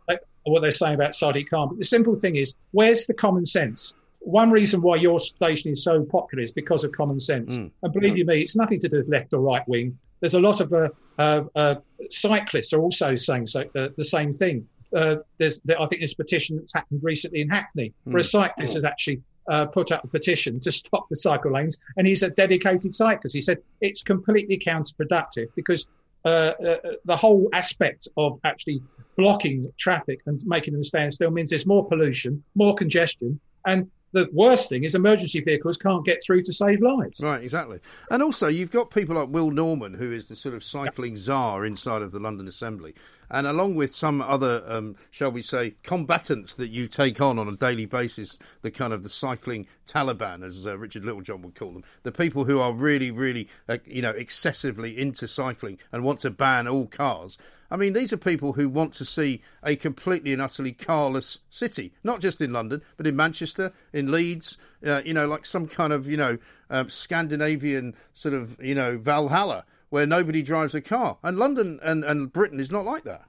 What 0.45 0.61
they're 0.61 0.71
saying 0.71 0.95
about 0.95 1.11
Sadiq 1.11 1.49
Khan. 1.49 1.69
But 1.69 1.79
the 1.79 1.85
simple 1.85 2.15
thing 2.15 2.35
is, 2.35 2.55
where's 2.71 3.05
the 3.05 3.13
common 3.13 3.45
sense? 3.45 3.93
One 4.23 4.51
reason 4.51 4.81
why 4.81 4.95
your 4.95 5.19
station 5.19 5.71
is 5.71 5.83
so 5.83 6.03
popular 6.03 6.41
is 6.41 6.51
because 6.51 6.83
of 6.83 6.91
common 6.91 7.19
sense. 7.19 7.57
Mm. 7.57 7.71
And 7.81 7.93
believe 7.93 8.17
you 8.17 8.25
me, 8.25 8.39
it's 8.39 8.55
nothing 8.55 8.79
to 8.81 8.89
do 8.89 8.97
with 8.97 9.09
left 9.09 9.33
or 9.33 9.39
right 9.39 9.67
wing. 9.67 9.97
There's 10.21 10.33
a 10.33 10.39
lot 10.39 10.61
of 10.61 10.71
uh, 10.71 10.89
uh, 11.17 11.43
uh, 11.55 11.75
cyclists 12.09 12.73
are 12.73 12.79
also 12.79 13.15
saying 13.15 13.47
so, 13.47 13.61
uh, 13.75 13.89
the 13.97 14.03
same 14.03 14.33
thing. 14.33 14.67
Uh, 14.95 15.17
there's, 15.37 15.59
there, 15.65 15.81
I 15.81 15.85
think 15.87 16.01
there's 16.01 16.13
a 16.13 16.17
petition 16.17 16.57
that's 16.57 16.73
happened 16.73 17.01
recently 17.03 17.41
in 17.41 17.49
Hackney 17.49 17.93
mm. 18.07 18.13
where 18.13 18.21
a 18.21 18.23
hmm. 18.23 18.27
cyclist 18.27 18.75
has 18.75 18.83
actually 18.83 19.21
uh, 19.49 19.65
put 19.65 19.91
up 19.91 20.03
a 20.03 20.07
petition 20.07 20.59
to 20.61 20.71
stop 20.71 21.07
the 21.09 21.15
cycle 21.15 21.51
lanes, 21.51 21.77
and 21.97 22.07
he's 22.07 22.23
a 22.23 22.29
dedicated 22.29 22.93
cyclist. 22.93 23.35
He 23.35 23.41
said 23.41 23.57
it's 23.81 24.03
completely 24.03 24.57
counterproductive 24.57 25.47
because 25.55 25.87
the 26.23 27.17
whole 27.19 27.49
aspect 27.51 28.07
of 28.15 28.39
actually 28.45 28.81
blocking 29.17 29.71
traffic 29.77 30.21
and 30.25 30.41
making 30.45 30.73
them 30.73 30.83
stand 30.83 31.11
still 31.11 31.31
means 31.31 31.49
there's 31.49 31.65
more 31.65 31.85
pollution, 31.85 32.43
more 32.55 32.73
congestion, 32.73 33.39
and 33.65 33.89
the 34.13 34.29
worst 34.31 34.69
thing 34.69 34.83
is 34.83 34.95
emergency 34.95 35.41
vehicles 35.41 35.77
can't 35.77 36.05
get 36.05 36.23
through 36.23 36.43
to 36.43 36.53
save 36.53 36.81
lives. 36.81 37.19
Right, 37.21 37.43
exactly. 37.43 37.79
And 38.09 38.23
also, 38.23 38.47
you've 38.47 38.71
got 38.71 38.91
people 38.91 39.15
like 39.15 39.29
Will 39.29 39.51
Norman, 39.51 39.95
who 39.95 40.11
is 40.11 40.29
the 40.29 40.35
sort 40.35 40.55
of 40.55 40.63
cycling 40.63 41.15
czar 41.15 41.65
inside 41.65 42.01
of 42.01 42.11
the 42.11 42.19
London 42.19 42.47
Assembly, 42.47 42.93
and 43.29 43.47
along 43.47 43.75
with 43.75 43.93
some 43.93 44.21
other, 44.21 44.63
um, 44.67 44.95
shall 45.09 45.31
we 45.31 45.41
say, 45.41 45.73
combatants 45.83 46.55
that 46.57 46.67
you 46.67 46.87
take 46.87 47.19
on 47.19 47.39
on 47.39 47.47
a 47.47 47.55
daily 47.55 47.87
basis, 47.87 48.37
the 48.61 48.69
kind 48.69 48.93
of 48.93 49.01
the 49.01 49.09
cycling 49.09 49.65
Taliban, 49.87 50.43
as 50.43 50.67
uh, 50.67 50.77
Richard 50.77 51.03
Littlejohn 51.03 51.41
would 51.41 51.55
call 51.55 51.71
them, 51.71 51.83
the 52.03 52.11
people 52.11 52.45
who 52.45 52.59
are 52.59 52.73
really, 52.73 53.09
really, 53.09 53.47
uh, 53.67 53.79
you 53.85 54.03
know, 54.03 54.11
excessively 54.11 54.97
into 54.99 55.27
cycling 55.27 55.79
and 55.91 56.03
want 56.03 56.19
to 56.21 56.29
ban 56.29 56.67
all 56.67 56.85
cars. 56.85 57.37
I 57.73 57.75
mean, 57.75 57.93
these 57.93 58.13
are 58.13 58.17
people 58.17 58.53
who 58.53 58.69
want 58.69 58.93
to 58.93 59.05
see 59.05 59.41
a 59.63 59.75
completely 59.75 60.31
and 60.31 60.39
utterly 60.39 60.73
carless 60.73 61.39
city, 61.49 61.91
not 62.03 62.21
just 62.21 62.39
in 62.39 62.53
London, 62.53 62.83
but 62.97 63.07
in 63.07 63.15
Manchester, 63.15 63.73
in 63.91 64.11
Leeds, 64.11 64.59
uh, 64.85 65.01
you 65.03 65.11
know, 65.15 65.25
like 65.25 65.43
some 65.43 65.67
kind 65.67 65.91
of, 65.91 66.07
you 66.07 66.15
know, 66.15 66.37
um, 66.69 66.87
Scandinavian 66.87 67.95
sort 68.13 68.35
of, 68.35 68.63
you 68.63 68.75
know, 68.75 68.99
Valhalla 68.99 69.65
where 69.89 70.05
nobody 70.05 70.43
drives 70.43 70.75
a 70.75 70.81
car. 70.81 71.17
And 71.23 71.37
London 71.37 71.79
and, 71.81 72.03
and 72.03 72.31
Britain 72.31 72.59
is 72.59 72.71
not 72.71 72.85
like 72.85 73.05
that. 73.05 73.25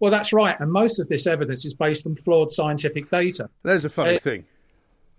Well, 0.00 0.10
that's 0.10 0.34
right. 0.34 0.58
And 0.60 0.70
most 0.70 0.98
of 0.98 1.08
this 1.08 1.26
evidence 1.26 1.64
is 1.64 1.72
based 1.72 2.06
on 2.06 2.14
flawed 2.14 2.52
scientific 2.52 3.10
data. 3.10 3.48
There's 3.62 3.86
a 3.86 3.90
funny 3.90 4.16
uh, 4.16 4.18
thing. 4.18 4.44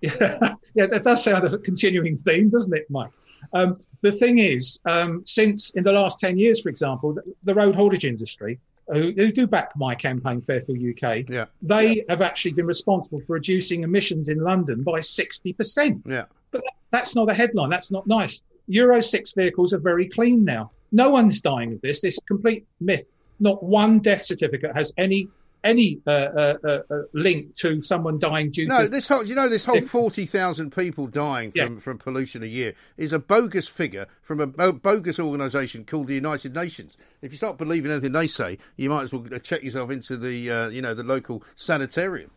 Yeah, 0.03 0.55
yeah, 0.75 0.85
that 0.87 1.03
does 1.03 1.23
sound 1.23 1.45
a 1.45 1.57
continuing 1.57 2.17
theme, 2.17 2.49
doesn't 2.49 2.75
it, 2.75 2.85
Mike? 2.89 3.11
Um, 3.53 3.79
the 4.01 4.11
thing 4.11 4.39
is, 4.39 4.81
um, 4.85 5.23
since 5.25 5.71
in 5.71 5.83
the 5.83 5.91
last 5.91 6.19
10 6.19 6.37
years, 6.37 6.61
for 6.61 6.69
example, 6.69 7.13
the, 7.13 7.23
the 7.43 7.55
road 7.55 7.75
haulage 7.75 8.05
industry, 8.05 8.59
who, 8.91 9.13
who, 9.15 9.31
do 9.31 9.47
back 9.47 9.71
my 9.77 9.95
campaign, 9.95 10.41
Fair 10.41 10.59
Fuel 10.61 10.91
UK, 10.91 11.29
yeah. 11.29 11.45
they 11.61 11.97
yeah. 11.97 12.03
have 12.09 12.21
actually 12.21 12.51
been 12.51 12.65
responsible 12.65 13.21
for 13.21 13.33
reducing 13.33 13.83
emissions 13.83 14.27
in 14.27 14.39
London 14.39 14.83
by 14.83 14.99
60%. 14.99 16.01
Yeah. 16.05 16.25
But 16.51 16.63
that's 16.91 17.15
not 17.15 17.29
a 17.29 17.33
headline. 17.33 17.69
That's 17.69 17.91
not 17.91 18.05
nice. 18.07 18.41
Euro 18.67 18.99
6 18.99 19.33
vehicles 19.33 19.73
are 19.73 19.79
very 19.79 20.09
clean 20.09 20.43
now. 20.43 20.71
No 20.91 21.09
one's 21.09 21.39
dying 21.39 21.73
of 21.73 21.81
this. 21.81 22.01
This 22.01 22.19
complete 22.27 22.65
myth. 22.81 23.09
Not 23.39 23.63
one 23.63 23.99
death 23.99 24.21
certificate 24.21 24.75
has 24.75 24.91
any 24.97 25.29
any 25.63 26.02
uh, 26.06 26.10
uh, 26.10 26.54
uh, 26.63 26.80
uh, 26.89 27.02
link 27.13 27.56
to 27.56 27.82
someone 27.82 28.19
dying 28.19 28.52
due 28.52 28.67
no, 28.67 28.84
to. 28.84 28.89
this 28.89 29.08
whole, 29.08 29.23
you 29.23 29.36
know, 29.36 29.47
this 29.47 29.65
whole 29.65 29.82
40,000 29.82 30.76
people 30.76 31.08
dying 31.08 31.52
from, 31.52 31.73
yeah. 31.73 31.80
from 31.80 31.97
pollution 31.97 32.43
a 32.43 32.47
year 32.47 32.73
is 32.97 33.13
a 33.13 33.19
bogus 33.19 33.67
figure 33.67 34.08
from 34.21 34.39
a 34.39 34.73
bogus 34.73 35.19
organisation 35.19 35.86
called 35.86 36.08
the 36.08 36.15
United 36.15 36.54
Nations. 36.54 36.97
If 37.21 37.32
you 37.32 37.38
start 37.38 37.58
believing 37.58 37.91
anything 37.91 38.12
they 38.12 38.28
say, 38.28 38.58
you 38.76 38.89
might 38.89 39.04
as 39.04 39.13
well 39.13 39.23
check 39.39 39.63
yourself 39.63 39.89
into 39.89 40.17
the, 40.17 40.52
uh, 40.52 40.69
you 40.69 40.82
know, 40.82 40.93
the 40.93 41.04
local 41.04 41.43
sanitarium. 41.56 42.32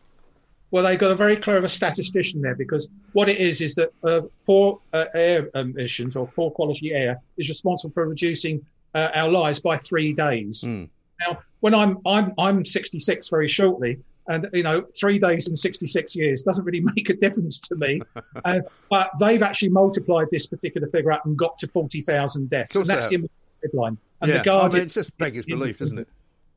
Well, 0.71 0.83
they 0.83 0.97
got 0.97 1.11
a 1.11 1.15
very 1.15 1.37
clever 1.37 1.67
statistician 1.67 2.41
there 2.41 2.55
because 2.55 2.89
what 3.13 3.29
it 3.29 3.37
is 3.37 3.61
is 3.61 3.75
that 3.75 3.93
uh, 4.03 4.21
poor 4.45 4.81
air 4.93 5.49
emissions 5.55 6.15
or 6.15 6.27
poor 6.27 6.51
quality 6.51 6.93
air 6.93 7.21
is 7.37 7.47
responsible 7.47 7.93
for 7.93 8.07
reducing 8.07 8.65
our 8.93 9.29
lives 9.29 9.59
by 9.59 9.77
three 9.77 10.13
days. 10.13 10.63
Mm. 10.63 10.89
Now, 11.25 11.39
when 11.59 11.73
I'm 11.73 11.99
I'm 12.05 12.33
I'm 12.37 12.65
66 12.65 13.29
very 13.29 13.47
shortly, 13.47 13.99
and 14.27 14.47
you 14.53 14.63
know, 14.63 14.85
three 14.99 15.19
days 15.19 15.47
in 15.47 15.55
66 15.55 16.15
years 16.15 16.43
doesn't 16.43 16.63
really 16.63 16.79
make 16.95 17.09
a 17.09 17.15
difference 17.15 17.59
to 17.59 17.75
me. 17.75 18.01
uh, 18.45 18.59
but 18.89 19.11
they've 19.19 19.43
actually 19.43 19.69
multiplied 19.69 20.27
this 20.31 20.47
particular 20.47 20.87
figure 20.87 21.11
out 21.11 21.25
and 21.25 21.37
got 21.37 21.57
to 21.59 21.67
40,000 21.67 22.49
deaths, 22.49 22.75
and 22.75 22.85
that's 22.85 23.09
the 23.09 23.29
headline. 23.63 23.97
And 24.21 24.31
yeah. 24.31 24.37
the 24.39 24.43
Guardian, 24.43 24.71
I 24.71 24.73
mean, 24.75 24.85
it's 24.85 24.95
just 24.95 25.17
beggars 25.17 25.45
belief, 25.45 25.81
isn't 25.81 25.99
it? 25.99 26.07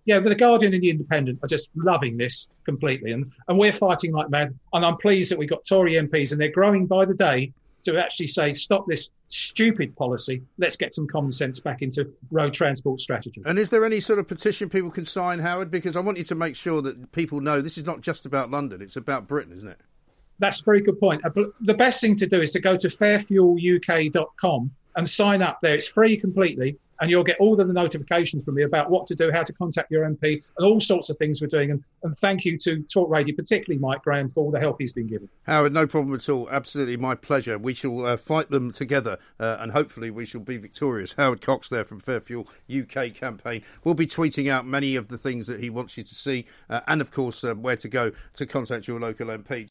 Yeah, 0.07 0.21
but 0.21 0.31
the 0.31 0.35
Guardian 0.35 0.73
and 0.73 0.83
the 0.83 0.91
Independent 0.91 1.41
are 1.43 1.49
just 1.49 1.71
loving 1.75 2.17
this 2.17 2.49
completely, 2.65 3.13
and 3.13 3.31
and 3.49 3.59
we're 3.59 3.73
fighting 3.73 4.13
like 4.13 4.31
mad. 4.31 4.55
And 4.73 4.85
I'm 4.85 4.97
pleased 4.97 5.31
that 5.31 5.39
we 5.39 5.47
got 5.47 5.65
Tory 5.65 5.95
MPs, 5.95 6.33
and 6.33 6.41
they're 6.41 6.51
growing 6.51 6.87
by 6.87 7.05
the 7.05 7.15
day 7.15 7.53
to 7.85 7.99
actually 7.99 8.27
say, 8.27 8.53
stop 8.55 8.87
this 8.87 9.11
stupid 9.31 9.97
policy. 9.97 10.43
Let's 10.59 10.77
get 10.77 10.93
some 10.93 11.07
common 11.07 11.33
sense 11.33 11.61
back 11.61 11.83
into 11.83 12.13
road 12.31 12.53
transport 12.53 13.01
strategy. 13.01 13.43
And 13.47 13.59
is 13.59 13.71
there 13.71 13.85
any 13.85 14.01
sort 14.01 14.19
of 14.19 14.29
petition 14.29 14.69
people 14.69 14.91
can 14.91 15.05
sign, 15.05 15.39
Howard? 15.39 15.71
Because 15.71 15.97
I 15.97 16.01
want 16.01 16.19
you 16.19 16.25
to 16.25 16.35
make 16.35 16.57
sure 16.57 16.83
that 16.83 17.13
people 17.13 17.41
know 17.41 17.61
this 17.61 17.79
is 17.79 17.87
not 17.87 18.03
just 18.03 18.27
about 18.27 18.51
London, 18.51 18.83
it's 18.83 18.97
about 18.97 19.27
Britain, 19.27 19.53
isn't 19.53 19.69
it? 19.69 19.81
That's 20.39 20.61
a 20.61 20.65
very 20.65 20.81
good 20.81 20.99
point. 20.99 21.23
The 21.61 21.75
best 21.75 22.01
thing 22.01 22.17
to 22.17 22.27
do 22.27 22.41
is 22.41 22.51
to 22.53 22.61
go 22.61 22.77
to 22.77 22.89
fairfueluk.com 22.89 24.71
and 25.01 25.09
sign 25.09 25.41
up 25.41 25.59
there. 25.63 25.75
It's 25.75 25.89
free 25.89 26.19
completely 26.19 26.77
and 27.01 27.11
you'll 27.11 27.25
get 27.25 27.39
all 27.41 27.59
of 27.59 27.67
the 27.67 27.73
notifications 27.73 28.45
from 28.45 28.57
me 28.57 28.65
about 28.65 28.91
what 28.91 29.07
to 29.07 29.15
do, 29.15 29.33
how 29.33 29.43
to 29.43 29.53
contact 29.55 29.91
your 29.91 30.05
MP, 30.05 30.43
and 30.59 30.67
all 30.67 30.79
sorts 30.79 31.09
of 31.09 31.17
things 31.17 31.41
we're 31.41 31.47
doing. 31.47 31.71
And, 31.71 31.83
and 32.03 32.15
thank 32.15 32.45
you 32.45 32.59
to 32.59 32.83
Talk 32.83 33.09
Radio, 33.09 33.35
particularly 33.35 33.81
Mike 33.81 34.03
Graham, 34.03 34.29
for 34.29 34.45
all 34.45 34.51
the 34.51 34.61
help 34.61 34.77
he's 34.79 34.93
been 34.93 35.07
given. 35.07 35.27
Howard, 35.45 35.73
no 35.73 35.87
problem 35.87 36.15
at 36.15 36.29
all. 36.29 36.47
Absolutely 36.51 36.99
my 36.99 37.15
pleasure. 37.15 37.57
We 37.57 37.73
shall 37.73 38.05
uh, 38.05 38.19
fight 38.19 38.51
them 38.51 38.71
together 38.71 39.17
uh, 39.39 39.57
and 39.61 39.73
hopefully 39.73 40.11
we 40.11 40.27
shall 40.27 40.43
be 40.43 40.59
victorious. 40.59 41.15
Howard 41.15 41.41
Cox 41.41 41.71
there 41.71 41.87
from 41.87 42.01
Fair 42.01 42.21
Fuel 42.21 42.47
UK 42.71 43.15
campaign 43.15 43.63
will 43.83 43.95
be 43.95 44.05
tweeting 44.05 44.51
out 44.51 44.67
many 44.67 44.95
of 44.95 45.09
the 45.09 45.17
things 45.17 45.47
that 45.47 45.61
he 45.61 45.71
wants 45.71 45.97
you 45.97 46.05
to 46.05 46.15
see 46.15 46.45
uh, 46.69 46.81
and, 46.87 47.01
of 47.01 47.11
course, 47.11 47.43
uh, 47.43 47.55
where 47.55 47.77
to 47.77 47.89
go 47.89 48.13
to 48.35 48.45
contact 48.45 48.87
your 48.87 49.01
local 49.01 49.29
MP. 49.29 49.71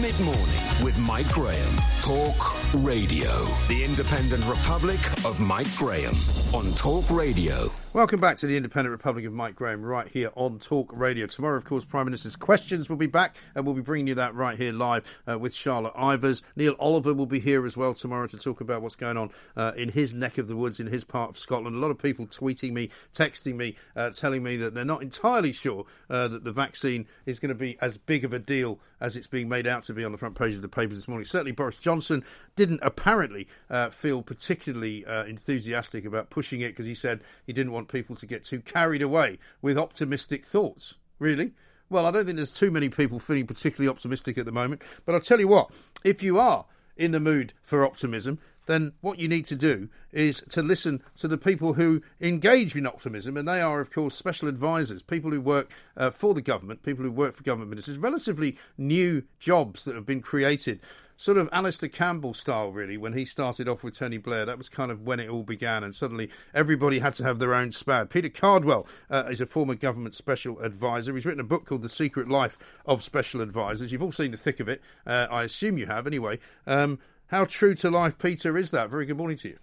Mid 0.00 0.18
morning 0.20 0.44
with 0.82 0.96
Mike 0.98 1.28
Graham. 1.28 1.72
Talk 2.00 2.74
Radio. 2.82 3.44
The 3.68 3.84
Independent 3.84 4.46
Republic 4.46 4.98
of 5.26 5.38
Mike 5.40 5.66
Graham 5.76 6.14
on 6.54 6.72
Talk 6.72 7.10
Radio. 7.10 7.70
Welcome 7.92 8.20
back 8.20 8.36
to 8.36 8.46
the 8.46 8.56
Independent 8.56 8.92
Republic 8.92 9.24
of 9.24 9.32
Mike 9.32 9.56
Graham 9.56 9.82
right 9.82 10.06
here 10.06 10.30
on 10.36 10.60
Talk 10.60 10.92
Radio. 10.94 11.26
Tomorrow, 11.26 11.56
of 11.56 11.64
course, 11.64 11.84
Prime 11.84 12.06
Minister's 12.06 12.36
Questions 12.36 12.88
will 12.88 12.96
be 12.96 13.08
back 13.08 13.34
and 13.56 13.66
we'll 13.66 13.74
be 13.74 13.80
bringing 13.80 14.06
you 14.06 14.14
that 14.14 14.32
right 14.32 14.56
here 14.56 14.72
live 14.72 15.20
uh, 15.28 15.36
with 15.36 15.52
Charlotte 15.52 15.94
Ivers. 15.94 16.44
Neil 16.54 16.76
Oliver 16.78 17.12
will 17.12 17.26
be 17.26 17.40
here 17.40 17.66
as 17.66 17.76
well 17.76 17.92
tomorrow 17.92 18.28
to 18.28 18.36
talk 18.36 18.60
about 18.60 18.80
what's 18.80 18.94
going 18.94 19.16
on 19.16 19.32
uh, 19.56 19.72
in 19.76 19.88
his 19.88 20.14
neck 20.14 20.38
of 20.38 20.46
the 20.46 20.54
woods, 20.54 20.78
in 20.78 20.86
his 20.86 21.02
part 21.02 21.30
of 21.30 21.38
Scotland. 21.38 21.74
A 21.74 21.80
lot 21.80 21.90
of 21.90 21.98
people 21.98 22.28
tweeting 22.28 22.70
me, 22.70 22.90
texting 23.12 23.56
me, 23.56 23.74
uh, 23.96 24.10
telling 24.10 24.44
me 24.44 24.56
that 24.58 24.72
they're 24.72 24.84
not 24.84 25.02
entirely 25.02 25.50
sure 25.50 25.84
uh, 26.08 26.28
that 26.28 26.44
the 26.44 26.52
vaccine 26.52 27.08
is 27.26 27.40
going 27.40 27.48
to 27.48 27.56
be 27.56 27.76
as 27.80 27.98
big 27.98 28.24
of 28.24 28.32
a 28.32 28.38
deal 28.38 28.78
as 29.00 29.16
it's 29.16 29.26
being 29.26 29.48
made 29.48 29.66
out 29.66 29.82
to 29.84 29.94
be 29.94 30.04
on 30.04 30.12
the 30.12 30.18
front 30.18 30.36
page 30.36 30.54
of 30.54 30.62
the 30.62 30.68
papers 30.68 30.96
this 30.96 31.08
morning. 31.08 31.24
Certainly, 31.24 31.52
Boris 31.52 31.78
Johnson 31.78 32.22
didn't 32.54 32.80
apparently 32.82 33.48
uh, 33.68 33.88
feel 33.88 34.22
particularly 34.22 35.04
uh, 35.06 35.24
enthusiastic 35.24 36.04
about 36.04 36.30
pushing 36.30 36.60
it 36.60 36.68
because 36.68 36.86
he 36.86 36.94
said 36.94 37.20
he 37.46 37.52
didn't 37.52 37.72
want 37.72 37.79
people 37.88 38.16
to 38.16 38.26
get 38.26 38.44
too 38.44 38.60
carried 38.60 39.02
away 39.02 39.38
with 39.62 39.78
optimistic 39.78 40.44
thoughts. 40.44 40.96
Really? 41.18 41.52
Well, 41.88 42.06
I 42.06 42.12
don't 42.12 42.24
think 42.24 42.36
there's 42.36 42.56
too 42.56 42.70
many 42.70 42.88
people 42.88 43.18
feeling 43.18 43.46
particularly 43.46 43.88
optimistic 43.88 44.38
at 44.38 44.46
the 44.46 44.52
moment. 44.52 44.82
But 45.04 45.14
I'll 45.14 45.20
tell 45.20 45.40
you 45.40 45.48
what, 45.48 45.72
if 46.04 46.22
you 46.22 46.38
are 46.38 46.66
in 46.96 47.12
the 47.12 47.20
mood 47.20 47.52
for 47.62 47.84
optimism, 47.84 48.38
then 48.66 48.92
what 49.00 49.18
you 49.18 49.26
need 49.26 49.44
to 49.46 49.56
do 49.56 49.88
is 50.12 50.40
to 50.50 50.62
listen 50.62 51.02
to 51.16 51.26
the 51.26 51.38
people 51.38 51.72
who 51.72 52.00
engage 52.20 52.76
in 52.76 52.86
optimism, 52.86 53.36
and 53.36 53.48
they 53.48 53.60
are, 53.60 53.80
of 53.80 53.92
course, 53.92 54.14
special 54.14 54.48
advisors, 54.48 55.02
people 55.02 55.32
who 55.32 55.40
work 55.40 55.72
uh, 55.96 56.10
for 56.10 56.34
the 56.34 56.42
government, 56.42 56.84
people 56.84 57.04
who 57.04 57.10
work 57.10 57.34
for 57.34 57.42
government 57.42 57.70
ministers, 57.70 57.98
relatively 57.98 58.56
new 58.78 59.24
jobs 59.40 59.84
that 59.84 59.96
have 59.96 60.06
been 60.06 60.20
created 60.20 60.78
sort 61.20 61.36
of 61.36 61.50
Alastair 61.52 61.90
Campbell 61.90 62.32
style, 62.32 62.72
really, 62.72 62.96
when 62.96 63.12
he 63.12 63.26
started 63.26 63.68
off 63.68 63.84
with 63.84 63.98
Tony 63.98 64.16
Blair. 64.16 64.46
That 64.46 64.56
was 64.56 64.70
kind 64.70 64.90
of 64.90 65.02
when 65.02 65.20
it 65.20 65.28
all 65.28 65.42
began, 65.42 65.84
and 65.84 65.94
suddenly 65.94 66.30
everybody 66.54 67.00
had 67.00 67.12
to 67.14 67.24
have 67.24 67.38
their 67.38 67.52
own 67.52 67.72
SPAD. 67.72 68.08
Peter 68.08 68.30
Cardwell 68.30 68.88
uh, 69.10 69.24
is 69.30 69.42
a 69.42 69.46
former 69.46 69.74
government 69.74 70.14
special 70.14 70.58
advisor. 70.60 71.12
He's 71.14 71.26
written 71.26 71.40
a 71.40 71.44
book 71.44 71.66
called 71.66 71.82
The 71.82 71.90
Secret 71.90 72.28
Life 72.28 72.56
of 72.86 73.02
Special 73.02 73.42
Advisors. 73.42 73.92
You've 73.92 74.02
all 74.02 74.12
seen 74.12 74.30
the 74.30 74.38
thick 74.38 74.60
of 74.60 74.68
it. 74.68 74.80
Uh, 75.06 75.26
I 75.30 75.44
assume 75.44 75.76
you 75.76 75.84
have, 75.86 76.06
anyway. 76.06 76.38
Um, 76.66 76.98
how 77.26 77.44
true 77.44 77.74
to 77.74 77.90
life, 77.90 78.18
Peter, 78.18 78.56
is 78.56 78.70
that? 78.70 78.88
Very 78.88 79.04
good 79.04 79.18
morning 79.18 79.36
to 79.38 79.50
you. 79.50 79.58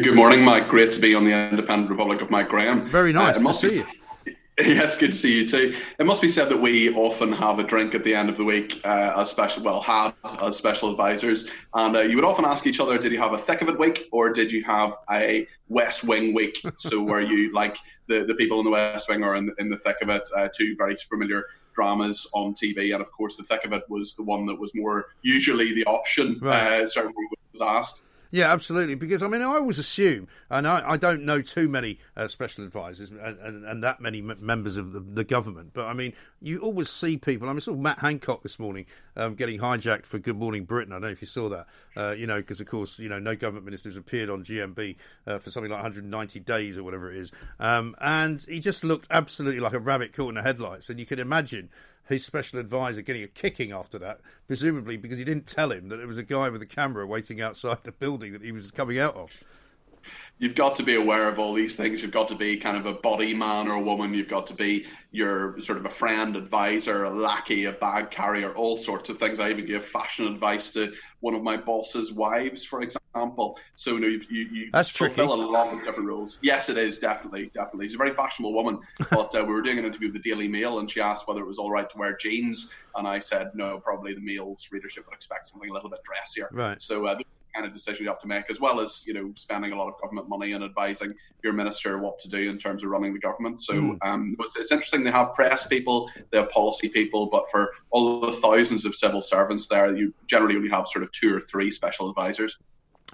Good 0.00 0.14
morning, 0.14 0.44
Mike. 0.44 0.68
Great 0.68 0.92
to 0.92 1.00
be 1.00 1.12
on 1.12 1.24
the 1.24 1.32
Independent 1.32 1.90
Republic 1.90 2.22
of 2.22 2.30
Mike 2.30 2.48
Graham. 2.48 2.88
Very 2.88 3.12
nice 3.12 3.44
uh, 3.44 3.48
to 3.48 3.54
see 3.54 3.68
be- 3.70 3.76
you. 3.78 3.86
Yes, 4.66 4.96
good 4.96 5.12
to 5.12 5.16
see 5.16 5.40
you 5.40 5.48
too. 5.48 5.76
It 6.00 6.04
must 6.04 6.20
be 6.20 6.26
said 6.26 6.48
that 6.48 6.56
we 6.56 6.92
often 6.94 7.30
have 7.32 7.60
a 7.60 7.62
drink 7.62 7.94
at 7.94 8.02
the 8.02 8.12
end 8.12 8.28
of 8.28 8.36
the 8.36 8.42
week 8.42 8.80
uh, 8.84 9.12
as 9.16 9.30
special, 9.30 9.62
well, 9.62 9.80
had 9.80 10.14
as 10.24 10.56
special 10.56 10.90
advisors, 10.90 11.48
and 11.74 11.94
uh, 11.94 12.00
you 12.00 12.16
would 12.16 12.24
often 12.24 12.44
ask 12.44 12.66
each 12.66 12.80
other, 12.80 12.98
did 12.98 13.12
you 13.12 13.18
have 13.18 13.32
a 13.32 13.38
thick 13.38 13.62
of 13.62 13.68
it 13.68 13.78
week 13.78 14.08
or 14.10 14.30
did 14.30 14.50
you 14.50 14.64
have 14.64 14.94
a 15.12 15.46
West 15.68 16.02
Wing 16.02 16.34
week? 16.34 16.60
so 16.76 17.04
were 17.04 17.20
you 17.20 17.52
like 17.52 17.76
the, 18.08 18.24
the 18.24 18.34
people 18.34 18.58
in 18.58 18.64
the 18.64 18.72
West 18.72 19.08
Wing 19.08 19.22
or 19.22 19.36
in, 19.36 19.52
in 19.60 19.68
the 19.68 19.76
thick 19.76 19.98
of 20.02 20.08
it, 20.08 20.28
uh, 20.36 20.48
two 20.52 20.74
very 20.76 20.96
familiar 20.96 21.44
dramas 21.76 22.28
on 22.34 22.52
TV, 22.52 22.92
and 22.92 23.00
of 23.00 23.12
course 23.12 23.36
the 23.36 23.44
thick 23.44 23.64
of 23.64 23.72
it 23.72 23.84
was 23.88 24.16
the 24.16 24.24
one 24.24 24.44
that 24.46 24.58
was 24.58 24.74
more 24.74 25.06
usually 25.22 25.72
the 25.72 25.84
option. 25.84 26.36
Right. 26.40 26.82
Uh, 26.82 26.86
certainly 26.88 27.14
was 27.52 27.60
asked. 27.60 28.00
Yeah, 28.30 28.52
absolutely. 28.52 28.94
Because 28.94 29.22
I 29.22 29.28
mean, 29.28 29.42
I 29.42 29.46
always 29.46 29.78
assume, 29.78 30.28
and 30.50 30.66
I, 30.66 30.90
I 30.90 30.96
don't 30.96 31.24
know 31.24 31.40
too 31.40 31.68
many 31.68 31.98
uh, 32.16 32.28
special 32.28 32.64
advisors 32.64 33.10
and, 33.10 33.20
and, 33.20 33.64
and, 33.64 33.82
that 33.82 34.00
many 34.00 34.18
m- 34.18 34.36
members 34.40 34.76
of 34.76 34.92
the, 34.92 35.00
the, 35.00 35.24
government, 35.24 35.70
but 35.72 35.86
I 35.86 35.94
mean, 35.94 36.12
you 36.40 36.60
always 36.60 36.90
see 36.90 37.16
people. 37.16 37.48
I 37.48 37.52
mean, 37.52 37.60
saw 37.60 37.74
Matt 37.74 38.00
Hancock 38.00 38.42
this 38.42 38.58
morning 38.58 38.86
um, 39.16 39.34
getting 39.34 39.60
hijacked 39.60 40.04
for 40.04 40.18
Good 40.18 40.36
Morning 40.36 40.64
Britain. 40.64 40.92
I 40.92 40.96
don't 40.96 41.02
know 41.02 41.08
if 41.08 41.22
you 41.22 41.26
saw 41.26 41.48
that. 41.48 41.66
Uh, 41.96 42.14
you 42.16 42.26
know, 42.26 42.36
because 42.36 42.60
of 42.60 42.66
course, 42.66 42.98
you 42.98 43.08
know, 43.08 43.18
no 43.18 43.34
government 43.34 43.64
ministers 43.64 43.96
appeared 43.96 44.28
on 44.28 44.44
GMB 44.44 44.96
uh, 45.26 45.38
for 45.38 45.50
something 45.50 45.70
like 45.70 45.82
190 45.82 46.40
days 46.40 46.76
or 46.76 46.84
whatever 46.84 47.10
it 47.10 47.16
is, 47.16 47.32
um, 47.60 47.94
and 48.00 48.44
he 48.48 48.60
just 48.60 48.84
looked 48.84 49.06
absolutely 49.10 49.60
like 49.60 49.72
a 49.72 49.80
rabbit 49.80 50.12
caught 50.12 50.28
in 50.28 50.34
the 50.34 50.42
headlights. 50.42 50.90
And 50.90 51.00
you 51.00 51.06
can 51.06 51.18
imagine 51.18 51.70
his 52.08 52.24
special 52.24 52.58
advisor 52.58 53.02
getting 53.02 53.22
a 53.22 53.28
kicking 53.28 53.72
after 53.72 53.98
that, 53.98 54.20
presumably 54.46 54.96
because 54.96 55.18
he 55.18 55.24
didn't 55.24 55.46
tell 55.46 55.70
him 55.70 55.88
that 55.90 56.00
it 56.00 56.06
was 56.06 56.18
a 56.18 56.22
guy 56.22 56.48
with 56.48 56.62
a 56.62 56.66
camera 56.66 57.06
waiting 57.06 57.40
outside 57.40 57.78
the 57.84 57.92
building 57.92 58.32
that 58.32 58.42
he 58.42 58.52
was 58.52 58.70
coming 58.70 58.98
out 58.98 59.14
of. 59.14 59.30
you've 60.38 60.54
got 60.54 60.74
to 60.76 60.82
be 60.82 60.94
aware 60.94 61.28
of 61.28 61.38
all 61.38 61.52
these 61.52 61.76
things. 61.76 62.00
You've 62.00 62.12
got 62.12 62.28
to 62.28 62.34
be 62.34 62.56
kind 62.56 62.76
of 62.76 62.86
a 62.86 62.94
body 62.94 63.34
man 63.34 63.68
or 63.68 63.74
a 63.74 63.80
woman. 63.80 64.14
You've 64.14 64.28
got 64.28 64.46
to 64.48 64.54
be 64.54 64.86
your 65.10 65.60
sort 65.60 65.78
of 65.78 65.84
a 65.84 65.90
friend, 65.90 66.34
advisor, 66.36 67.04
a 67.04 67.10
lackey, 67.10 67.64
a 67.66 67.72
bag 67.72 68.10
carrier, 68.10 68.52
all 68.52 68.76
sorts 68.76 69.10
of 69.10 69.18
things. 69.18 69.40
I 69.40 69.50
even 69.50 69.66
give 69.66 69.84
fashion 69.84 70.26
advice 70.26 70.70
to 70.72 70.94
one 71.20 71.34
of 71.34 71.42
my 71.42 71.56
boss's 71.56 72.12
wives, 72.12 72.64
for 72.64 72.82
example. 72.82 73.58
So 73.74 73.94
you 73.94 74.00
know, 74.00 74.06
you, 74.06 74.20
you 74.30 74.70
That's 74.72 74.88
fulfill 74.88 75.28
tricky. 75.28 75.42
a 75.42 75.46
lot 75.46 75.72
of 75.72 75.82
different 75.84 76.08
roles. 76.08 76.38
Yes, 76.42 76.68
it 76.68 76.76
is 76.78 76.98
definitely, 76.98 77.50
definitely. 77.54 77.86
She's 77.86 77.94
a 77.94 77.98
very 77.98 78.14
fashionable 78.14 78.52
woman. 78.52 78.80
But 79.10 79.34
uh, 79.34 79.44
we 79.44 79.52
were 79.52 79.62
doing 79.62 79.78
an 79.78 79.84
interview 79.84 80.12
with 80.12 80.22
the 80.22 80.30
Daily 80.30 80.48
Mail, 80.48 80.78
and 80.78 80.90
she 80.90 81.00
asked 81.00 81.26
whether 81.26 81.40
it 81.40 81.46
was 81.46 81.58
all 81.58 81.70
right 81.70 81.88
to 81.88 81.98
wear 81.98 82.16
jeans, 82.16 82.70
and 82.96 83.08
I 83.08 83.18
said 83.18 83.50
no. 83.54 83.78
Probably 83.78 84.14
the 84.14 84.20
Mail's 84.20 84.68
readership 84.70 85.06
would 85.06 85.14
expect 85.14 85.48
something 85.48 85.70
a 85.70 85.72
little 85.72 85.90
bit 85.90 86.00
dressier. 86.04 86.48
Right. 86.52 86.80
So. 86.80 87.06
Uh, 87.06 87.18
kind 87.58 87.66
of 87.68 87.74
decision 87.74 88.04
you 88.04 88.10
have 88.10 88.20
to 88.20 88.28
make, 88.28 88.44
as 88.50 88.60
well 88.60 88.80
as 88.80 89.02
you 89.06 89.14
know 89.14 89.32
spending 89.36 89.72
a 89.72 89.76
lot 89.76 89.88
of 89.88 89.94
government 90.00 90.28
money 90.28 90.52
and 90.52 90.62
advising 90.62 91.12
your 91.42 91.52
minister 91.52 91.98
what 91.98 92.18
to 92.20 92.28
do 92.28 92.48
in 92.48 92.56
terms 92.58 92.84
of 92.84 92.90
running 92.90 93.12
the 93.12 93.20
government. 93.20 93.60
So 93.60 93.74
Mm. 93.74 93.98
um, 94.02 94.36
it's, 94.40 94.56
it's 94.56 94.72
interesting 94.72 95.02
they 95.02 95.10
have 95.10 95.34
press 95.34 95.66
people, 95.66 96.10
they 96.30 96.38
have 96.38 96.50
policy 96.50 96.88
people, 96.88 97.28
but 97.30 97.44
for 97.50 97.70
all 97.90 98.20
the 98.20 98.32
thousands 98.32 98.84
of 98.84 98.94
civil 98.94 99.22
servants 99.22 99.66
there, 99.68 99.96
you 99.96 100.14
generally 100.26 100.56
only 100.56 100.68
have 100.70 100.86
sort 100.88 101.02
of 101.02 101.10
two 101.12 101.34
or 101.34 101.40
three 101.40 101.70
special 101.70 102.08
advisors. 102.08 102.56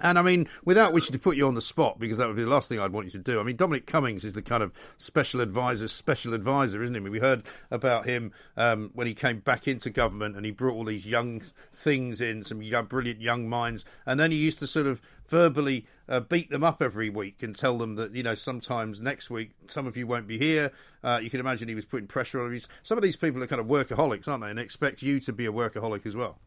And 0.01 0.19
I 0.19 0.21
mean, 0.21 0.49
without 0.65 0.91
wishing 0.91 1.13
to 1.13 1.19
put 1.19 1.37
you 1.37 1.47
on 1.47 1.55
the 1.55 1.61
spot, 1.61 1.99
because 1.99 2.17
that 2.17 2.27
would 2.27 2.35
be 2.35 2.43
the 2.43 2.49
last 2.49 2.67
thing 2.67 2.81
I'd 2.81 2.91
want 2.91 3.05
you 3.05 3.11
to 3.11 3.19
do. 3.19 3.39
I 3.39 3.43
mean, 3.43 3.55
Dominic 3.55 3.87
Cummings 3.87 4.25
is 4.25 4.35
the 4.35 4.41
kind 4.41 4.61
of 4.61 4.73
special 4.97 5.39
advisor, 5.39 5.87
special 5.87 6.33
advisor, 6.33 6.83
isn't 6.83 6.93
he? 6.93 6.99
I 6.99 7.03
mean, 7.03 7.13
we 7.13 7.19
heard 7.19 7.43
about 7.71 8.05
him 8.05 8.33
um, 8.57 8.91
when 8.93 9.07
he 9.07 9.13
came 9.13 9.39
back 9.39 9.69
into 9.69 9.89
government 9.89 10.35
and 10.35 10.45
he 10.45 10.51
brought 10.51 10.73
all 10.73 10.83
these 10.83 11.07
young 11.07 11.41
things 11.71 12.19
in, 12.19 12.43
some 12.43 12.61
young, 12.61 12.85
brilliant 12.87 13.21
young 13.21 13.47
minds, 13.47 13.85
and 14.05 14.19
then 14.19 14.31
he 14.31 14.37
used 14.37 14.59
to 14.59 14.67
sort 14.67 14.85
of 14.85 15.01
verbally 15.29 15.87
uh, 16.09 16.19
beat 16.19 16.49
them 16.49 16.63
up 16.63 16.81
every 16.81 17.09
week 17.09 17.41
and 17.41 17.55
tell 17.55 17.77
them 17.77 17.95
that, 17.95 18.13
you 18.13 18.21
know, 18.21 18.35
sometimes 18.35 19.01
next 19.01 19.29
week 19.29 19.51
some 19.67 19.87
of 19.87 19.95
you 19.95 20.05
won't 20.05 20.27
be 20.27 20.37
here. 20.37 20.73
Uh, 21.05 21.19
you 21.23 21.29
can 21.29 21.39
imagine 21.39 21.69
he 21.69 21.75
was 21.75 21.85
putting 21.85 22.05
pressure 22.05 22.43
on 22.43 22.51
these. 22.51 22.67
Some 22.83 22.97
of 22.97 23.03
these 23.03 23.15
people 23.15 23.41
are 23.41 23.47
kind 23.47 23.61
of 23.61 23.67
workaholics, 23.67 24.27
aren't 24.27 24.43
they? 24.43 24.49
And 24.49 24.59
expect 24.59 25.01
you 25.01 25.21
to 25.21 25.31
be 25.31 25.45
a 25.45 25.53
workaholic 25.53 26.05
as 26.05 26.17
well. 26.17 26.37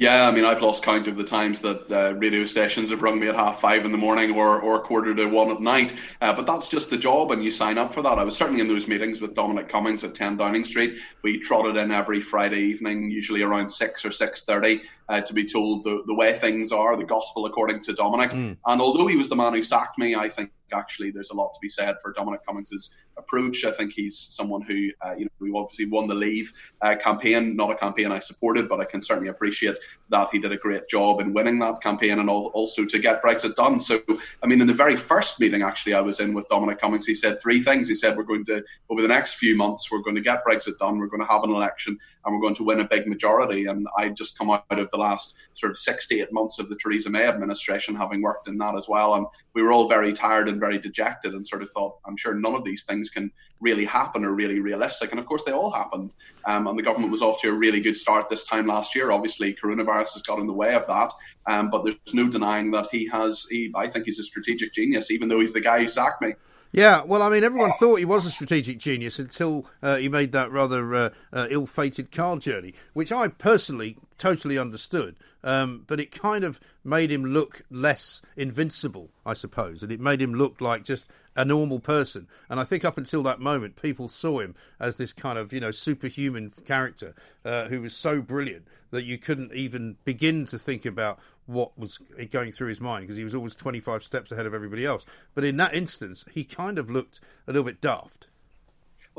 Yeah, 0.00 0.26
I 0.26 0.30
mean, 0.30 0.46
I've 0.46 0.62
lost 0.62 0.82
count 0.82 1.08
of 1.08 1.16
the 1.18 1.24
times 1.24 1.60
that 1.60 1.92
uh, 1.92 2.14
radio 2.14 2.46
stations 2.46 2.88
have 2.88 3.02
rung 3.02 3.20
me 3.20 3.28
at 3.28 3.34
half 3.34 3.60
five 3.60 3.84
in 3.84 3.92
the 3.92 3.98
morning 3.98 4.30
or, 4.34 4.58
or 4.58 4.80
quarter 4.80 5.14
to 5.14 5.26
one 5.26 5.50
at 5.50 5.60
night. 5.60 5.92
Uh, 6.22 6.32
but 6.32 6.46
that's 6.46 6.70
just 6.70 6.88
the 6.88 6.96
job, 6.96 7.32
and 7.32 7.44
you 7.44 7.50
sign 7.50 7.76
up 7.76 7.92
for 7.92 8.00
that. 8.00 8.18
I 8.18 8.24
was 8.24 8.34
certainly 8.34 8.62
in 8.62 8.66
those 8.66 8.88
meetings 8.88 9.20
with 9.20 9.34
Dominic 9.34 9.68
Cummings 9.68 10.02
at 10.02 10.14
10 10.14 10.38
Downing 10.38 10.64
Street. 10.64 10.96
We 11.22 11.38
trotted 11.38 11.76
in 11.76 11.90
every 11.90 12.22
Friday 12.22 12.60
evening, 12.60 13.10
usually 13.10 13.42
around 13.42 13.68
6 13.68 14.04
or 14.06 14.08
6.30, 14.08 14.80
uh, 15.10 15.20
to 15.20 15.34
be 15.34 15.44
told 15.44 15.84
the, 15.84 16.02
the 16.06 16.14
way 16.14 16.32
things 16.32 16.72
are, 16.72 16.96
the 16.96 17.04
gospel 17.04 17.44
according 17.44 17.82
to 17.82 17.92
Dominic. 17.92 18.32
And 18.64 18.80
although 18.80 19.06
he 19.06 19.16
was 19.16 19.28
the 19.28 19.36
man 19.36 19.52
who 19.52 19.62
sacked 19.62 19.98
me, 19.98 20.14
I 20.14 20.30
think 20.30 20.50
actually 20.72 21.10
there's 21.10 21.30
a 21.30 21.34
lot 21.34 21.52
to 21.52 21.60
be 21.60 21.68
said 21.68 21.96
for 22.00 22.14
Dominic 22.14 22.46
Cummings's 22.46 22.94
approach. 23.20 23.64
I 23.64 23.72
think 23.76 23.92
he's 23.92 24.18
someone 24.18 24.62
who, 24.62 24.78
uh, 25.04 25.14
you 25.18 25.24
know, 25.26 25.30
we 25.38 25.52
obviously 25.60 25.86
won 25.86 26.06
the 26.08 26.14
Leave 26.14 26.52
uh, 26.82 26.96
campaign, 26.96 27.42
not 27.60 27.70
a 27.70 27.76
campaign 27.76 28.10
I 28.10 28.20
supported, 28.30 28.68
but 28.68 28.80
I 28.80 28.86
can 28.92 29.02
certainly 29.02 29.30
appreciate 29.30 29.76
that 30.14 30.28
he 30.32 30.38
did 30.44 30.52
a 30.52 30.56
great 30.66 30.88
job 30.88 31.20
in 31.20 31.32
winning 31.32 31.58
that 31.60 31.80
campaign 31.80 32.18
and 32.18 32.28
al- 32.28 32.52
also 32.58 32.84
to 32.84 32.98
get 32.98 33.22
Brexit 33.22 33.54
done. 33.54 33.78
So, 33.78 33.94
I 34.42 34.46
mean, 34.48 34.60
in 34.60 34.66
the 34.66 34.80
very 34.84 34.96
first 34.96 35.38
meeting 35.40 35.62
actually 35.62 35.94
I 35.94 36.00
was 36.00 36.18
in 36.18 36.34
with 36.34 36.48
Dominic 36.48 36.80
Cummings, 36.80 37.06
he 37.06 37.14
said 37.14 37.40
three 37.40 37.62
things. 37.62 37.88
He 37.88 37.94
said, 37.94 38.16
we're 38.16 38.30
going 38.32 38.46
to, 38.46 38.64
over 38.90 39.02
the 39.02 39.08
next 39.16 39.34
few 39.34 39.54
months, 39.56 39.90
we're 39.90 40.02
going 40.06 40.16
to 40.16 40.22
get 40.30 40.44
Brexit 40.44 40.78
done, 40.78 40.98
we're 40.98 41.06
going 41.06 41.26
to 41.26 41.32
have 41.34 41.44
an 41.44 41.50
election, 41.50 41.96
and 42.24 42.34
we're 42.34 42.40
going 42.40 42.56
to 42.56 42.64
win 42.64 42.80
a 42.80 42.88
big 42.88 43.06
majority. 43.06 43.66
And 43.66 43.86
I 43.96 44.08
just 44.08 44.38
come 44.38 44.50
out 44.50 44.64
of 44.70 44.90
the 44.90 44.98
last 44.98 45.36
sort 45.54 45.70
of 45.70 45.78
six 45.78 46.08
to 46.08 46.20
eight 46.20 46.32
months 46.32 46.58
of 46.58 46.68
the 46.68 46.76
Theresa 46.76 47.10
May 47.10 47.24
administration, 47.24 47.94
having 47.94 48.22
worked 48.22 48.48
in 48.48 48.58
that 48.58 48.76
as 48.76 48.88
well. 48.88 49.14
And 49.14 49.26
we 49.54 49.62
were 49.62 49.72
all 49.72 49.88
very 49.88 50.12
tired 50.12 50.48
and 50.48 50.60
very 50.60 50.78
dejected 50.78 51.34
and 51.34 51.46
sort 51.46 51.62
of 51.62 51.70
thought, 51.70 51.98
I'm 52.06 52.16
sure 52.16 52.34
none 52.34 52.54
of 52.54 52.64
these 52.64 52.84
things 52.84 53.09
can 53.10 53.30
really 53.60 53.84
happen 53.84 54.24
or 54.24 54.34
really 54.34 54.60
realistic. 54.60 55.10
And 55.10 55.20
of 55.20 55.26
course, 55.26 55.42
they 55.44 55.52
all 55.52 55.70
happened. 55.70 56.14
Um, 56.46 56.66
and 56.66 56.78
the 56.78 56.82
government 56.82 57.12
was 57.12 57.22
off 57.22 57.40
to 57.42 57.50
a 57.50 57.52
really 57.52 57.80
good 57.80 57.96
start 57.96 58.28
this 58.28 58.44
time 58.44 58.66
last 58.66 58.94
year. 58.94 59.12
Obviously, 59.12 59.54
coronavirus 59.54 60.14
has 60.14 60.22
got 60.22 60.38
in 60.38 60.46
the 60.46 60.52
way 60.52 60.74
of 60.74 60.86
that. 60.86 61.12
Um, 61.46 61.70
but 61.70 61.84
there's 61.84 61.96
no 62.14 62.28
denying 62.28 62.70
that 62.70 62.88
he 62.90 63.06
has, 63.08 63.46
he, 63.50 63.70
I 63.74 63.86
think 63.88 64.06
he's 64.06 64.18
a 64.18 64.24
strategic 64.24 64.72
genius, 64.72 65.10
even 65.10 65.28
though 65.28 65.40
he's 65.40 65.52
the 65.52 65.60
guy 65.60 65.80
who 65.80 65.88
sacked 65.88 66.22
me. 66.22 66.34
Yeah, 66.72 67.02
well, 67.02 67.20
I 67.20 67.30
mean, 67.30 67.42
everyone 67.42 67.72
thought 67.72 67.98
he 67.98 68.04
was 68.04 68.26
a 68.26 68.30
strategic 68.30 68.78
genius 68.78 69.18
until 69.18 69.66
uh, 69.82 69.96
he 69.96 70.08
made 70.08 70.30
that 70.32 70.52
rather 70.52 70.94
uh, 70.94 71.10
uh, 71.32 71.48
ill-fated 71.50 72.12
car 72.12 72.36
journey, 72.36 72.74
which 72.92 73.10
I 73.10 73.26
personally 73.26 73.96
totally 74.18 74.56
understood. 74.56 75.16
Um, 75.42 75.84
but 75.88 75.98
it 75.98 76.12
kind 76.12 76.44
of 76.44 76.60
made 76.84 77.10
him 77.10 77.24
look 77.24 77.62
less 77.70 78.22
invincible, 78.36 79.10
I 79.26 79.32
suppose, 79.32 79.82
and 79.82 79.90
it 79.90 79.98
made 79.98 80.22
him 80.22 80.34
look 80.34 80.60
like 80.60 80.84
just 80.84 81.10
a 81.34 81.44
normal 81.44 81.80
person. 81.80 82.28
And 82.48 82.60
I 82.60 82.64
think 82.64 82.84
up 82.84 82.98
until 82.98 83.22
that 83.24 83.40
moment, 83.40 83.80
people 83.80 84.06
saw 84.06 84.38
him 84.38 84.54
as 84.78 84.96
this 84.96 85.12
kind 85.12 85.38
of, 85.38 85.52
you 85.52 85.60
know, 85.60 85.70
superhuman 85.70 86.52
character 86.66 87.14
uh, 87.44 87.64
who 87.68 87.80
was 87.80 87.96
so 87.96 88.20
brilliant 88.22 88.68
that 88.90 89.04
you 89.04 89.18
couldn't 89.18 89.52
even 89.54 89.96
begin 90.04 90.44
to 90.44 90.58
think 90.58 90.84
about 90.84 91.18
what 91.50 91.76
was 91.78 91.98
going 92.30 92.52
through 92.52 92.68
his 92.68 92.80
mind 92.80 93.02
because 93.02 93.16
he 93.16 93.24
was 93.24 93.34
always 93.34 93.56
25 93.56 94.02
steps 94.02 94.32
ahead 94.32 94.46
of 94.46 94.54
everybody 94.54 94.84
else. 94.86 95.04
But 95.34 95.44
in 95.44 95.56
that 95.58 95.74
instance, 95.74 96.24
he 96.32 96.44
kind 96.44 96.78
of 96.78 96.90
looked 96.90 97.20
a 97.46 97.52
little 97.52 97.64
bit 97.64 97.80
daft. 97.80 98.28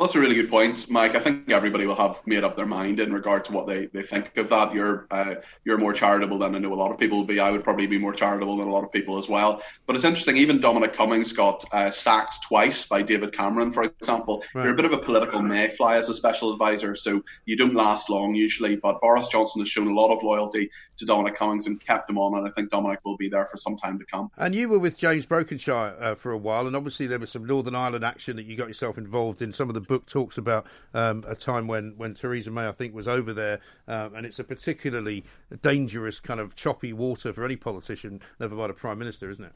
Well, 0.01 0.07
that's 0.07 0.15
a 0.15 0.19
really 0.19 0.33
good 0.33 0.49
point, 0.49 0.89
Mike. 0.89 1.13
I 1.13 1.19
think 1.19 1.51
everybody 1.51 1.85
will 1.85 1.95
have 1.95 2.25
made 2.25 2.43
up 2.43 2.55
their 2.55 2.65
mind 2.65 2.99
in 2.99 3.13
regard 3.13 3.45
to 3.45 3.51
what 3.51 3.67
they, 3.67 3.85
they 3.85 4.01
think 4.01 4.35
of 4.37 4.49
that. 4.49 4.73
You're 4.73 5.05
uh, 5.11 5.35
you're 5.63 5.77
more 5.77 5.93
charitable 5.93 6.39
than 6.39 6.55
I 6.55 6.57
know 6.57 6.73
a 6.73 6.81
lot 6.81 6.89
of 6.89 6.97
people 6.97 7.19
will 7.19 7.25
be. 7.25 7.39
I 7.39 7.51
would 7.51 7.63
probably 7.63 7.85
be 7.85 7.99
more 7.99 8.11
charitable 8.11 8.57
than 8.57 8.67
a 8.67 8.71
lot 8.71 8.83
of 8.83 8.91
people 8.91 9.19
as 9.19 9.29
well. 9.29 9.61
But 9.85 9.95
it's 9.95 10.03
interesting. 10.03 10.37
Even 10.37 10.59
Dominic 10.59 10.93
Cummings 10.93 11.33
got 11.33 11.63
uh, 11.71 11.91
sacked 11.91 12.41
twice 12.41 12.87
by 12.87 13.03
David 13.03 13.31
Cameron, 13.31 13.71
for 13.71 13.83
example. 13.83 14.43
Right. 14.55 14.63
You're 14.63 14.73
a 14.73 14.75
bit 14.75 14.85
of 14.85 14.93
a 14.93 14.97
political 14.97 15.39
mayfly 15.39 15.97
as 15.97 16.09
a 16.09 16.15
special 16.15 16.51
advisor, 16.51 16.95
so 16.95 17.23
you 17.45 17.55
don't 17.55 17.75
last 17.75 18.09
long 18.09 18.33
usually. 18.33 18.77
But 18.77 19.01
Boris 19.01 19.27
Johnson 19.27 19.61
has 19.61 19.69
shown 19.69 19.87
a 19.87 19.93
lot 19.93 20.11
of 20.11 20.23
loyalty 20.23 20.71
to 20.97 21.05
Dominic 21.05 21.35
Cummings 21.35 21.67
and 21.67 21.79
kept 21.79 22.09
him 22.09 22.17
on, 22.17 22.39
and 22.39 22.47
I 22.47 22.49
think 22.49 22.71
Dominic 22.71 23.01
will 23.05 23.17
be 23.17 23.29
there 23.29 23.45
for 23.45 23.57
some 23.57 23.77
time 23.77 23.99
to 23.99 24.05
come. 24.05 24.31
And 24.35 24.55
you 24.55 24.67
were 24.67 24.79
with 24.79 24.97
James 24.97 25.27
Brokenshire 25.27 25.95
uh, 25.99 26.15
for 26.15 26.31
a 26.31 26.37
while, 26.39 26.65
and 26.65 26.75
obviously 26.75 27.05
there 27.05 27.19
was 27.19 27.31
some 27.31 27.45
Northern 27.45 27.75
Ireland 27.75 28.03
action 28.03 28.35
that 28.37 28.47
you 28.47 28.57
got 28.57 28.67
yourself 28.67 28.97
involved 28.97 29.43
in. 29.43 29.51
Some 29.51 29.69
of 29.69 29.75
the 29.75 29.90
book 29.91 30.05
talks 30.05 30.37
about 30.37 30.65
um, 30.93 31.25
a 31.27 31.35
time 31.35 31.67
when, 31.67 31.95
when 31.97 32.13
Theresa 32.13 32.49
May, 32.49 32.65
I 32.65 32.71
think, 32.71 32.95
was 32.95 33.09
over 33.09 33.33
there, 33.33 33.59
um, 33.89 34.15
and 34.15 34.25
it's 34.25 34.39
a 34.39 34.43
particularly 34.45 35.25
dangerous 35.61 36.21
kind 36.21 36.39
of 36.39 36.55
choppy 36.55 36.93
water 36.93 37.33
for 37.33 37.43
any 37.43 37.57
politician, 37.57 38.21
never 38.39 38.55
mind 38.55 38.71
a 38.71 38.73
prime 38.73 38.99
minister, 38.99 39.29
isn't 39.29 39.43
it? 39.43 39.51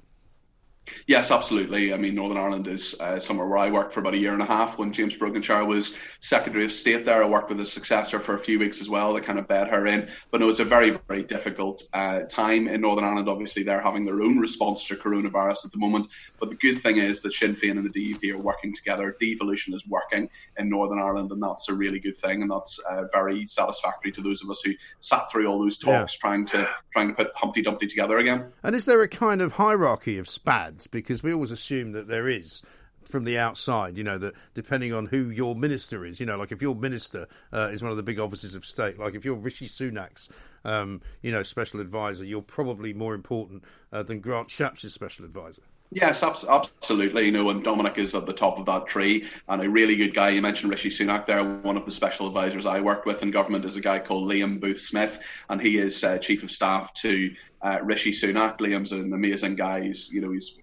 Yes, 1.08 1.32
absolutely. 1.32 1.94
I 1.94 1.98
mean, 1.98 2.16
Northern 2.16 2.38
Ireland 2.38 2.68
is 2.68 2.96
uh, 3.00 3.20
somewhere 3.20 3.48
where 3.48 3.58
I 3.58 3.70
worked 3.70 3.94
for 3.94 4.00
about 4.00 4.14
a 4.14 4.18
year 4.18 4.34
and 4.34 4.42
a 4.42 4.46
half 4.46 4.78
when 4.78 4.92
James 4.92 5.18
Brokenshire 5.18 5.66
was 5.66 5.96
Secretary 6.20 6.66
of 6.66 6.72
State 6.72 7.06
there. 7.06 7.24
I 7.24 7.28
worked 7.28 7.50
with 7.50 7.60
his 7.60 7.72
successor 7.72 8.20
for 8.20 8.36
a 8.36 8.40
few 8.40 8.60
weeks 8.60 8.82
as 8.82 8.90
well 8.90 9.14
to 9.14 9.22
kind 9.22 9.40
of 9.40 9.48
bed 9.48 9.68
her 9.70 9.88
in. 9.88 10.10
But 10.32 10.42
no, 10.42 10.50
it's 10.50 10.60
a 10.60 10.66
very, 10.66 10.98
very 11.08 11.24
difficult 11.24 11.84
uh, 11.94 12.22
time 12.22 12.68
in 12.68 12.82
Northern 12.82 13.06
Ireland. 13.06 13.30
Obviously, 13.30 13.64
they're 13.64 13.82
having 13.82 14.06
their 14.06 14.22
own 14.22 14.40
response 14.40 14.86
to 14.88 14.96
coronavirus 14.96 15.66
at 15.66 15.72
the 15.72 15.78
moment. 15.78 16.08
But 16.40 16.50
the 16.50 16.58
good 16.58 16.80
thing 16.80 16.98
is 16.98 17.22
that 17.22 17.34
Sinn 17.34 17.56
Féin 17.56 17.78
and 17.78 17.90
the 17.90 18.14
DUP 18.14 18.34
are 18.34 18.42
working 18.42 18.74
together. 18.74 19.16
Devolution 19.20 19.74
is 19.74 19.86
working 19.88 20.30
in 20.58 20.70
Northern 20.70 21.00
Ireland, 21.00 21.32
and 21.32 21.42
that's 21.42 21.70
a 21.70 21.74
really 21.74 22.00
good 22.00 22.18
thing. 22.18 22.42
And 22.42 22.52
that's 22.52 22.80
uh, 22.80 23.06
very 23.12 23.46
satisfactory 23.48 24.12
to 24.14 24.22
those 24.22 24.44
of 24.44 24.50
us 24.50 24.62
who 24.62 24.74
sat 25.00 25.32
through 25.32 25.48
all 25.48 25.60
those 25.60 25.78
talks 25.78 26.18
trying 26.18 26.46
to 26.48 26.68
trying 26.92 27.10
to 27.10 27.14
put 27.14 27.32
Humpty 27.36 27.62
Dumpty 27.62 27.88
together 27.88 28.20
again. 28.20 28.52
And 28.64 28.76
is 28.76 28.86
there 28.86 29.02
a 29.02 29.08
kind 29.08 29.42
of 29.42 29.54
hierarchy 29.54 30.18
of 30.18 30.28
SPADs? 30.76 30.88
Because 30.88 31.24
we 31.24 31.34
always 31.34 31.52
assume 31.52 31.92
that 31.94 32.08
there 32.08 32.28
is 32.28 32.62
from 33.04 33.24
the 33.24 33.38
outside, 33.38 33.98
you 33.98 34.04
know, 34.04 34.18
that 34.18 34.34
depending 34.54 34.94
on 34.94 35.06
who 35.06 35.30
your 35.30 35.56
minister 35.56 36.06
is, 36.06 36.20
you 36.20 36.26
know, 36.26 36.38
like 36.38 36.52
if 36.52 36.62
your 36.62 36.76
minister 36.76 37.28
uh, 37.54 37.70
is 37.72 37.84
one 37.84 37.92
of 37.92 37.98
the 37.98 38.04
big 38.04 38.20
offices 38.20 38.56
of 38.56 38.66
state, 38.66 39.00
like 39.00 39.14
if 39.14 39.24
you're 39.24 39.36
Rishi 39.36 39.68
Sunak's, 39.68 40.30
um, 40.64 41.02
you 41.22 41.32
know, 41.32 41.44
special 41.44 41.80
advisor, 41.80 42.26
you're 42.26 42.42
probably 42.42 42.94
more 42.94 43.14
important 43.14 43.64
uh, 43.94 44.04
than 44.04 44.20
Grant 44.20 44.50
Shapps' 44.50 44.90
special 44.92 45.26
advisor. 45.26 45.62
Yes, 45.92 46.24
abs- 46.24 46.44
absolutely. 46.44 47.28
You 47.28 47.32
know, 47.32 47.50
and 47.52 47.64
Dominic 47.64 47.98
is 47.98 48.16
at 48.16 48.26
the 48.26 48.34
top 48.34 48.58
of 48.58 48.66
that 48.66 48.88
tree, 48.88 49.28
and 49.48 49.62
a 49.62 49.70
really 49.70 49.96
good 49.96 50.14
guy. 50.14 50.30
You 50.30 50.42
mentioned 50.42 50.72
Rishi 50.72 50.90
Sunak 50.90 51.26
there. 51.26 51.44
One 51.44 51.78
of 51.78 51.86
the 51.86 51.92
special 51.92 52.28
advisors 52.28 52.66
I 52.66 52.82
worked 52.82 53.06
with 53.06 53.22
in 53.22 53.32
government 53.32 53.66
is 53.66 53.76
a 53.76 53.82
guy 53.82 54.00
called 54.00 54.30
Liam 54.30 54.60
Booth 54.60 54.82
Smith, 54.82 55.20
and 55.50 55.62
he 55.62 55.78
is 55.78 56.04
uh, 56.04 56.18
chief 56.18 56.44
of 56.44 56.50
staff 56.50 56.94
to 56.96 57.34
uh, 57.62 57.80
Rishi 57.84 58.12
Sunak. 58.12 58.58
Liam's 58.58 58.92
an 58.92 59.14
amazing 59.14 59.56
guy. 59.56 59.84
He's, 59.84 60.12
you 60.12 60.22
know, 60.22 60.32
he's 60.32 60.58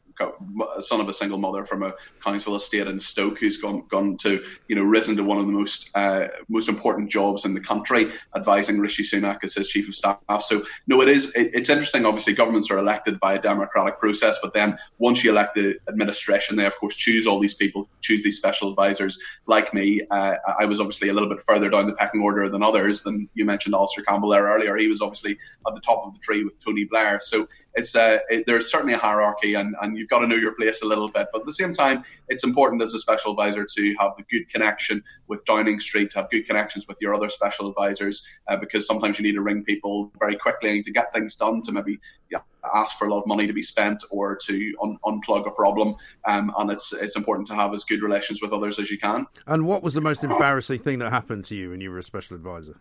son 0.80 1.00
of 1.00 1.08
a 1.08 1.14
single 1.14 1.38
mother 1.38 1.64
from 1.64 1.82
a 1.82 1.94
council 2.24 2.56
estate 2.56 2.86
in 2.86 2.98
Stoke 2.98 3.38
who's 3.38 3.56
gone 3.56 3.84
gone 3.88 4.16
to 4.18 4.44
you 4.68 4.76
know 4.76 4.82
risen 4.82 5.16
to 5.16 5.24
one 5.24 5.38
of 5.38 5.46
the 5.46 5.52
most 5.52 5.90
uh, 5.94 6.28
most 6.48 6.68
important 6.68 7.10
jobs 7.10 7.44
in 7.44 7.54
the 7.54 7.60
country, 7.60 8.12
advising 8.34 8.78
Rishi 8.78 9.02
Sunak 9.02 9.44
as 9.44 9.54
his 9.54 9.68
chief 9.68 9.88
of 9.88 9.94
staff. 9.94 10.18
So 10.42 10.64
no, 10.86 11.00
it 11.02 11.08
is 11.08 11.30
it, 11.34 11.50
it's 11.54 11.70
interesting. 11.70 12.04
Obviously, 12.04 12.32
governments 12.34 12.70
are 12.70 12.78
elected 12.78 13.20
by 13.20 13.34
a 13.34 13.40
democratic 13.40 13.98
process, 14.00 14.38
but 14.42 14.54
then 14.54 14.78
once 14.98 15.22
you 15.22 15.30
elect 15.30 15.54
the 15.54 15.76
administration, 15.88 16.56
they 16.56 16.66
of 16.66 16.76
course 16.78 16.96
choose 16.96 17.26
all 17.26 17.40
these 17.40 17.54
people, 17.54 17.88
choose 18.00 18.22
these 18.22 18.38
special 18.38 18.70
advisors. 18.70 19.18
Like 19.46 19.72
me, 19.74 20.02
uh, 20.10 20.36
I 20.58 20.64
was 20.64 20.80
obviously 20.80 21.08
a 21.08 21.12
little 21.12 21.28
bit 21.28 21.42
further 21.46 21.68
down 21.70 21.86
the 21.86 21.94
pecking 21.94 22.22
order 22.22 22.48
than 22.48 22.62
others. 22.62 23.02
Than 23.02 23.28
you 23.34 23.44
mentioned, 23.44 23.74
Alastair 23.74 24.04
Campbell 24.04 24.30
there 24.30 24.44
earlier. 24.44 24.76
He 24.76 24.88
was 24.88 25.00
obviously 25.00 25.38
at 25.66 25.74
the 25.74 25.80
top 25.80 26.06
of 26.06 26.14
the 26.14 26.20
tree 26.20 26.44
with 26.44 26.58
Tony 26.64 26.84
Blair. 26.84 27.20
So 27.20 27.48
it's 27.74 27.96
uh, 27.96 28.18
it, 28.28 28.44
there's 28.46 28.70
certainly 28.70 28.94
a 28.94 28.98
hierarchy, 28.98 29.54
and, 29.54 29.74
and 29.80 29.96
you've 29.96 30.08
got 30.08 30.20
to 30.20 30.26
know 30.26 30.36
your 30.36 30.54
place 30.54 30.82
a 30.82 30.86
little 30.86 31.08
bit. 31.08 31.28
But 31.32 31.40
at 31.40 31.46
the 31.46 31.52
same 31.52 31.72
time, 31.74 32.04
it's 32.28 32.44
important 32.44 32.82
as 32.82 32.94
a 32.94 32.98
special 32.98 33.32
advisor 33.32 33.64
to 33.64 33.94
have 33.98 34.12
a 34.18 34.22
good 34.30 34.48
connection 34.48 35.02
with 35.26 35.44
Downing 35.44 35.80
Street, 35.80 36.10
to 36.12 36.20
have 36.20 36.30
good 36.30 36.46
connections 36.46 36.86
with 36.86 36.98
your 37.00 37.14
other 37.14 37.30
special 37.30 37.68
advisors, 37.68 38.26
uh, 38.48 38.56
because 38.56 38.86
sometimes 38.86 39.18
you 39.18 39.24
need 39.24 39.34
to 39.34 39.42
ring 39.42 39.64
people 39.64 40.12
very 40.18 40.36
quickly 40.36 40.82
to 40.82 40.92
get 40.92 41.12
things 41.12 41.36
done, 41.36 41.62
to 41.62 41.72
maybe 41.72 41.98
yeah, 42.30 42.40
ask 42.74 42.98
for 42.98 43.06
a 43.06 43.10
lot 43.12 43.20
of 43.20 43.26
money 43.26 43.46
to 43.46 43.52
be 43.52 43.62
spent 43.62 44.02
or 44.10 44.36
to 44.36 44.74
un- 44.82 44.98
unplug 45.04 45.46
a 45.46 45.50
problem. 45.50 45.96
Um, 46.24 46.52
and 46.58 46.70
it's 46.70 46.92
it's 46.92 47.16
important 47.16 47.48
to 47.48 47.54
have 47.54 47.72
as 47.74 47.84
good 47.84 48.02
relations 48.02 48.40
with 48.42 48.52
others 48.52 48.78
as 48.78 48.90
you 48.90 48.98
can. 48.98 49.26
And 49.46 49.66
what 49.66 49.82
was 49.82 49.94
the 49.94 50.00
most 50.00 50.24
embarrassing 50.24 50.80
thing 50.80 50.98
that 50.98 51.10
happened 51.10 51.44
to 51.46 51.54
you 51.54 51.70
when 51.70 51.80
you 51.80 51.90
were 51.90 51.98
a 51.98 52.02
special 52.02 52.36
advisor? 52.36 52.76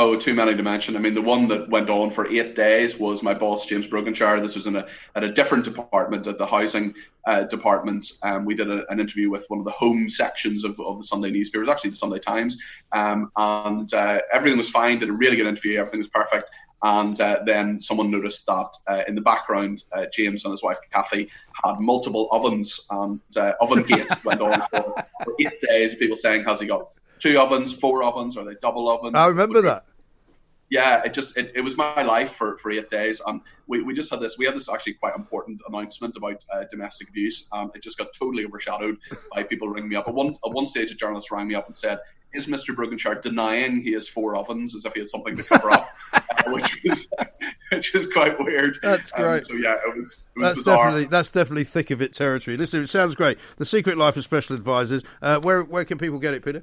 Oh, 0.00 0.14
too 0.14 0.32
many 0.32 0.54
to 0.54 0.62
mention. 0.62 0.94
I 0.94 1.00
mean, 1.00 1.14
the 1.14 1.20
one 1.20 1.48
that 1.48 1.68
went 1.70 1.90
on 1.90 2.12
for 2.12 2.28
eight 2.28 2.54
days 2.54 2.96
was 2.96 3.24
my 3.24 3.34
boss, 3.34 3.66
James 3.66 3.88
Brokenshire. 3.88 4.40
This 4.40 4.54
was 4.54 4.66
in 4.66 4.76
a 4.76 4.86
at 5.16 5.24
a 5.24 5.32
different 5.32 5.64
department, 5.64 6.24
at 6.28 6.38
the 6.38 6.46
housing 6.46 6.94
uh, 7.26 7.42
department. 7.44 8.06
Um, 8.22 8.44
we 8.44 8.54
did 8.54 8.70
a, 8.70 8.88
an 8.92 9.00
interview 9.00 9.28
with 9.28 9.44
one 9.48 9.58
of 9.58 9.64
the 9.64 9.72
home 9.72 10.08
sections 10.08 10.62
of, 10.62 10.78
of 10.78 10.98
the 10.98 11.04
Sunday 11.04 11.32
newspaper, 11.32 11.64
it 11.64 11.66
was 11.66 11.74
actually 11.74 11.90
the 11.90 11.96
Sunday 11.96 12.20
Times, 12.20 12.56
um, 12.92 13.32
and 13.36 13.92
uh, 13.92 14.20
everything 14.32 14.56
was 14.56 14.70
fine. 14.70 15.00
Did 15.00 15.08
a 15.08 15.12
really 15.12 15.34
good 15.34 15.48
interview. 15.48 15.80
Everything 15.80 15.98
was 15.98 16.08
perfect. 16.08 16.48
And 16.84 17.20
uh, 17.20 17.42
then 17.44 17.80
someone 17.80 18.08
noticed 18.08 18.46
that 18.46 18.68
uh, 18.86 19.02
in 19.08 19.16
the 19.16 19.20
background, 19.20 19.82
uh, 19.90 20.06
James 20.12 20.44
and 20.44 20.52
his 20.52 20.62
wife 20.62 20.78
Kathy 20.92 21.28
had 21.64 21.80
multiple 21.80 22.28
ovens, 22.30 22.86
and 22.90 23.20
uh, 23.36 23.54
oven 23.60 23.82
gate 23.82 24.06
went 24.24 24.40
on 24.40 24.60
for, 24.70 24.94
for 25.24 25.34
eight 25.40 25.60
days. 25.60 25.96
People 25.96 26.16
saying, 26.16 26.44
"Has 26.44 26.60
he 26.60 26.68
got 26.68 26.86
two 27.18 27.38
ovens, 27.38 27.72
four 27.74 28.02
ovens, 28.02 28.36
or 28.36 28.44
they 28.44 28.54
double 28.60 28.88
ovens. 28.88 29.14
I 29.16 29.26
remember 29.28 29.62
that. 29.62 29.82
Yeah, 30.70 31.02
it 31.02 31.14
just 31.14 31.38
it, 31.38 31.52
it 31.54 31.62
was 31.62 31.78
my 31.78 32.02
life 32.02 32.32
for, 32.34 32.58
for 32.58 32.70
eight 32.70 32.90
days, 32.90 33.22
and 33.26 33.40
we, 33.68 33.82
we 33.82 33.94
just 33.94 34.10
had 34.10 34.20
this 34.20 34.36
we 34.36 34.44
had 34.44 34.54
this 34.54 34.68
actually 34.68 34.94
quite 34.94 35.16
important 35.16 35.60
announcement 35.66 36.14
about 36.16 36.44
uh, 36.52 36.64
domestic 36.70 37.08
abuse. 37.08 37.46
Um, 37.52 37.70
it 37.74 37.82
just 37.82 37.96
got 37.96 38.08
totally 38.12 38.44
overshadowed 38.44 38.98
by 39.34 39.42
people 39.44 39.68
ringing 39.70 39.88
me 39.88 39.96
up. 39.96 40.08
At 40.08 40.14
one 40.14 40.28
at 40.44 40.52
one 40.52 40.66
stage, 40.66 40.90
a 40.90 40.94
journalist 40.94 41.30
rang 41.30 41.48
me 41.48 41.54
up 41.54 41.68
and 41.68 41.74
said, 41.76 42.00
"Is 42.34 42.48
Mr. 42.48 42.76
Brokenshire 42.76 43.14
denying 43.22 43.80
he 43.80 43.92
has 43.92 44.08
four 44.08 44.36
ovens 44.36 44.74
as 44.74 44.84
if 44.84 44.92
he 44.92 45.00
had 45.00 45.08
something 45.08 45.36
to 45.36 45.42
cover 45.48 45.70
up?" 45.70 45.88
uh, 46.12 46.20
which 46.48 46.84
was 46.84 47.08
which 47.72 47.94
is 47.94 48.06
quite 48.12 48.38
weird. 48.38 48.76
That's 48.82 49.10
Um, 49.16 49.22
great. 49.22 49.44
so 49.44 49.54
yeah, 49.54 49.72
it 49.72 49.96
was. 49.96 50.28
It 50.36 50.38
was 50.40 50.48
That's 50.48 50.58
bizarre. 50.58 50.76
definitely 50.84 51.04
that's 51.06 51.30
definitely 51.30 51.64
thick 51.64 51.90
of 51.90 52.02
it 52.02 52.12
territory. 52.12 52.58
Listen, 52.58 52.82
it 52.82 52.88
sounds 52.88 53.14
great. 53.14 53.38
The 53.56 53.64
Secret 53.64 53.96
Life 53.96 54.18
of 54.18 54.24
Special 54.24 54.54
Advisors. 54.54 55.02
Uh, 55.22 55.40
where 55.40 55.62
where 55.64 55.86
can 55.86 55.96
people 55.96 56.18
get 56.18 56.34
it, 56.34 56.44
Peter? 56.44 56.62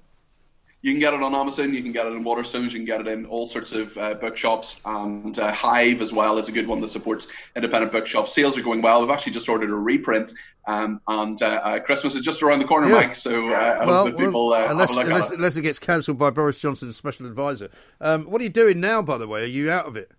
You 0.85 0.91
can 0.91 0.99
get 0.99 1.15
it 1.15 1.23
on 1.23 1.33
Amazon. 1.33 1.73
You 1.73 1.81
can 1.81 1.91
get 1.91 2.05
it 2.05 2.13
in 2.13 2.23
Waterstones. 2.23 2.65
You 2.65 2.77
can 2.77 2.85
get 2.85 3.01
it 3.01 3.07
in 3.07 3.25
all 3.25 3.47
sorts 3.47 3.73
of 3.73 3.97
uh, 3.97 4.13
bookshops. 4.13 4.81
And 4.85 5.39
uh, 5.39 5.51
Hive 5.51 5.99
as 5.99 6.13
well 6.13 6.37
is 6.37 6.47
a 6.47 6.51
good 6.51 6.67
one 6.67 6.79
that 6.81 6.89
supports 6.89 7.27
independent 7.55 7.91
bookshops. 7.91 8.35
Sales 8.35 8.55
are 8.55 8.61
going 8.61 8.83
well. 8.83 9.01
We've 9.01 9.09
actually 9.09 9.31
just 9.31 9.49
ordered 9.49 9.71
a 9.71 9.75
reprint, 9.75 10.31
um, 10.67 11.01
and 11.07 11.41
uh, 11.41 11.59
uh, 11.63 11.79
Christmas 11.79 12.13
is 12.13 12.21
just 12.21 12.43
around 12.43 12.59
the 12.59 12.65
corner, 12.65 12.87
Yeah. 12.87 12.97
Mike. 12.97 13.15
So 13.15 13.47
uh, 13.47 13.79
I 13.81 13.85
well, 13.87 14.03
hope 14.03 14.11
that 14.15 14.23
people 14.23 14.49
well, 14.49 14.59
uh, 14.59 14.61
have 14.61 14.69
unless, 14.69 14.91
a 14.91 14.95
look 14.97 15.05
unless, 15.07 15.25
at 15.25 15.31
it. 15.31 15.35
unless 15.37 15.57
it 15.57 15.63
gets 15.63 15.79
cancelled 15.79 16.19
by 16.19 16.29
Boris 16.29 16.61
Johnson's 16.61 16.95
special 16.95 17.25
advisor. 17.25 17.71
Um, 17.99 18.25
what 18.25 18.39
are 18.39 18.43
you 18.43 18.51
doing 18.51 18.79
now, 18.79 19.01
by 19.01 19.17
the 19.17 19.27
way? 19.27 19.41
Are 19.41 19.47
you 19.47 19.71
out 19.71 19.87
of 19.87 19.95
it? 19.95 20.11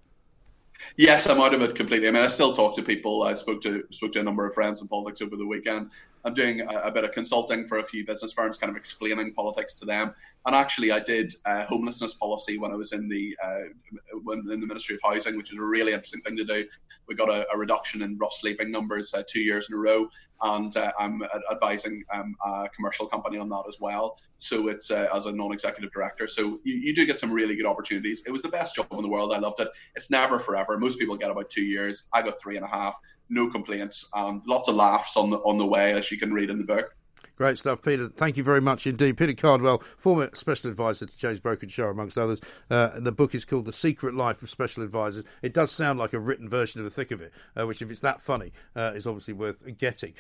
Yes, 0.96 1.28
I'm 1.28 1.40
out 1.40 1.54
of 1.54 1.62
it 1.62 1.76
completely. 1.76 2.08
I 2.08 2.10
mean, 2.10 2.22
I 2.24 2.28
still 2.28 2.52
talk 2.52 2.74
to 2.74 2.82
people. 2.82 3.22
I 3.22 3.34
spoke 3.34 3.60
to 3.62 3.84
spoke 3.92 4.10
to 4.12 4.20
a 4.20 4.24
number 4.24 4.44
of 4.44 4.54
friends 4.54 4.80
in 4.80 4.88
politics 4.88 5.22
over 5.22 5.36
the 5.36 5.46
weekend. 5.46 5.90
I'm 6.26 6.34
doing 6.34 6.60
a, 6.60 6.80
a 6.80 6.90
bit 6.90 7.04
of 7.04 7.12
consulting 7.12 7.68
for 7.68 7.78
a 7.78 7.84
few 7.84 8.04
business 8.04 8.32
firms, 8.32 8.58
kind 8.58 8.68
of 8.70 8.76
explaining 8.76 9.32
politics 9.32 9.74
to 9.74 9.86
them. 9.86 10.12
And 10.44 10.56
actually, 10.56 10.90
I 10.90 10.98
did 10.98 11.32
uh, 11.44 11.64
homelessness 11.66 12.14
policy 12.14 12.58
when 12.58 12.72
I 12.72 12.74
was 12.74 12.92
in 12.92 13.08
the 13.08 13.36
uh, 13.42 14.18
when, 14.24 14.40
in 14.50 14.60
the 14.60 14.66
Ministry 14.66 14.96
of 14.96 15.00
Housing, 15.04 15.36
which 15.36 15.52
is 15.52 15.58
a 15.58 15.62
really 15.62 15.92
interesting 15.92 16.20
thing 16.22 16.36
to 16.36 16.44
do. 16.44 16.66
We 17.08 17.14
got 17.14 17.30
a, 17.30 17.46
a 17.54 17.56
reduction 17.56 18.02
in 18.02 18.18
rough 18.18 18.32
sleeping 18.32 18.72
numbers 18.72 19.14
uh, 19.14 19.22
two 19.28 19.40
years 19.40 19.68
in 19.70 19.76
a 19.76 19.78
row, 19.78 20.08
and 20.42 20.76
uh, 20.76 20.92
I'm 20.98 21.22
ad- 21.22 21.42
advising 21.52 22.02
um, 22.12 22.34
a 22.44 22.68
commercial 22.74 23.06
company 23.06 23.38
on 23.38 23.48
that 23.50 23.62
as 23.68 23.76
well. 23.80 24.18
So 24.38 24.66
it's 24.66 24.90
uh, 24.90 25.08
as 25.14 25.26
a 25.26 25.32
non-executive 25.32 25.92
director. 25.92 26.26
So 26.26 26.58
you, 26.64 26.74
you 26.74 26.94
do 26.94 27.06
get 27.06 27.20
some 27.20 27.32
really 27.32 27.54
good 27.54 27.66
opportunities. 27.66 28.24
It 28.26 28.32
was 28.32 28.42
the 28.42 28.48
best 28.48 28.74
job 28.74 28.88
in 28.90 29.02
the 29.02 29.08
world. 29.08 29.32
I 29.32 29.38
loved 29.38 29.60
it. 29.60 29.68
It's 29.94 30.10
never 30.10 30.40
forever. 30.40 30.76
Most 30.76 30.98
people 30.98 31.16
get 31.16 31.30
about 31.30 31.48
two 31.50 31.64
years. 31.64 32.08
I 32.12 32.22
got 32.22 32.40
three 32.40 32.56
and 32.56 32.64
a 32.64 32.68
half. 32.68 32.96
No 33.28 33.48
complaints. 33.48 34.08
Um, 34.14 34.42
lots 34.46 34.68
of 34.68 34.74
laughs 34.74 35.16
on 35.16 35.30
the 35.30 35.38
on 35.38 35.58
the 35.58 35.66
way, 35.66 35.92
as 35.92 36.10
you 36.10 36.18
can 36.18 36.32
read 36.32 36.50
in 36.50 36.58
the 36.58 36.64
book. 36.64 36.94
Great 37.36 37.58
stuff, 37.58 37.82
Peter. 37.82 38.08
Thank 38.08 38.38
you 38.38 38.42
very 38.42 38.62
much 38.62 38.86
indeed. 38.86 39.18
Peter 39.18 39.34
Cardwell, 39.34 39.78
former 39.98 40.30
special 40.32 40.70
advisor 40.70 41.04
to 41.04 41.16
James 41.16 41.38
Brokenshire, 41.38 41.90
amongst 41.90 42.16
others. 42.16 42.40
Uh, 42.70 42.98
the 42.98 43.12
book 43.12 43.34
is 43.34 43.44
called 43.44 43.66
The 43.66 43.72
Secret 43.72 44.14
Life 44.14 44.42
of 44.42 44.48
Special 44.48 44.82
Advisors. 44.82 45.24
It 45.42 45.52
does 45.52 45.70
sound 45.70 45.98
like 45.98 46.14
a 46.14 46.18
written 46.18 46.48
version 46.48 46.80
of 46.80 46.86
the 46.86 46.90
thick 46.90 47.10
of 47.10 47.20
it, 47.20 47.32
uh, 47.54 47.66
which, 47.66 47.82
if 47.82 47.90
it's 47.90 48.00
that 48.00 48.22
funny, 48.22 48.52
uh, 48.74 48.92
is 48.94 49.06
obviously 49.06 49.34
worth 49.34 49.64
getting. 49.76 50.14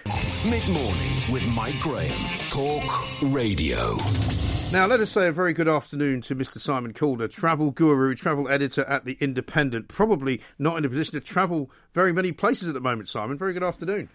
Mid 0.50 0.68
morning 0.68 1.32
with 1.32 1.46
Mike 1.56 1.78
Graham. 1.80 2.12
Talk 2.50 3.32
radio. 3.32 3.96
Now, 4.76 4.84
let 4.86 5.00
us 5.00 5.10
say 5.10 5.26
a 5.26 5.32
very 5.32 5.54
good 5.54 5.68
afternoon 5.68 6.20
to 6.20 6.36
Mr. 6.36 6.58
Simon 6.58 6.92
Calder, 6.92 7.28
travel 7.28 7.70
guru, 7.70 8.14
travel 8.14 8.46
editor 8.46 8.84
at 8.84 9.06
The 9.06 9.16
Independent. 9.20 9.88
Probably 9.88 10.42
not 10.58 10.76
in 10.76 10.84
a 10.84 10.88
position 10.90 11.18
to 11.18 11.20
travel 11.26 11.70
very 11.94 12.12
many 12.12 12.30
places 12.30 12.68
at 12.68 12.74
the 12.74 12.82
moment, 12.82 13.08
Simon. 13.08 13.38
Very 13.38 13.54
good 13.54 13.62
afternoon. 13.62 14.10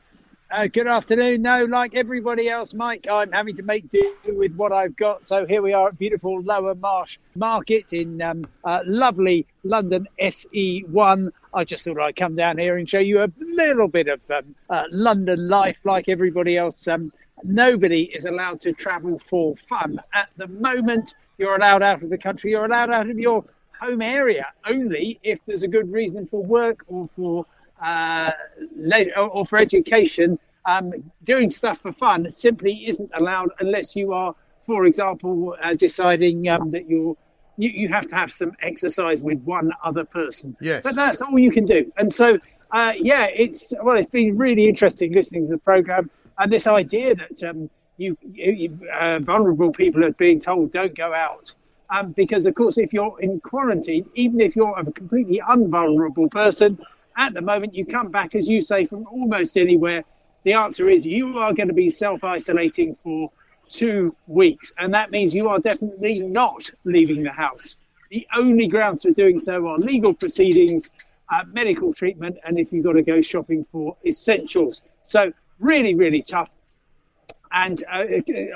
Uh, 0.52 0.68
good 0.68 0.86
afternoon. 0.86 1.42
No, 1.42 1.66
like 1.66 1.96
everybody 1.96 2.48
else, 2.48 2.76
Mike, 2.76 3.08
I'm 3.10 3.32
having 3.32 3.56
to 3.56 3.64
make 3.64 3.90
do 3.90 4.16
with 4.28 4.54
what 4.54 4.72
I've 4.72 4.96
got. 4.96 5.26
So 5.26 5.48
here 5.48 5.64
we 5.64 5.74
are 5.74 5.88
at 5.88 5.98
beautiful 5.98 6.40
Lower 6.44 6.76
Marsh 6.76 7.18
Market 7.34 7.92
in 7.92 8.22
um, 8.22 8.46
uh, 8.64 8.82
lovely 8.86 9.48
London 9.64 10.08
SE1. 10.20 11.32
I 11.56 11.64
just 11.64 11.86
thought 11.86 12.00
I'd 12.00 12.16
come 12.16 12.36
down 12.36 12.60
here 12.60 12.78
and 12.78 12.88
show 12.88 13.00
you 13.00 13.24
a 13.24 13.32
little 13.40 13.88
bit 13.88 14.10
of 14.10 14.22
um, 14.30 14.54
uh, 14.70 14.84
London 14.92 15.48
life, 15.48 15.78
like 15.86 16.08
everybody 16.08 16.56
else. 16.56 16.88
Um, 16.88 17.12
nobody 17.44 18.04
is 18.04 18.26
allowed 18.26 18.62
to 18.62 18.74
travel 18.74 19.20
for 19.30 19.56
fun 19.70 20.00
at 20.14 20.30
the 20.38 20.48
moment. 20.48 21.16
You're 21.38 21.56
allowed 21.56 21.84
out 21.84 22.04
of 22.04 22.10
the 22.10 22.18
country. 22.18 22.52
You're 22.52 22.66
allowed 22.66 22.92
out 22.92 23.10
of 23.10 23.18
your 23.18 23.44
home 23.80 24.02
area 24.02 24.48
only 24.68 25.20
if 25.24 25.40
there's 25.46 25.64
a 25.64 25.68
good 25.68 25.92
reason 25.92 26.28
for 26.28 26.44
work 26.44 26.84
or 26.88 27.10
for 27.16 27.46
uh, 27.82 28.32
or 29.18 29.46
for 29.46 29.58
education, 29.58 30.38
um, 30.66 30.94
doing 31.24 31.50
stuff 31.50 31.80
for 31.80 31.92
fun 31.92 32.30
simply 32.30 32.86
isn't 32.88 33.10
allowed 33.16 33.50
unless 33.60 33.96
you 33.96 34.14
are, 34.14 34.36
for 34.66 34.86
example, 34.86 35.56
uh, 35.62 35.74
deciding 35.74 36.48
um, 36.48 36.70
that 36.72 36.88
you're, 36.88 37.18
you, 37.58 37.70
you 37.70 37.88
have 37.88 38.08
to 38.08 38.16
have 38.16 38.32
some 38.32 38.52
exercise 38.62 39.22
with 39.22 39.42
one 39.42 39.72
other 39.84 40.06
person. 40.06 40.56
Yes. 40.62 40.84
But 40.84 40.96
that's 40.96 41.22
all 41.22 41.40
you 41.40 41.52
can 41.52 41.66
do. 41.66 41.92
And 41.98 42.14
so, 42.14 42.38
uh, 42.72 42.94
yeah, 42.96 43.26
it's 43.26 43.74
well, 43.82 43.98
it's 43.98 44.12
been 44.12 44.38
really 44.38 44.68
interesting 44.68 45.12
listening 45.14 45.48
to 45.48 45.54
the 45.54 45.58
program 45.58 46.10
and 46.42 46.52
this 46.52 46.68
idea 46.68 47.16
that 47.16 47.44
um, 47.50 47.70
you, 47.98 48.18
you 48.34 48.78
uh, 49.00 49.20
vulnerable 49.20 49.72
people 49.72 50.04
are 50.04 50.12
being 50.14 50.40
told 50.40 50.72
don't 50.74 50.96
go 50.96 51.14
out. 51.14 51.54
Um, 51.92 52.14
because 52.14 52.46
of 52.46 52.56
course, 52.56 52.78
if 52.78 52.94
you're 52.94 53.20
in 53.20 53.40
quarantine, 53.42 54.10
even 54.16 54.42
if 54.42 54.56
you're 54.56 54.78
a 54.78 54.92
completely 54.92 55.42
unvulnerable 55.48 56.30
person, 56.30 56.80
at 57.18 57.34
the 57.34 57.42
moment 57.42 57.76
you 57.76 57.86
come 57.86 58.10
back, 58.10 58.34
as 58.34 58.48
you 58.48 58.62
say, 58.62 58.86
from 58.86 59.06
almost 59.08 59.58
anywhere. 59.58 60.04
The 60.44 60.54
answer 60.54 60.90
is 60.90 61.06
you 61.06 61.38
are 61.38 61.54
going 61.54 61.68
to 61.68 61.74
be 61.74 61.90
self 61.90 62.24
isolating 62.24 62.98
for 63.04 63.30
two 63.70 64.16
weeks, 64.28 64.74
and 64.80 64.94
that 64.94 65.12
means 65.12 65.36
you 65.36 65.48
are 65.50 65.60
definitely 65.60 66.20
not 66.20 66.70
leaving 66.84 67.22
the 67.24 67.32
house. 67.32 67.78
The 68.10 68.28
only 68.36 68.68
grounds 68.68 69.04
for 69.04 69.12
doing 69.12 69.40
so 69.40 69.68
are 69.68 69.78
legal 69.78 70.14
proceedings, 70.14 70.90
uh, 71.32 71.44
medical 71.54 71.94
treatment, 71.94 72.38
and 72.46 72.58
if 72.58 72.74
you've 72.74 72.84
got 72.84 72.94
to 72.94 73.04
go 73.04 73.22
shopping 73.22 73.66
for 73.72 73.96
essentials. 74.06 74.82
So, 75.04 75.32
really, 75.62 75.96
really 75.96 76.22
tough. 76.22 76.50
And 77.54 77.84
uh, 77.92 78.04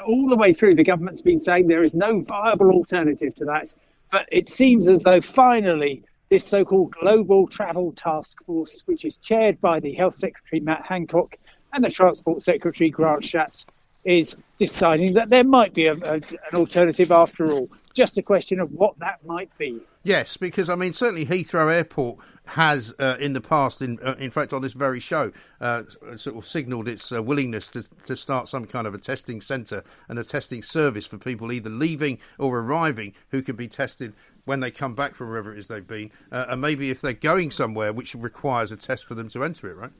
all 0.05 0.27
the 0.27 0.35
way 0.37 0.53
through, 0.53 0.75
the 0.75 0.83
government's 0.83 1.21
been 1.21 1.39
saying 1.39 1.67
there 1.67 1.83
is 1.83 1.93
no 1.93 2.21
viable 2.21 2.71
alternative 2.71 3.35
to 3.35 3.45
that. 3.45 3.73
But 4.11 4.27
it 4.31 4.49
seems 4.49 4.87
as 4.87 5.03
though 5.03 5.21
finally, 5.21 6.03
this 6.29 6.45
so 6.45 6.65
called 6.65 6.91
Global 6.91 7.47
Travel 7.47 7.91
Task 7.93 8.43
Force, 8.45 8.83
which 8.85 9.05
is 9.05 9.17
chaired 9.17 9.59
by 9.61 9.79
the 9.79 9.93
Health 9.93 10.15
Secretary 10.15 10.59
Matt 10.59 10.85
Hancock 10.85 11.37
and 11.73 11.83
the 11.83 11.89
Transport 11.89 12.41
Secretary 12.41 12.89
Grant 12.89 13.21
Shapps, 13.21 13.65
is 14.05 14.35
deciding 14.59 15.13
that 15.13 15.29
there 15.29 15.43
might 15.43 15.73
be 15.73 15.87
a, 15.87 15.93
a, 15.93 16.13
an 16.13 16.53
alternative 16.53 17.11
after 17.11 17.51
all. 17.51 17.69
Just 17.93 18.17
a 18.17 18.21
question 18.21 18.59
of 18.59 18.71
what 18.71 18.97
that 18.99 19.25
might 19.25 19.55
be. 19.57 19.81
Yes, 20.05 20.37
because 20.37 20.69
I 20.69 20.75
mean, 20.75 20.93
certainly 20.93 21.25
Heathrow 21.25 21.73
Airport 21.73 22.19
has, 22.45 22.93
uh, 22.99 23.17
in 23.19 23.33
the 23.33 23.41
past, 23.41 23.81
in 23.81 23.97
uh, 24.03 24.13
in 24.19 24.29
fact, 24.29 24.53
on 24.53 24.61
this 24.61 24.73
very 24.73 24.99
show, 24.99 25.31
uh, 25.59 25.81
sort 26.15 26.37
of 26.37 26.45
signalled 26.45 26.87
its 26.87 27.11
uh, 27.11 27.23
willingness 27.23 27.69
to 27.69 27.89
to 28.05 28.15
start 28.15 28.47
some 28.47 28.65
kind 28.65 28.85
of 28.85 28.93
a 28.93 28.99
testing 28.99 29.41
centre 29.41 29.83
and 30.07 30.19
a 30.19 30.23
testing 30.23 30.61
service 30.61 31.07
for 31.07 31.17
people 31.17 31.51
either 31.51 31.71
leaving 31.71 32.19
or 32.37 32.59
arriving 32.59 33.15
who 33.29 33.41
can 33.41 33.55
be 33.55 33.67
tested 33.67 34.13
when 34.45 34.59
they 34.59 34.69
come 34.69 34.93
back 34.93 35.15
from 35.15 35.29
wherever 35.29 35.51
it 35.51 35.57
is 35.57 35.69
they've 35.69 35.87
been, 35.87 36.11
uh, 36.31 36.45
and 36.49 36.61
maybe 36.61 36.91
if 36.91 37.01
they're 37.01 37.13
going 37.13 37.49
somewhere 37.49 37.91
which 37.91 38.13
requires 38.13 38.71
a 38.71 38.77
test 38.77 39.05
for 39.05 39.15
them 39.15 39.27
to 39.27 39.43
enter 39.43 39.71
it, 39.71 39.75
right? 39.75 39.91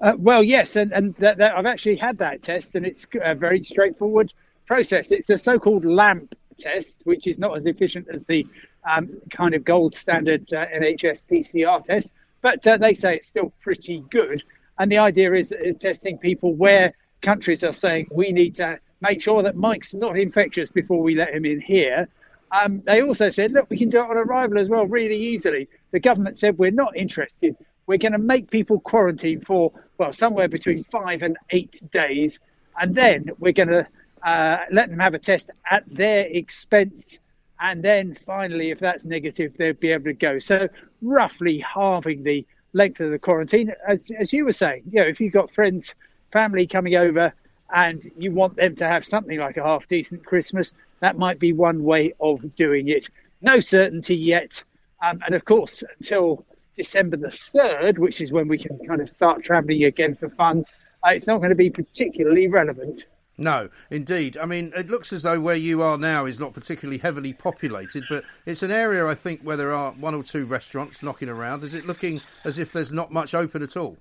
Uh, 0.00 0.14
well, 0.16 0.42
yes, 0.42 0.76
and, 0.76 0.90
and 0.92 1.14
that, 1.16 1.36
that 1.36 1.54
I've 1.54 1.66
actually 1.66 1.96
had 1.96 2.16
that 2.16 2.40
test, 2.40 2.74
and 2.74 2.86
it's 2.86 3.06
a 3.22 3.34
very 3.34 3.62
straightforward 3.62 4.32
process. 4.66 5.10
It's 5.10 5.26
the 5.26 5.36
so-called 5.36 5.84
LAMP 5.84 6.34
test, 6.60 7.00
which 7.04 7.26
is 7.26 7.38
not 7.38 7.56
as 7.56 7.66
efficient 7.66 8.08
as 8.12 8.24
the 8.26 8.46
um, 8.90 9.08
kind 9.30 9.54
of 9.54 9.64
gold 9.64 9.94
standard 9.94 10.52
uh, 10.52 10.66
NHS 10.66 11.22
PCR 11.30 11.82
test, 11.84 12.12
but 12.42 12.66
uh, 12.66 12.76
they 12.76 12.94
say 12.94 13.16
it's 13.16 13.28
still 13.28 13.52
pretty 13.60 14.04
good. 14.10 14.42
And 14.78 14.90
the 14.90 14.98
idea 14.98 15.32
is 15.34 15.52
testing 15.78 16.16
people 16.18 16.54
where 16.54 16.94
countries 17.20 17.62
are 17.64 17.72
saying 17.72 18.08
we 18.10 18.32
need 18.32 18.54
to 18.56 18.78
make 19.00 19.20
sure 19.20 19.42
that 19.42 19.56
Mike's 19.56 19.94
not 19.94 20.18
infectious 20.18 20.70
before 20.70 21.02
we 21.02 21.14
let 21.14 21.34
him 21.34 21.44
in 21.44 21.60
here. 21.60 22.08
Um, 22.52 22.82
they 22.84 23.02
also 23.02 23.30
said, 23.30 23.52
look, 23.52 23.68
we 23.70 23.78
can 23.78 23.88
do 23.88 23.98
it 23.98 24.10
on 24.10 24.16
arrival 24.16 24.58
as 24.58 24.68
well, 24.68 24.86
really 24.86 25.16
easily. 25.16 25.68
The 25.92 26.00
government 26.00 26.38
said 26.38 26.58
we're 26.58 26.70
not 26.70 26.96
interested. 26.96 27.56
We're 27.86 27.98
going 27.98 28.12
to 28.12 28.18
make 28.18 28.50
people 28.50 28.80
quarantine 28.80 29.40
for, 29.40 29.72
well, 29.98 30.12
somewhere 30.12 30.48
between 30.48 30.84
five 30.84 31.22
and 31.22 31.36
eight 31.50 31.90
days. 31.92 32.38
And 32.80 32.94
then 32.94 33.30
we're 33.38 33.52
going 33.52 33.68
to 33.68 33.86
uh, 34.22 34.58
let 34.70 34.90
them 34.90 34.98
have 34.98 35.14
a 35.14 35.18
test 35.18 35.50
at 35.70 35.84
their 35.88 36.26
expense. 36.26 37.18
And 37.60 37.82
then 37.82 38.16
finally, 38.26 38.70
if 38.70 38.78
that's 38.78 39.04
negative, 39.04 39.54
they'll 39.58 39.74
be 39.74 39.92
able 39.92 40.04
to 40.04 40.14
go. 40.14 40.38
So, 40.38 40.68
roughly 41.02 41.58
halving 41.58 42.22
the 42.22 42.46
length 42.72 43.00
of 43.00 43.10
the 43.10 43.18
quarantine. 43.18 43.72
As, 43.86 44.10
as 44.18 44.32
you 44.32 44.44
were 44.44 44.52
saying, 44.52 44.84
you 44.90 45.00
know, 45.00 45.06
if 45.06 45.20
you've 45.20 45.32
got 45.32 45.50
friends, 45.50 45.94
family 46.32 46.66
coming 46.66 46.96
over, 46.96 47.32
and 47.72 48.10
you 48.16 48.32
want 48.32 48.56
them 48.56 48.74
to 48.76 48.86
have 48.86 49.04
something 49.04 49.38
like 49.38 49.56
a 49.56 49.62
half 49.62 49.86
decent 49.88 50.24
Christmas, 50.24 50.72
that 51.00 51.18
might 51.18 51.38
be 51.38 51.52
one 51.52 51.84
way 51.84 52.12
of 52.20 52.54
doing 52.54 52.88
it. 52.88 53.08
No 53.42 53.60
certainty 53.60 54.16
yet. 54.16 54.62
Um, 55.02 55.20
and 55.24 55.34
of 55.34 55.44
course, 55.44 55.82
until 55.98 56.44
December 56.76 57.16
the 57.16 57.36
3rd, 57.54 57.98
which 57.98 58.20
is 58.20 58.32
when 58.32 58.48
we 58.48 58.58
can 58.58 58.78
kind 58.86 59.00
of 59.00 59.08
start 59.08 59.44
travelling 59.44 59.84
again 59.84 60.14
for 60.14 60.28
fun, 60.28 60.64
uh, 61.04 61.10
it's 61.10 61.26
not 61.26 61.38
going 61.38 61.50
to 61.50 61.56
be 61.56 61.70
particularly 61.70 62.48
relevant. 62.48 63.04
No, 63.38 63.70
indeed. 63.90 64.36
I 64.36 64.44
mean, 64.44 64.70
it 64.76 64.90
looks 64.90 65.14
as 65.14 65.22
though 65.22 65.40
where 65.40 65.56
you 65.56 65.82
are 65.82 65.96
now 65.96 66.26
is 66.26 66.38
not 66.38 66.52
particularly 66.52 66.98
heavily 66.98 67.32
populated, 67.32 68.04
but 68.10 68.22
it's 68.44 68.62
an 68.62 68.70
area, 68.70 69.06
I 69.06 69.14
think, 69.14 69.40
where 69.40 69.56
there 69.56 69.72
are 69.72 69.92
one 69.92 70.14
or 70.14 70.22
two 70.22 70.44
restaurants 70.44 71.02
knocking 71.02 71.30
around. 71.30 71.62
Is 71.62 71.72
it 71.72 71.86
looking 71.86 72.20
as 72.44 72.58
if 72.58 72.70
there's 72.70 72.92
not 72.92 73.10
much 73.10 73.32
open 73.34 73.62
at 73.62 73.78
all? 73.78 73.96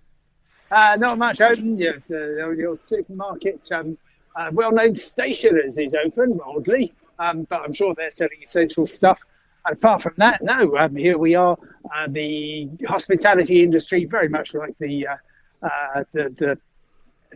Uh, 0.72 0.98
not 1.00 1.18
much 1.18 1.40
open. 1.40 1.78
Yeah, 1.78 1.94
the, 2.10 2.54
your 2.58 2.78
supermarket, 2.86 3.72
um, 3.72 3.98
uh, 4.36 4.50
well-known 4.52 4.94
stationers 4.94 5.78
is 5.78 5.96
open, 5.96 6.40
oddly, 6.46 6.94
um, 7.18 7.44
but 7.50 7.62
I'm 7.62 7.74
sure 7.74 7.96
they're 7.96 8.12
selling 8.12 8.44
essential 8.44 8.86
stuff. 8.86 9.20
And 9.66 9.76
apart 9.76 10.02
from 10.02 10.14
that, 10.18 10.44
no. 10.44 10.78
Um, 10.78 10.96
here 10.96 11.18
we 11.18 11.36
are. 11.36 11.58
Uh, 11.96 12.08
the 12.10 12.70
hospitality 12.88 13.64
industry, 13.64 14.06
very 14.06 14.30
much 14.30 14.54
like 14.54 14.78
the 14.80 15.08
uh, 15.08 15.16
uh, 15.64 16.04
the, 16.14 16.30
the 16.30 16.60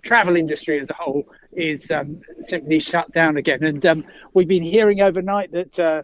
travel 0.01 0.35
industry 0.35 0.79
as 0.79 0.89
a 0.89 0.93
whole, 0.93 1.23
is 1.51 1.91
um, 1.91 2.21
simply 2.41 2.79
shut 2.79 3.11
down 3.11 3.37
again. 3.37 3.63
And 3.63 3.85
um, 3.85 4.05
we've 4.33 4.47
been 4.47 4.63
hearing 4.63 5.01
overnight 5.01 5.51
that 5.51 5.79
uh, 5.79 6.03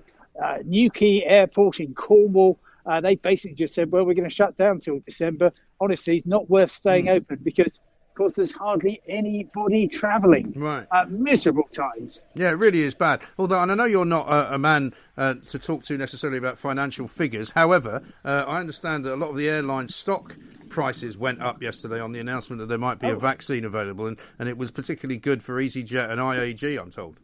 Newquay 0.64 1.24
Airport 1.24 1.80
in 1.80 1.94
Cornwall. 1.94 2.60
Uh, 2.86 3.02
they 3.02 3.16
basically 3.16 3.56
just 3.56 3.76
said, 3.76 3.92
well, 3.92 4.06
we're 4.06 4.14
going 4.14 4.30
to 4.30 4.34
shut 4.34 4.56
down 4.56 4.80
till 4.80 5.00
December 5.00 5.52
honestly, 5.82 6.18
it's 6.18 6.26
not 6.26 6.50
worth 6.50 6.72
staying 6.72 7.06
mm. 7.06 7.16
open 7.16 7.40
because 7.44 7.80
course, 8.20 8.36
there's 8.36 8.52
hardly 8.52 9.02
anybody 9.08 9.88
travelling. 9.88 10.54
Right. 10.56 10.86
At 10.94 11.10
miserable 11.10 11.70
times. 11.72 12.22
Yeah, 12.36 12.52
it 12.52 12.58
really 12.58 12.82
is 12.82 12.94
bad. 12.94 13.22
Although, 13.40 13.62
and 13.62 13.72
I 13.72 13.76
know 13.76 13.86
you're 13.86 14.06
not 14.06 14.28
a, 14.28 14.56
a 14.56 14.58
man 14.60 14.94
uh, 15.18 15.36
to 15.48 15.58
talk 15.58 15.84
to 15.84 15.98
necessarily 15.98 16.38
about 16.38 16.60
financial 16.60 17.08
figures. 17.08 17.52
However, 17.52 18.04
uh, 18.24 18.44
I 18.48 18.60
understand 18.60 19.06
that 19.06 19.16
a 19.16 19.18
lot 19.18 19.30
of 19.30 19.38
the 19.38 19.50
airline 19.50 19.88
stock 19.88 20.38
prices 20.70 21.18
went 21.18 21.42
up 21.42 21.64
yesterday 21.64 22.00
on 22.00 22.12
the 22.12 22.20
announcement 22.20 22.60
that 22.60 22.68
there 22.68 22.78
might 22.78 23.00
be 23.00 23.08
oh. 23.08 23.16
a 23.16 23.20
vaccine 23.20 23.66
available, 23.66 24.06
and, 24.06 24.20
and 24.38 24.50
it 24.50 24.58
was 24.58 24.70
particularly 24.70 25.18
good 25.18 25.42
for 25.42 25.56
EasyJet 25.56 26.10
and 26.12 26.20
IAG, 26.20 26.80
I'm 26.80 26.92
told. 26.92 27.18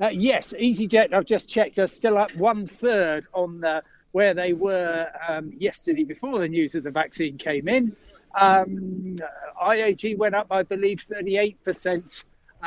Uh, 0.00 0.10
yes, 0.12 0.54
EasyJet, 0.58 1.12
I've 1.12 1.26
just 1.26 1.48
checked, 1.48 1.78
are 1.78 1.88
still 1.88 2.16
up 2.16 2.34
one 2.36 2.68
third 2.68 3.26
on 3.34 3.60
the 3.60 3.82
where 4.12 4.32
they 4.32 4.52
were 4.54 5.10
um, 5.28 5.52
yesterday 5.58 6.04
before 6.04 6.38
the 6.38 6.48
news 6.48 6.74
of 6.74 6.82
the 6.82 6.90
vaccine 6.90 7.36
came 7.36 7.68
in. 7.68 7.94
Um, 8.34 9.16
IAG 9.62 10.16
went 10.16 10.34
up, 10.34 10.48
I 10.50 10.62
believe, 10.62 11.04
38%, 11.10 12.24
uh, 12.62 12.66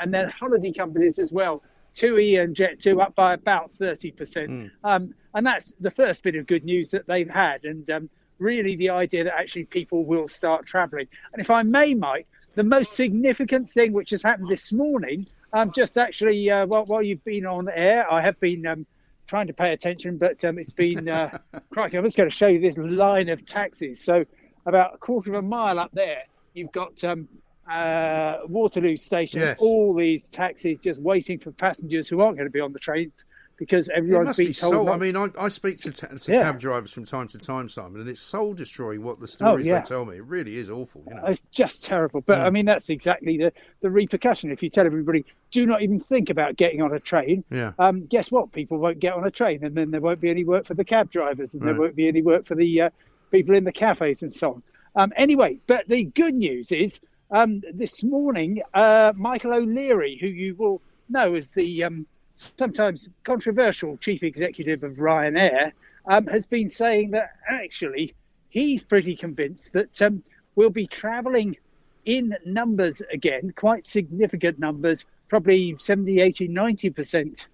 and 0.00 0.12
then 0.12 0.28
holiday 0.28 0.72
companies 0.72 1.18
as 1.18 1.32
well. 1.32 1.62
TUI 1.94 2.36
and 2.36 2.54
Jet2 2.54 3.02
up 3.02 3.14
by 3.14 3.34
about 3.34 3.72
30%. 3.80 4.14
Mm. 4.14 4.70
Um, 4.84 5.14
and 5.34 5.46
that's 5.46 5.74
the 5.80 5.90
first 5.90 6.22
bit 6.22 6.36
of 6.36 6.46
good 6.46 6.64
news 6.64 6.90
that 6.90 7.06
they've 7.06 7.28
had. 7.28 7.64
And 7.64 7.88
um, 7.90 8.10
really 8.38 8.76
the 8.76 8.90
idea 8.90 9.24
that 9.24 9.34
actually 9.34 9.64
people 9.64 10.04
will 10.04 10.28
start 10.28 10.66
traveling. 10.66 11.06
And 11.32 11.40
if 11.40 11.50
I 11.50 11.62
may, 11.62 11.94
Mike, 11.94 12.26
the 12.54 12.64
most 12.64 12.92
significant 12.92 13.70
thing 13.70 13.92
which 13.92 14.10
has 14.10 14.22
happened 14.22 14.48
this 14.48 14.72
morning, 14.72 15.26
um, 15.52 15.72
just 15.72 15.98
actually 15.98 16.50
uh, 16.50 16.66
while, 16.66 16.84
while 16.84 17.02
you've 17.02 17.24
been 17.24 17.46
on 17.46 17.68
air, 17.72 18.10
I 18.10 18.20
have 18.20 18.38
been 18.40 18.66
um, 18.66 18.86
trying 19.26 19.46
to 19.46 19.52
pay 19.52 19.72
attention, 19.72 20.16
but 20.18 20.44
um, 20.44 20.58
it's 20.58 20.72
been 20.72 21.08
uh, 21.08 21.38
crikey. 21.70 21.96
I'm 21.96 22.04
just 22.04 22.16
going 22.16 22.28
to 22.28 22.34
show 22.34 22.48
you 22.48 22.60
this 22.60 22.78
line 22.78 23.28
of 23.28 23.44
taxis. 23.44 24.00
So 24.00 24.24
about 24.66 24.94
a 24.94 24.98
quarter 24.98 25.30
of 25.30 25.44
a 25.44 25.46
mile 25.46 25.78
up 25.78 25.90
there, 25.92 26.24
you've 26.54 26.72
got 26.72 27.02
um, 27.04 27.28
uh, 27.70 28.38
Waterloo 28.46 28.96
Station. 28.96 29.40
Yes. 29.40 29.58
All 29.60 29.94
these 29.94 30.28
taxis 30.28 30.80
just 30.80 31.00
waiting 31.00 31.38
for 31.38 31.50
passengers 31.52 32.08
who 32.08 32.20
aren't 32.20 32.36
going 32.36 32.48
to 32.48 32.52
be 32.52 32.60
on 32.60 32.72
the 32.72 32.78
trains 32.78 33.24
because 33.56 33.90
everyone's 33.90 34.38
been 34.38 34.54
told. 34.54 34.72
Soul, 34.72 34.84
not... 34.86 34.94
I 34.94 34.98
mean, 34.98 35.16
I, 35.16 35.28
I 35.38 35.48
speak 35.48 35.76
to, 35.80 35.90
to 35.90 36.32
yeah. 36.32 36.44
cab 36.44 36.58
drivers 36.58 36.94
from 36.94 37.04
time 37.04 37.28
to 37.28 37.38
time, 37.38 37.68
Simon, 37.68 38.00
and 38.00 38.08
it's 38.08 38.20
soul 38.20 38.54
destroying 38.54 39.02
what 39.02 39.20
the 39.20 39.28
stories 39.28 39.66
oh, 39.66 39.68
yeah. 39.68 39.80
they 39.80 39.84
tell 39.84 40.06
me. 40.06 40.16
It 40.16 40.24
really 40.24 40.56
is 40.56 40.70
awful. 40.70 41.04
You 41.06 41.16
know? 41.16 41.26
It's 41.26 41.42
just 41.52 41.84
terrible. 41.84 42.22
But 42.22 42.38
yeah. 42.38 42.46
I 42.46 42.50
mean, 42.50 42.64
that's 42.64 42.88
exactly 42.88 43.36
the, 43.36 43.52
the 43.82 43.90
repercussion. 43.90 44.50
If 44.50 44.62
you 44.62 44.70
tell 44.70 44.86
everybody, 44.86 45.26
do 45.50 45.66
not 45.66 45.82
even 45.82 46.00
think 46.00 46.30
about 46.30 46.56
getting 46.56 46.80
on 46.80 46.94
a 46.94 47.00
train, 47.00 47.44
yeah. 47.50 47.72
Um, 47.78 48.06
guess 48.06 48.30
what? 48.30 48.50
People 48.50 48.78
won't 48.78 48.98
get 48.98 49.12
on 49.12 49.26
a 49.26 49.30
train, 49.30 49.62
and 49.62 49.74
then 49.74 49.90
there 49.90 50.00
won't 50.00 50.22
be 50.22 50.30
any 50.30 50.42
work 50.42 50.64
for 50.64 50.72
the 50.72 50.84
cab 50.84 51.10
drivers, 51.10 51.52
and 51.52 51.62
right. 51.62 51.72
there 51.72 51.80
won't 51.80 51.94
be 51.94 52.08
any 52.08 52.22
work 52.22 52.46
for 52.46 52.54
the 52.54 52.80
uh, 52.80 52.90
people 53.30 53.54
in 53.54 53.64
the 53.64 53.72
cafes 53.72 54.22
and 54.22 54.34
so 54.34 54.54
on. 54.54 54.62
Um, 54.96 55.12
anyway, 55.16 55.58
but 55.66 55.88
the 55.88 56.04
good 56.04 56.34
news 56.34 56.72
is 56.72 57.00
um, 57.30 57.62
this 57.72 58.02
morning, 58.02 58.62
uh, 58.74 59.12
Michael 59.16 59.54
O'Leary, 59.54 60.18
who 60.20 60.26
you 60.26 60.54
will 60.56 60.82
know 61.08 61.34
as 61.34 61.52
the 61.52 61.84
um, 61.84 62.06
sometimes 62.34 63.08
controversial 63.24 63.96
chief 63.98 64.22
executive 64.22 64.82
of 64.82 64.94
Ryanair, 64.94 65.72
um, 66.06 66.26
has 66.26 66.46
been 66.46 66.68
saying 66.68 67.12
that 67.12 67.30
actually 67.48 68.14
he's 68.48 68.82
pretty 68.82 69.14
convinced 69.14 69.72
that 69.72 70.00
um, 70.02 70.22
we'll 70.56 70.70
be 70.70 70.86
travelling 70.86 71.56
in 72.04 72.36
numbers 72.44 73.02
again, 73.12 73.52
quite 73.56 73.86
significant 73.86 74.58
numbers, 74.58 75.04
probably 75.28 75.76
70, 75.78 76.20
80, 76.20 76.48
90% 76.48 77.44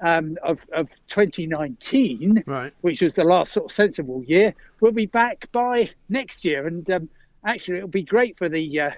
um, 0.00 0.38
of, 0.42 0.64
of 0.72 0.88
2019, 1.08 2.44
right. 2.46 2.72
which 2.82 3.02
was 3.02 3.14
the 3.14 3.24
last 3.24 3.52
sort 3.52 3.66
of 3.66 3.72
sensible 3.72 4.22
year. 4.24 4.54
We'll 4.80 4.92
be 4.92 5.06
back 5.06 5.50
by 5.52 5.90
next 6.08 6.44
year. 6.44 6.66
And 6.66 6.88
um, 6.90 7.08
actually, 7.44 7.78
it'll 7.78 7.88
be 7.88 8.02
great 8.02 8.36
for 8.36 8.48
the 8.48 8.80
uh, 8.80 8.90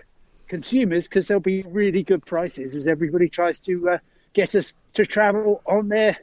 consumers 0.48 1.09
because 1.09 1.28
there'll 1.28 1.40
be 1.40 1.62
really 1.62 2.03
good 2.03 2.24
prices 2.26 2.74
as 2.74 2.86
everybody 2.86 3.28
tries 3.28 3.61
to 3.62 3.90
uh, 3.90 3.98
get 4.32 4.55
us 4.55 4.72
to 4.94 5.07
travel 5.07 5.62
on 5.66 5.88
their 5.88 6.16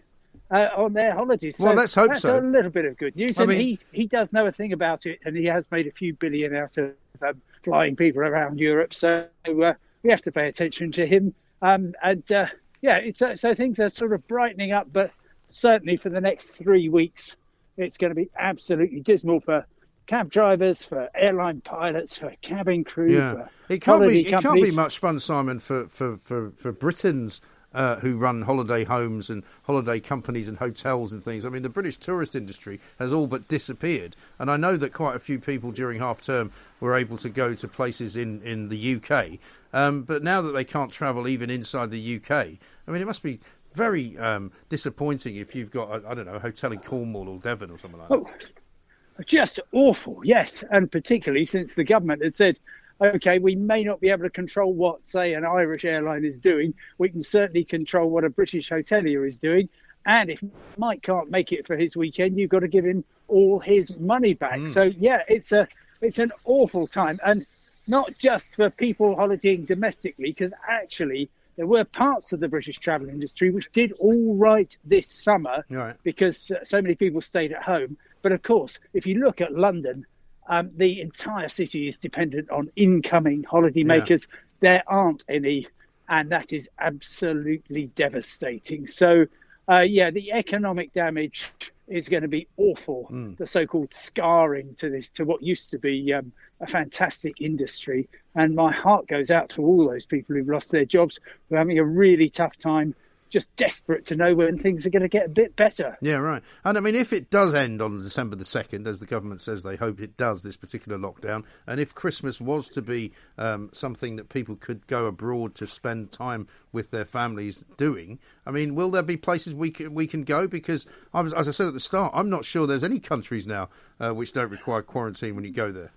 uh, 0.49 0.69
on 0.77 0.93
their 0.93 1.13
holidays. 1.13 1.57
So 1.57 1.65
well, 1.65 1.75
let's 1.75 1.95
hope 1.95 2.09
that's 2.09 2.21
so. 2.21 2.39
a 2.39 2.41
little 2.41 2.71
bit 2.71 2.85
of 2.85 2.97
good 2.97 3.15
news. 3.15 3.37
I 3.39 3.43
and 3.43 3.49
mean, 3.49 3.59
he 3.59 3.79
he 3.91 4.05
does 4.05 4.31
know 4.31 4.45
a 4.45 4.51
thing 4.51 4.73
about 4.73 5.05
it, 5.05 5.19
and 5.25 5.35
he 5.35 5.45
has 5.45 5.69
made 5.71 5.87
a 5.87 5.91
few 5.91 6.13
billion 6.13 6.55
out 6.55 6.77
of 6.77 6.93
um, 7.21 7.41
flying 7.63 7.95
people 7.95 8.21
around 8.21 8.59
Europe. 8.59 8.93
So 8.93 9.27
uh, 9.45 9.73
we 10.03 10.09
have 10.09 10.21
to 10.21 10.31
pay 10.31 10.47
attention 10.47 10.91
to 10.93 11.05
him. 11.05 11.33
Um, 11.61 11.93
and 12.03 12.31
uh, 12.31 12.47
yeah, 12.87 12.97
it's 12.97 13.21
uh, 13.21 13.35
so 13.35 13.53
things 13.53 13.81
are 13.81 13.89
sort 13.89 14.13
of 14.13 14.25
brightening 14.29 14.71
up, 14.71 14.87
but 14.93 15.11
certainly 15.47 15.97
for 15.97 16.09
the 16.09 16.21
next 16.21 16.51
three 16.51 16.87
weeks, 16.87 17.35
it's 17.75 17.97
going 17.97 18.11
to 18.11 18.15
be 18.15 18.29
absolutely 18.39 19.01
dismal 19.01 19.41
for 19.41 19.65
cab 20.05 20.29
drivers, 20.29 20.85
for 20.85 21.09
airline 21.13 21.59
pilots, 21.59 22.17
for 22.17 22.33
cabin 22.41 22.85
crew. 22.85 23.11
Yeah, 23.11 23.47
it 23.67 23.81
can't 23.81 24.07
be. 24.07 24.25
It 24.25 24.39
can't 24.39 24.55
be 24.55 24.71
much 24.71 24.99
fun, 24.99 25.19
Simon, 25.19 25.59
for 25.59 25.89
for 25.89 26.15
for, 26.15 26.51
for 26.51 26.71
Britons 26.71 27.41
uh, 27.77 27.99
who 27.99 28.17
run 28.17 28.41
holiday 28.41 28.83
homes 28.83 29.29
and 29.29 29.43
holiday 29.63 29.99
companies 29.99 30.47
and 30.47 30.57
hotels 30.57 31.13
and 31.13 31.23
things. 31.23 31.45
I 31.45 31.49
mean, 31.49 31.61
the 31.61 31.69
British 31.69 31.97
tourist 31.97 32.35
industry 32.35 32.79
has 32.97 33.13
all 33.13 33.27
but 33.27 33.47
disappeared. 33.47 34.15
And 34.39 34.49
I 34.49 34.57
know 34.57 34.77
that 34.77 34.93
quite 34.93 35.15
a 35.15 35.19
few 35.19 35.37
people 35.37 35.71
during 35.71 35.99
half 35.99 36.19
term 36.19 36.51
were 36.79 36.95
able 36.95 37.17
to 37.17 37.29
go 37.29 37.53
to 37.53 37.67
places 37.67 38.17
in, 38.17 38.41
in 38.41 38.69
the 38.69 38.95
UK. 38.95 39.37
Um, 39.73 40.01
but 40.01 40.23
now 40.23 40.41
that 40.41 40.53
they 40.53 40.63
can't 40.63 40.91
travel 40.91 41.27
even 41.27 41.51
inside 41.51 41.91
the 41.91 42.15
UK, 42.15 42.31
I 42.31 42.91
mean, 42.91 43.01
it 43.01 43.05
must 43.05 43.21
be 43.21 43.39
very 43.75 44.17
um, 44.17 44.51
disappointing 44.69 45.35
if 45.35 45.53
you've 45.53 45.69
got, 45.69 46.03
I 46.03 46.15
don't 46.15 46.25
know, 46.25 46.33
a 46.33 46.39
hotel 46.39 46.71
in 46.71 46.79
Cornwall 46.79 47.29
or 47.29 47.37
Devon 47.37 47.69
or 47.69 47.77
something 47.77 47.99
like 47.99 48.09
that. 48.09 48.17
Oh, 48.17 49.23
just 49.23 49.59
awful, 49.71 50.19
yes. 50.23 50.63
And 50.71 50.91
particularly 50.91 51.45
since 51.45 51.75
the 51.75 51.83
government 51.83 52.23
has 52.23 52.35
said, 52.35 52.59
okay, 53.01 53.39
we 53.39 53.55
may 53.55 53.83
not 53.83 53.99
be 53.99 54.09
able 54.09 54.23
to 54.23 54.29
control 54.29 54.73
what, 54.73 55.05
say, 55.05 55.33
an 55.33 55.45
Irish 55.45 55.85
airline 55.85 56.25
is 56.25 56.39
doing. 56.39 56.73
We 56.97 57.09
can 57.09 57.21
certainly 57.21 57.63
control 57.63 58.09
what 58.09 58.23
a 58.23 58.29
British 58.29 58.69
hotelier 58.69 59.27
is 59.27 59.39
doing. 59.39 59.69
And 60.05 60.29
if 60.29 60.41
Mike 60.77 61.01
can't 61.03 61.29
make 61.29 61.51
it 61.51 61.67
for 61.67 61.75
his 61.75 61.97
weekend, 61.97 62.39
you've 62.39 62.49
got 62.49 62.59
to 62.59 62.67
give 62.67 62.85
him 62.85 63.03
all 63.27 63.59
his 63.59 63.97
money 63.97 64.33
back. 64.33 64.59
Mm. 64.59 64.69
So 64.69 64.83
yeah, 64.83 65.23
it's 65.27 65.51
a 65.51 65.67
it's 65.99 66.19
an 66.19 66.31
awful 66.45 66.87
time, 66.87 67.19
and 67.25 67.45
not 67.87 68.17
just 68.17 68.55
for 68.55 68.69
people 68.69 69.15
holidaying 69.15 69.65
domestically, 69.65 70.29
because 70.29 70.53
actually 70.69 71.29
there 71.57 71.67
were 71.67 71.83
parts 71.83 72.31
of 72.33 72.39
the 72.39 72.47
British 72.47 72.77
travel 72.77 73.09
industry 73.09 73.49
which 73.49 73.71
did 73.71 73.91
all 73.93 74.35
right 74.35 74.77
this 74.85 75.07
summer 75.07 75.65
right. 75.69 75.95
because 76.03 76.51
so 76.63 76.81
many 76.81 76.95
people 76.95 77.19
stayed 77.19 77.51
at 77.51 77.63
home. 77.63 77.97
But 78.21 78.31
of 78.31 78.43
course, 78.43 78.79
if 78.93 79.07
you 79.07 79.19
look 79.19 79.41
at 79.41 79.53
London 79.53 80.05
Um, 80.49 80.71
the 80.75 81.01
entire 81.01 81.49
city 81.49 81.87
is 81.87 81.97
dependent 81.97 82.49
on 82.49 82.71
incoming 82.75 83.43
holidaymakers. 83.43 84.27
Yeah. 84.27 84.37
There 84.59 84.83
aren't 84.87 85.23
any, 85.27 85.67
and 86.09 86.31
that 86.31 86.53
is 86.53 86.69
absolutely 86.79 87.87
devastating. 87.95 88.87
So, 88.87 89.25
uh, 89.69 89.81
yeah, 89.81 90.09
the 90.09 90.31
economic 90.31 90.93
damage 90.93 91.51
is 91.87 92.09
going 92.09 92.23
to 92.23 92.27
be 92.27 92.47
awful. 92.57 93.07
Mm. 93.11 93.37
The 93.37 93.45
so-called 93.45 93.93
scarring 93.93 94.75
to 94.75 94.89
this, 94.89 95.09
to 95.11 95.25
what 95.25 95.41
used 95.43 95.69
to 95.71 95.79
be 95.79 96.13
um, 96.13 96.31
a 96.59 96.67
fantastic 96.67 97.39
industry, 97.39 98.09
and 98.35 98.55
my 98.55 98.71
heart 98.71 99.07
goes 99.07 99.31
out 99.31 99.49
to 99.49 99.61
all 99.61 99.87
those 99.87 100.05
people 100.05 100.35
who've 100.35 100.47
lost 100.47 100.71
their 100.71 100.85
jobs, 100.85 101.19
who 101.49 101.55
are 101.55 101.59
having 101.59 101.79
a 101.79 101.85
really 101.85 102.29
tough 102.29 102.57
time 102.57 102.95
just 103.29 103.55
desperate 103.55 104.05
to 104.05 104.15
know 104.15 104.35
when 104.35 104.57
things 104.57 104.85
are 104.85 104.89
going 104.89 105.01
to 105.01 105.07
get 105.07 105.25
a 105.25 105.29
bit 105.29 105.55
better. 105.55 105.97
Yeah, 106.01 106.15
right. 106.15 106.41
And 106.63 106.77
I 106.77 106.81
mean, 106.81 106.95
if 106.95 107.13
it 107.13 107.29
does 107.29 107.53
end 107.53 107.81
on 107.81 107.97
December 107.97 108.35
the 108.35 108.43
2nd, 108.43 108.87
as 108.87 108.99
the 108.99 109.05
government 109.05 109.41
says 109.41 109.63
they 109.63 109.75
hope 109.75 109.99
it 109.99 110.17
does, 110.17 110.43
this 110.43 110.57
particular 110.57 110.97
lockdown, 110.97 111.43
and 111.65 111.79
if 111.79 111.93
Christmas 111.95 112.39
was 112.41 112.69
to 112.69 112.81
be 112.81 113.11
um, 113.37 113.69
something 113.73 114.15
that 114.15 114.29
people 114.29 114.55
could 114.55 114.87
go 114.87 115.05
abroad 115.05 115.55
to 115.55 115.67
spend 115.67 116.11
time 116.11 116.47
with 116.71 116.91
their 116.91 117.05
families 117.05 117.65
doing, 117.77 118.19
I 118.45 118.51
mean, 118.51 118.75
will 118.75 118.89
there 118.89 119.03
be 119.03 119.17
places 119.17 119.53
we 119.53 119.71
can, 119.71 119.93
we 119.93 120.07
can 120.07 120.23
go? 120.23 120.47
Because, 120.47 120.85
I 121.13 121.21
was, 121.21 121.33
as 121.33 121.47
I 121.47 121.51
said 121.51 121.67
at 121.67 121.73
the 121.73 121.79
start, 121.79 122.11
I'm 122.15 122.29
not 122.29 122.45
sure 122.45 122.67
there's 122.67 122.83
any 122.83 122.99
countries 122.99 123.47
now 123.47 123.69
uh, 123.99 124.11
which 124.11 124.33
don't 124.33 124.51
require 124.51 124.81
quarantine 124.81 125.35
when 125.35 125.43
you 125.43 125.51
go 125.51 125.71
there. 125.71 125.91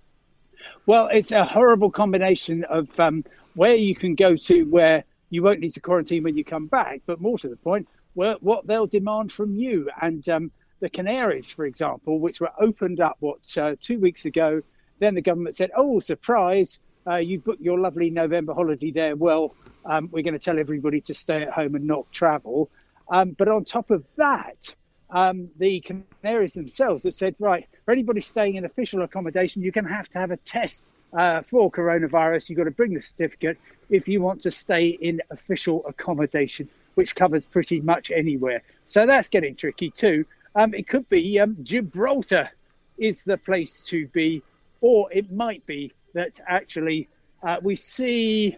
Well, 0.85 1.09
it's 1.11 1.31
a 1.31 1.45
horrible 1.45 1.91
combination 1.91 2.63
of 2.65 2.99
um, 2.99 3.23
where 3.55 3.75
you 3.75 3.95
can 3.95 4.15
go 4.15 4.35
to 4.35 4.63
where 4.63 5.03
you 5.31 5.41
won't 5.41 5.59
need 5.59 5.73
to 5.73 5.81
quarantine 5.81 6.21
when 6.23 6.37
you 6.37 6.43
come 6.43 6.67
back. 6.67 7.01
But 7.07 7.19
more 7.19 7.39
to 7.39 7.49
the 7.49 7.57
point, 7.57 7.87
what 8.13 8.67
they'll 8.67 8.85
demand 8.85 9.31
from 9.31 9.55
you. 9.55 9.89
And 9.99 10.27
um, 10.29 10.51
the 10.81 10.89
Canaries, 10.89 11.49
for 11.49 11.65
example, 11.65 12.19
which 12.19 12.39
were 12.39 12.51
opened 12.59 12.99
up 12.99 13.15
what 13.19 13.39
uh, 13.57 13.75
two 13.79 13.99
weeks 13.99 14.25
ago, 14.25 14.61
then 14.99 15.15
the 15.15 15.21
government 15.21 15.55
said, 15.55 15.71
"Oh, 15.75 15.99
surprise! 15.99 16.77
Uh, 17.09 17.15
you 17.15 17.39
booked 17.39 17.61
your 17.61 17.79
lovely 17.79 18.11
November 18.11 18.53
holiday 18.53 18.91
there. 18.91 19.15
Well, 19.15 19.55
um, 19.85 20.09
we're 20.11 20.21
going 20.23 20.35
to 20.35 20.39
tell 20.39 20.59
everybody 20.59 21.01
to 21.01 21.13
stay 21.15 21.41
at 21.41 21.53
home 21.53 21.73
and 21.73 21.87
not 21.87 22.05
travel." 22.11 22.69
Um, 23.11 23.31
but 23.31 23.47
on 23.47 23.65
top 23.65 23.89
of 23.89 24.05
that, 24.17 24.75
um, 25.09 25.49
the 25.57 25.83
Canaries 26.23 26.53
themselves 26.53 27.03
have 27.03 27.13
said, 27.13 27.35
right, 27.39 27.67
for 27.85 27.91
anybody 27.91 28.21
staying 28.21 28.55
in 28.55 28.65
official 28.65 29.01
accommodation, 29.01 29.61
you're 29.61 29.71
going 29.71 29.87
to 29.87 29.93
have 29.93 30.07
to 30.09 30.19
have 30.19 30.31
a 30.31 30.37
test 30.37 30.93
uh, 31.13 31.41
for 31.41 31.71
coronavirus. 31.71 32.49
You've 32.49 32.57
got 32.57 32.65
to 32.65 32.71
bring 32.71 32.93
the 32.93 33.01
certificate 33.01 33.57
if 33.89 34.07
you 34.07 34.21
want 34.21 34.41
to 34.41 34.51
stay 34.51 34.87
in 34.87 35.21
official 35.29 35.85
accommodation, 35.87 36.69
which 36.95 37.15
covers 37.15 37.45
pretty 37.45 37.81
much 37.81 38.11
anywhere. 38.11 38.63
So 38.87 39.05
that's 39.05 39.29
getting 39.29 39.55
tricky 39.55 39.89
too. 39.89 40.25
Um, 40.55 40.73
it 40.73 40.87
could 40.87 41.07
be 41.09 41.39
um, 41.39 41.57
Gibraltar 41.63 42.49
is 42.97 43.23
the 43.23 43.37
place 43.37 43.85
to 43.85 44.07
be, 44.07 44.43
or 44.81 45.11
it 45.11 45.31
might 45.31 45.65
be 45.65 45.93
that 46.13 46.39
actually 46.47 47.07
uh, 47.43 47.57
we 47.61 47.75
see 47.75 48.57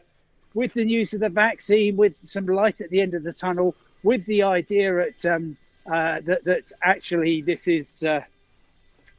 with 0.53 0.73
the 0.73 0.85
news 0.85 1.13
of 1.13 1.19
the 1.19 1.29
vaccine, 1.29 1.95
with 1.95 2.19
some 2.23 2.45
light 2.45 2.81
at 2.81 2.89
the 2.89 3.01
end 3.01 3.13
of 3.13 3.23
the 3.23 3.33
tunnel, 3.33 3.75
with 4.03 4.25
the 4.25 4.43
idea 4.43 5.07
at, 5.07 5.25
um, 5.25 5.57
uh, 5.91 6.19
that, 6.25 6.43
that 6.43 6.71
actually 6.83 7.41
this 7.41 7.67
is 7.67 8.03
uh, 8.03 8.21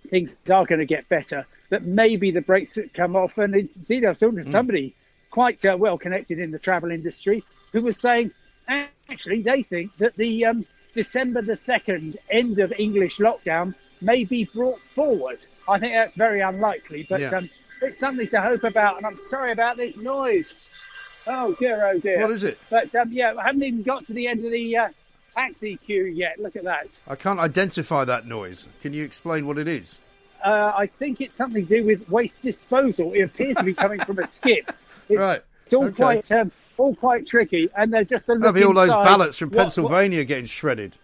things 0.09 0.37
are 0.51 0.65
going 0.65 0.81
to 0.81 0.87
get 0.87 1.09
better, 1.09 1.47
that 1.71 1.85
maybe 1.85 2.31
the 2.31 2.41
brakes 2.41 2.79
come 2.93 3.17
off. 3.17 3.39
And 3.39 3.55
indeed, 3.55 4.05
I 4.05 4.11
was 4.11 4.19
talking 4.21 4.37
to 4.39 4.45
mm. 4.45 4.49
somebody 4.49 4.95
quite 5.31 5.65
uh, 5.65 5.77
well 5.79 5.99
connected 5.99 6.39
in 6.39 6.51
the 6.51 6.59
travel 6.59 6.91
industry 6.91 7.43
who 7.73 7.83
was 7.83 7.99
saying 7.99 8.31
actually 8.69 9.43
they 9.43 9.63
think 9.63 9.91
that 9.99 10.17
the 10.17 10.47
um, 10.47 10.65
December 10.93 11.43
the 11.43 11.53
2nd 11.53 12.17
end 12.31 12.59
of 12.61 12.73
English 12.79 13.19
lockdown 13.19 13.75
may 14.01 14.25
be 14.25 14.45
brought 14.45 14.81
forward. 14.95 15.39
I 15.69 15.79
think 15.79 15.93
that's 15.93 16.15
very 16.15 16.41
unlikely, 16.41 17.07
but 17.09 17.21
yeah. 17.21 17.31
um, 17.31 17.51
it's 17.83 17.99
something 17.99 18.29
to 18.29 18.41
hope 18.41 18.65
about. 18.65 18.97
And 18.99 19.07
I'm 19.07 19.17
sorry 19.17 19.53
about 19.53 19.77
this 19.77 19.97
noise. 19.97 20.55
Oh 21.27 21.55
dear, 21.55 21.87
oh 21.87 21.99
dear. 21.99 22.21
What 22.21 22.31
is 22.31 22.45
it? 22.45 22.59
But 22.71 22.95
um, 22.95 23.11
yeah, 23.13 23.35
I 23.37 23.45
haven't 23.47 23.63
even 23.63 23.83
got 23.83 24.07
to 24.07 24.13
the 24.13 24.29
end 24.29 24.45
of 24.45 24.53
the 24.53 24.77
uh, 24.77 24.89
taxi 25.35 25.77
queue 25.77 26.05
yet. 26.05 26.39
Look 26.39 26.57
at 26.57 26.65
that. 26.65 26.99
I 27.07 27.17
can't 27.17 27.41
identify 27.41 28.05
that 28.05 28.27
noise. 28.27 28.69
Can 28.81 28.93
you 28.93 29.05
explain 29.05 29.47
what 29.47 29.59
it 29.59 29.69
is? 29.69 30.01
Uh, 30.45 30.73
I 30.77 30.87
think 30.87 31.21
it's 31.21 31.35
something 31.35 31.67
to 31.67 31.81
do 31.81 31.87
with 31.87 32.09
waste 32.09 32.43
disposal. 32.43 33.13
It 33.13 33.23
appears 33.23 33.57
to 33.57 33.65
be 33.65 33.75
coming 33.75 34.01
from 34.01 34.19
a 34.19 34.27
skip. 34.27 34.73
It's, 35.07 35.21
right. 35.21 35.43
It's 35.65 35.75
all 35.75 35.85
okay. 35.85 35.95
quite 35.95 36.33
um, 36.33 36.51
all 36.79 36.95
quite 36.95 37.27
tricky, 37.27 37.69
and 37.77 37.93
they're 37.93 38.05
just 38.05 38.27
a 38.31 38.37
There'll 38.37 38.55
be 38.55 38.65
all 38.65 38.73
those 38.73 38.89
ballots 38.89 39.39
from 39.39 39.51
what, 39.51 39.59
Pennsylvania 39.59 40.21
what... 40.21 40.29
getting 40.29 40.47
shredded. 40.47 40.97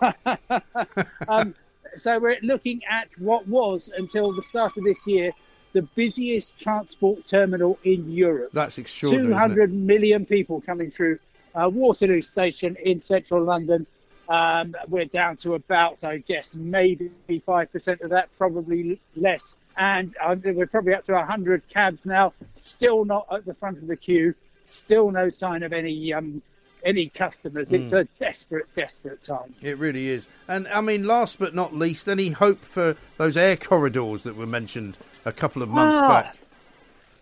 um, 1.28 1.54
so 1.98 2.18
we're 2.18 2.38
looking 2.42 2.80
at 2.90 3.08
what 3.18 3.46
was 3.46 3.92
until 3.94 4.32
the 4.32 4.40
start 4.40 4.78
of 4.78 4.84
this 4.84 5.06
year 5.06 5.32
the 5.72 5.82
busiest 5.82 6.58
transport 6.58 7.24
terminal 7.24 7.78
in 7.84 8.10
Europe. 8.10 8.50
That's 8.52 8.78
extraordinary. 8.78 9.28
Two 9.28 9.38
hundred 9.38 9.72
million 9.72 10.26
people 10.26 10.60
coming 10.60 10.90
through 10.90 11.18
uh, 11.54 11.68
Waterloo 11.68 12.20
Station 12.20 12.76
in 12.82 12.98
central 12.98 13.42
London. 13.42 13.86
Um, 14.28 14.74
we're 14.88 15.04
down 15.04 15.36
to 15.38 15.54
about, 15.54 16.04
I 16.04 16.18
guess, 16.18 16.54
maybe 16.54 17.10
5% 17.28 18.00
of 18.00 18.10
that, 18.10 18.28
probably 18.38 19.00
less. 19.16 19.56
And 19.76 20.14
uh, 20.22 20.36
we're 20.42 20.66
probably 20.66 20.94
up 20.94 21.06
to 21.06 21.12
100 21.12 21.68
cabs 21.68 22.06
now, 22.06 22.32
still 22.56 23.04
not 23.04 23.26
at 23.32 23.44
the 23.44 23.54
front 23.54 23.78
of 23.78 23.86
the 23.86 23.96
queue, 23.96 24.34
still 24.64 25.10
no 25.10 25.28
sign 25.28 25.62
of 25.62 25.72
any 25.72 26.12
um, 26.12 26.42
any 26.84 27.08
customers. 27.08 27.70
Mm. 27.70 27.80
It's 27.80 27.90
hmm. 27.90 27.98
a 27.98 28.04
desperate, 28.18 28.66
desperate 28.74 29.22
time. 29.22 29.54
It 29.62 29.78
really 29.78 30.08
is. 30.08 30.26
And 30.48 30.66
I 30.68 30.80
mean, 30.80 31.06
last 31.06 31.38
but 31.38 31.54
not 31.54 31.74
least, 31.74 32.08
any 32.08 32.30
hope 32.30 32.64
for 32.64 32.96
those 33.18 33.36
air 33.36 33.56
corridors 33.56 34.22
that 34.24 34.36
were 34.36 34.46
mentioned 34.46 34.98
a 35.24 35.32
couple 35.32 35.62
of 35.62 35.68
months 35.68 35.98
ah, 36.00 36.08
back? 36.08 36.36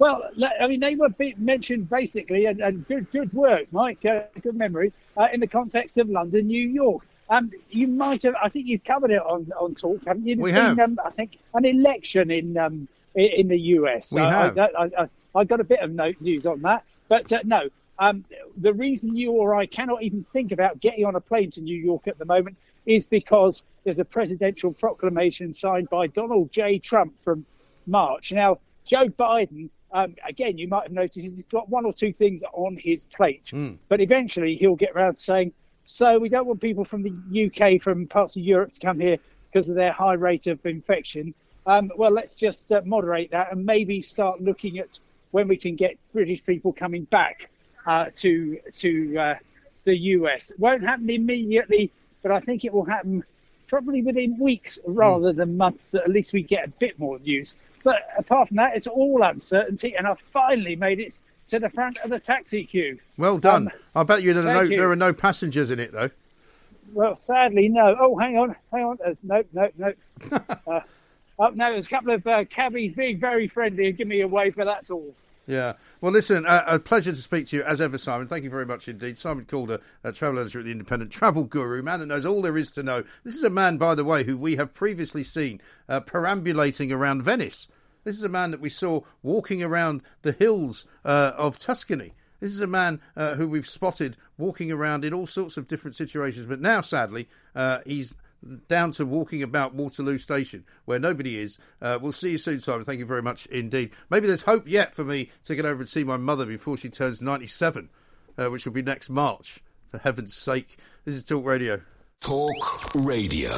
Well, 0.00 0.30
I 0.58 0.66
mean, 0.66 0.80
they 0.80 0.94
were 0.94 1.14
mentioned 1.36 1.90
basically, 1.90 2.46
and, 2.46 2.58
and 2.60 2.88
good, 2.88 3.12
good 3.12 3.30
work, 3.34 3.66
Mike. 3.70 4.02
Uh, 4.02 4.22
good 4.40 4.56
memory 4.56 4.94
uh, 5.14 5.28
in 5.30 5.40
the 5.40 5.46
context 5.46 5.98
of 5.98 6.08
London, 6.08 6.46
New 6.46 6.66
York. 6.66 7.02
Um, 7.28 7.52
you 7.68 7.86
might 7.86 8.22
have, 8.22 8.34
I 8.42 8.48
think 8.48 8.66
you've 8.66 8.82
covered 8.82 9.10
it 9.10 9.20
on, 9.20 9.52
on 9.60 9.74
talk, 9.74 10.02
haven't 10.06 10.26
you? 10.26 10.38
We 10.38 10.52
have. 10.52 10.78
Um, 10.78 10.98
I 11.04 11.10
think 11.10 11.38
an 11.52 11.66
election 11.66 12.30
in 12.30 12.56
um, 12.56 12.88
in 13.14 13.48
the 13.48 13.58
US. 13.76 14.10
We 14.10 14.22
have. 14.22 14.56
I, 14.56 14.70
I, 14.78 14.84
I, 14.84 15.08
I, 15.34 15.44
got 15.44 15.60
a 15.60 15.64
bit 15.64 15.80
of 15.80 15.90
news 16.22 16.46
on 16.46 16.62
that, 16.62 16.82
but 17.08 17.30
uh, 17.30 17.40
no. 17.44 17.68
Um, 17.98 18.24
the 18.56 18.72
reason 18.72 19.14
you 19.14 19.32
or 19.32 19.54
I 19.54 19.66
cannot 19.66 20.02
even 20.02 20.24
think 20.32 20.50
about 20.50 20.80
getting 20.80 21.04
on 21.04 21.14
a 21.14 21.20
plane 21.20 21.50
to 21.50 21.60
New 21.60 21.76
York 21.76 22.08
at 22.08 22.18
the 22.18 22.24
moment 22.24 22.56
is 22.86 23.06
because 23.06 23.62
there's 23.84 23.98
a 23.98 24.06
presidential 24.06 24.72
proclamation 24.72 25.52
signed 25.52 25.90
by 25.90 26.06
Donald 26.06 26.50
J. 26.50 26.78
Trump 26.78 27.12
from 27.22 27.44
March. 27.86 28.32
Now, 28.32 28.60
Joe 28.86 29.08
Biden 29.08 29.68
um, 29.92 30.14
again, 30.26 30.58
you 30.58 30.68
might 30.68 30.84
have 30.84 30.92
noticed 30.92 31.20
he's 31.20 31.42
got 31.44 31.68
one 31.68 31.84
or 31.84 31.92
two 31.92 32.12
things 32.12 32.44
on 32.52 32.76
his 32.76 33.04
plate, 33.04 33.50
mm. 33.52 33.76
but 33.88 34.00
eventually 34.00 34.54
he'll 34.56 34.76
get 34.76 34.92
around 34.94 35.16
to 35.16 35.22
saying, 35.22 35.52
"So 35.84 36.18
we 36.18 36.28
don't 36.28 36.46
want 36.46 36.60
people 36.60 36.84
from 36.84 37.02
the 37.02 37.46
UK, 37.46 37.82
from 37.82 38.06
parts 38.06 38.36
of 38.36 38.42
Europe, 38.42 38.72
to 38.74 38.80
come 38.80 39.00
here 39.00 39.18
because 39.50 39.68
of 39.68 39.74
their 39.74 39.92
high 39.92 40.14
rate 40.14 40.46
of 40.46 40.64
infection. 40.64 41.34
Um, 41.66 41.90
well, 41.96 42.10
let's 42.10 42.36
just 42.36 42.72
uh, 42.72 42.82
moderate 42.84 43.30
that 43.32 43.52
and 43.52 43.64
maybe 43.64 44.02
start 44.02 44.40
looking 44.40 44.78
at 44.78 44.98
when 45.30 45.48
we 45.48 45.56
can 45.56 45.76
get 45.76 45.96
British 46.12 46.44
people 46.44 46.72
coming 46.72 47.04
back 47.04 47.50
uh, 47.86 48.06
to 48.16 48.58
to 48.76 49.18
uh, 49.18 49.34
the 49.84 49.96
US. 49.96 50.50
It 50.50 50.60
won't 50.60 50.82
happen 50.82 51.10
immediately, 51.10 51.90
but 52.22 52.32
I 52.32 52.40
think 52.40 52.64
it 52.64 52.72
will 52.72 52.84
happen 52.84 53.24
probably 53.66 54.02
within 54.02 54.38
weeks 54.38 54.78
rather 54.86 55.32
mm. 55.32 55.36
than 55.36 55.56
months. 55.56 55.90
That 55.90 56.04
at 56.04 56.10
least 56.10 56.32
we 56.32 56.42
get 56.42 56.66
a 56.66 56.70
bit 56.70 56.98
more 56.98 57.18
news. 57.18 57.56
But 57.82 58.02
apart 58.18 58.48
from 58.48 58.58
that, 58.58 58.76
it's 58.76 58.86
all 58.86 59.22
uncertainty, 59.22 59.96
and 59.96 60.06
I've 60.06 60.20
finally 60.32 60.76
made 60.76 61.00
it 61.00 61.14
to 61.48 61.58
the 61.58 61.70
front 61.70 61.98
of 61.98 62.10
the 62.10 62.18
taxi 62.18 62.64
queue. 62.64 62.98
Well 63.16 63.38
done. 63.38 63.68
Um, 63.68 63.72
I 63.94 64.02
bet 64.04 64.22
you, 64.22 64.32
there 64.34 64.46
are, 64.48 64.54
no, 64.54 64.60
you. 64.60 64.76
there 64.76 64.90
are 64.90 64.96
no 64.96 65.12
passengers 65.12 65.70
in 65.70 65.80
it, 65.80 65.92
though. 65.92 66.10
Well, 66.92 67.16
sadly, 67.16 67.68
no. 67.68 67.96
Oh, 67.98 68.16
hang 68.18 68.36
on, 68.36 68.56
hang 68.72 68.84
on. 68.84 68.98
Uh, 69.04 69.14
no, 69.22 69.42
no, 69.52 69.68
no. 69.78 69.92
uh, 70.66 70.80
oh, 71.38 71.48
no, 71.48 71.72
there's 71.72 71.86
a 71.86 71.90
couple 71.90 72.12
of 72.12 72.26
uh, 72.26 72.44
cabbies 72.44 72.94
being 72.94 73.18
very 73.18 73.48
friendly 73.48 73.88
and 73.88 73.96
giving 73.96 74.10
me 74.10 74.20
a 74.20 74.28
wave, 74.28 74.56
but 74.56 74.66
that's 74.66 74.90
all. 74.90 75.14
Yeah. 75.50 75.72
Well, 76.00 76.12
listen, 76.12 76.46
uh, 76.46 76.62
a 76.64 76.78
pleasure 76.78 77.10
to 77.10 77.16
speak 77.16 77.46
to 77.46 77.56
you 77.56 77.62
as 77.64 77.80
ever, 77.80 77.98
Simon. 77.98 78.28
Thank 78.28 78.44
you 78.44 78.50
very 78.50 78.66
much 78.66 78.86
indeed. 78.86 79.18
Simon 79.18 79.44
Calder, 79.44 79.80
a 80.04 80.12
travel 80.12 80.38
editor 80.38 80.60
at 80.60 80.64
the 80.64 80.70
Independent, 80.70 81.10
travel 81.10 81.42
guru, 81.42 81.82
man 81.82 81.98
that 81.98 82.06
knows 82.06 82.24
all 82.24 82.40
there 82.40 82.56
is 82.56 82.70
to 82.72 82.84
know. 82.84 83.02
This 83.24 83.34
is 83.34 83.42
a 83.42 83.50
man, 83.50 83.76
by 83.76 83.96
the 83.96 84.04
way, 84.04 84.22
who 84.22 84.38
we 84.38 84.54
have 84.56 84.72
previously 84.72 85.24
seen 85.24 85.60
uh, 85.88 86.00
perambulating 86.00 86.92
around 86.92 87.24
Venice. 87.24 87.66
This 88.04 88.16
is 88.16 88.22
a 88.22 88.28
man 88.28 88.52
that 88.52 88.60
we 88.60 88.68
saw 88.68 89.00
walking 89.24 89.60
around 89.60 90.02
the 90.22 90.32
hills 90.32 90.86
uh, 91.04 91.32
of 91.36 91.58
Tuscany. 91.58 92.14
This 92.38 92.52
is 92.52 92.60
a 92.60 92.68
man 92.68 93.00
uh, 93.16 93.34
who 93.34 93.48
we've 93.48 93.66
spotted 93.66 94.16
walking 94.38 94.70
around 94.70 95.04
in 95.04 95.12
all 95.12 95.26
sorts 95.26 95.56
of 95.56 95.66
different 95.66 95.96
situations, 95.96 96.46
but 96.46 96.60
now, 96.60 96.80
sadly, 96.80 97.28
uh, 97.56 97.80
he's 97.84 98.14
down 98.68 98.90
to 98.92 99.06
walking 99.06 99.42
about 99.42 99.74
Waterloo 99.74 100.18
Station, 100.18 100.64
where 100.84 100.98
nobody 100.98 101.38
is. 101.38 101.58
Uh, 101.80 101.98
we'll 102.00 102.12
see 102.12 102.32
you 102.32 102.38
soon, 102.38 102.60
Simon. 102.60 102.84
Thank 102.84 102.98
you 102.98 103.06
very 103.06 103.22
much 103.22 103.46
indeed. 103.46 103.90
Maybe 104.08 104.26
there's 104.26 104.42
hope 104.42 104.68
yet 104.68 104.94
for 104.94 105.04
me 105.04 105.30
to 105.44 105.54
get 105.54 105.66
over 105.66 105.80
and 105.80 105.88
see 105.88 106.04
my 106.04 106.16
mother 106.16 106.46
before 106.46 106.76
she 106.76 106.88
turns 106.88 107.20
97, 107.20 107.88
uh, 108.38 108.48
which 108.48 108.64
will 108.64 108.72
be 108.72 108.82
next 108.82 109.10
March. 109.10 109.60
For 109.90 109.98
heaven's 109.98 110.34
sake, 110.34 110.76
this 111.04 111.16
is 111.16 111.24
Talk 111.24 111.44
Radio. 111.44 111.80
Talk 112.20 112.94
Radio. 112.94 113.50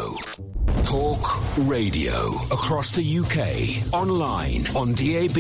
Talk 0.85 1.59
Radio. 1.69 2.33
Across 2.51 2.93
the 2.93 3.19
UK, 3.19 3.93
online, 3.93 4.67
on 4.77 4.95
DAB, 4.95 5.37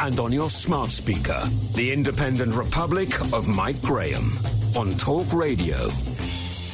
and 0.00 0.18
on 0.20 0.32
your 0.32 0.48
smart 0.48 0.90
speaker. 0.90 1.42
The 1.74 1.92
Independent 1.92 2.54
Republic 2.54 3.20
of 3.32 3.48
Mike 3.48 3.80
Graham 3.82 4.30
on 4.76 4.92
Talk 4.94 5.32
Radio. 5.32 5.88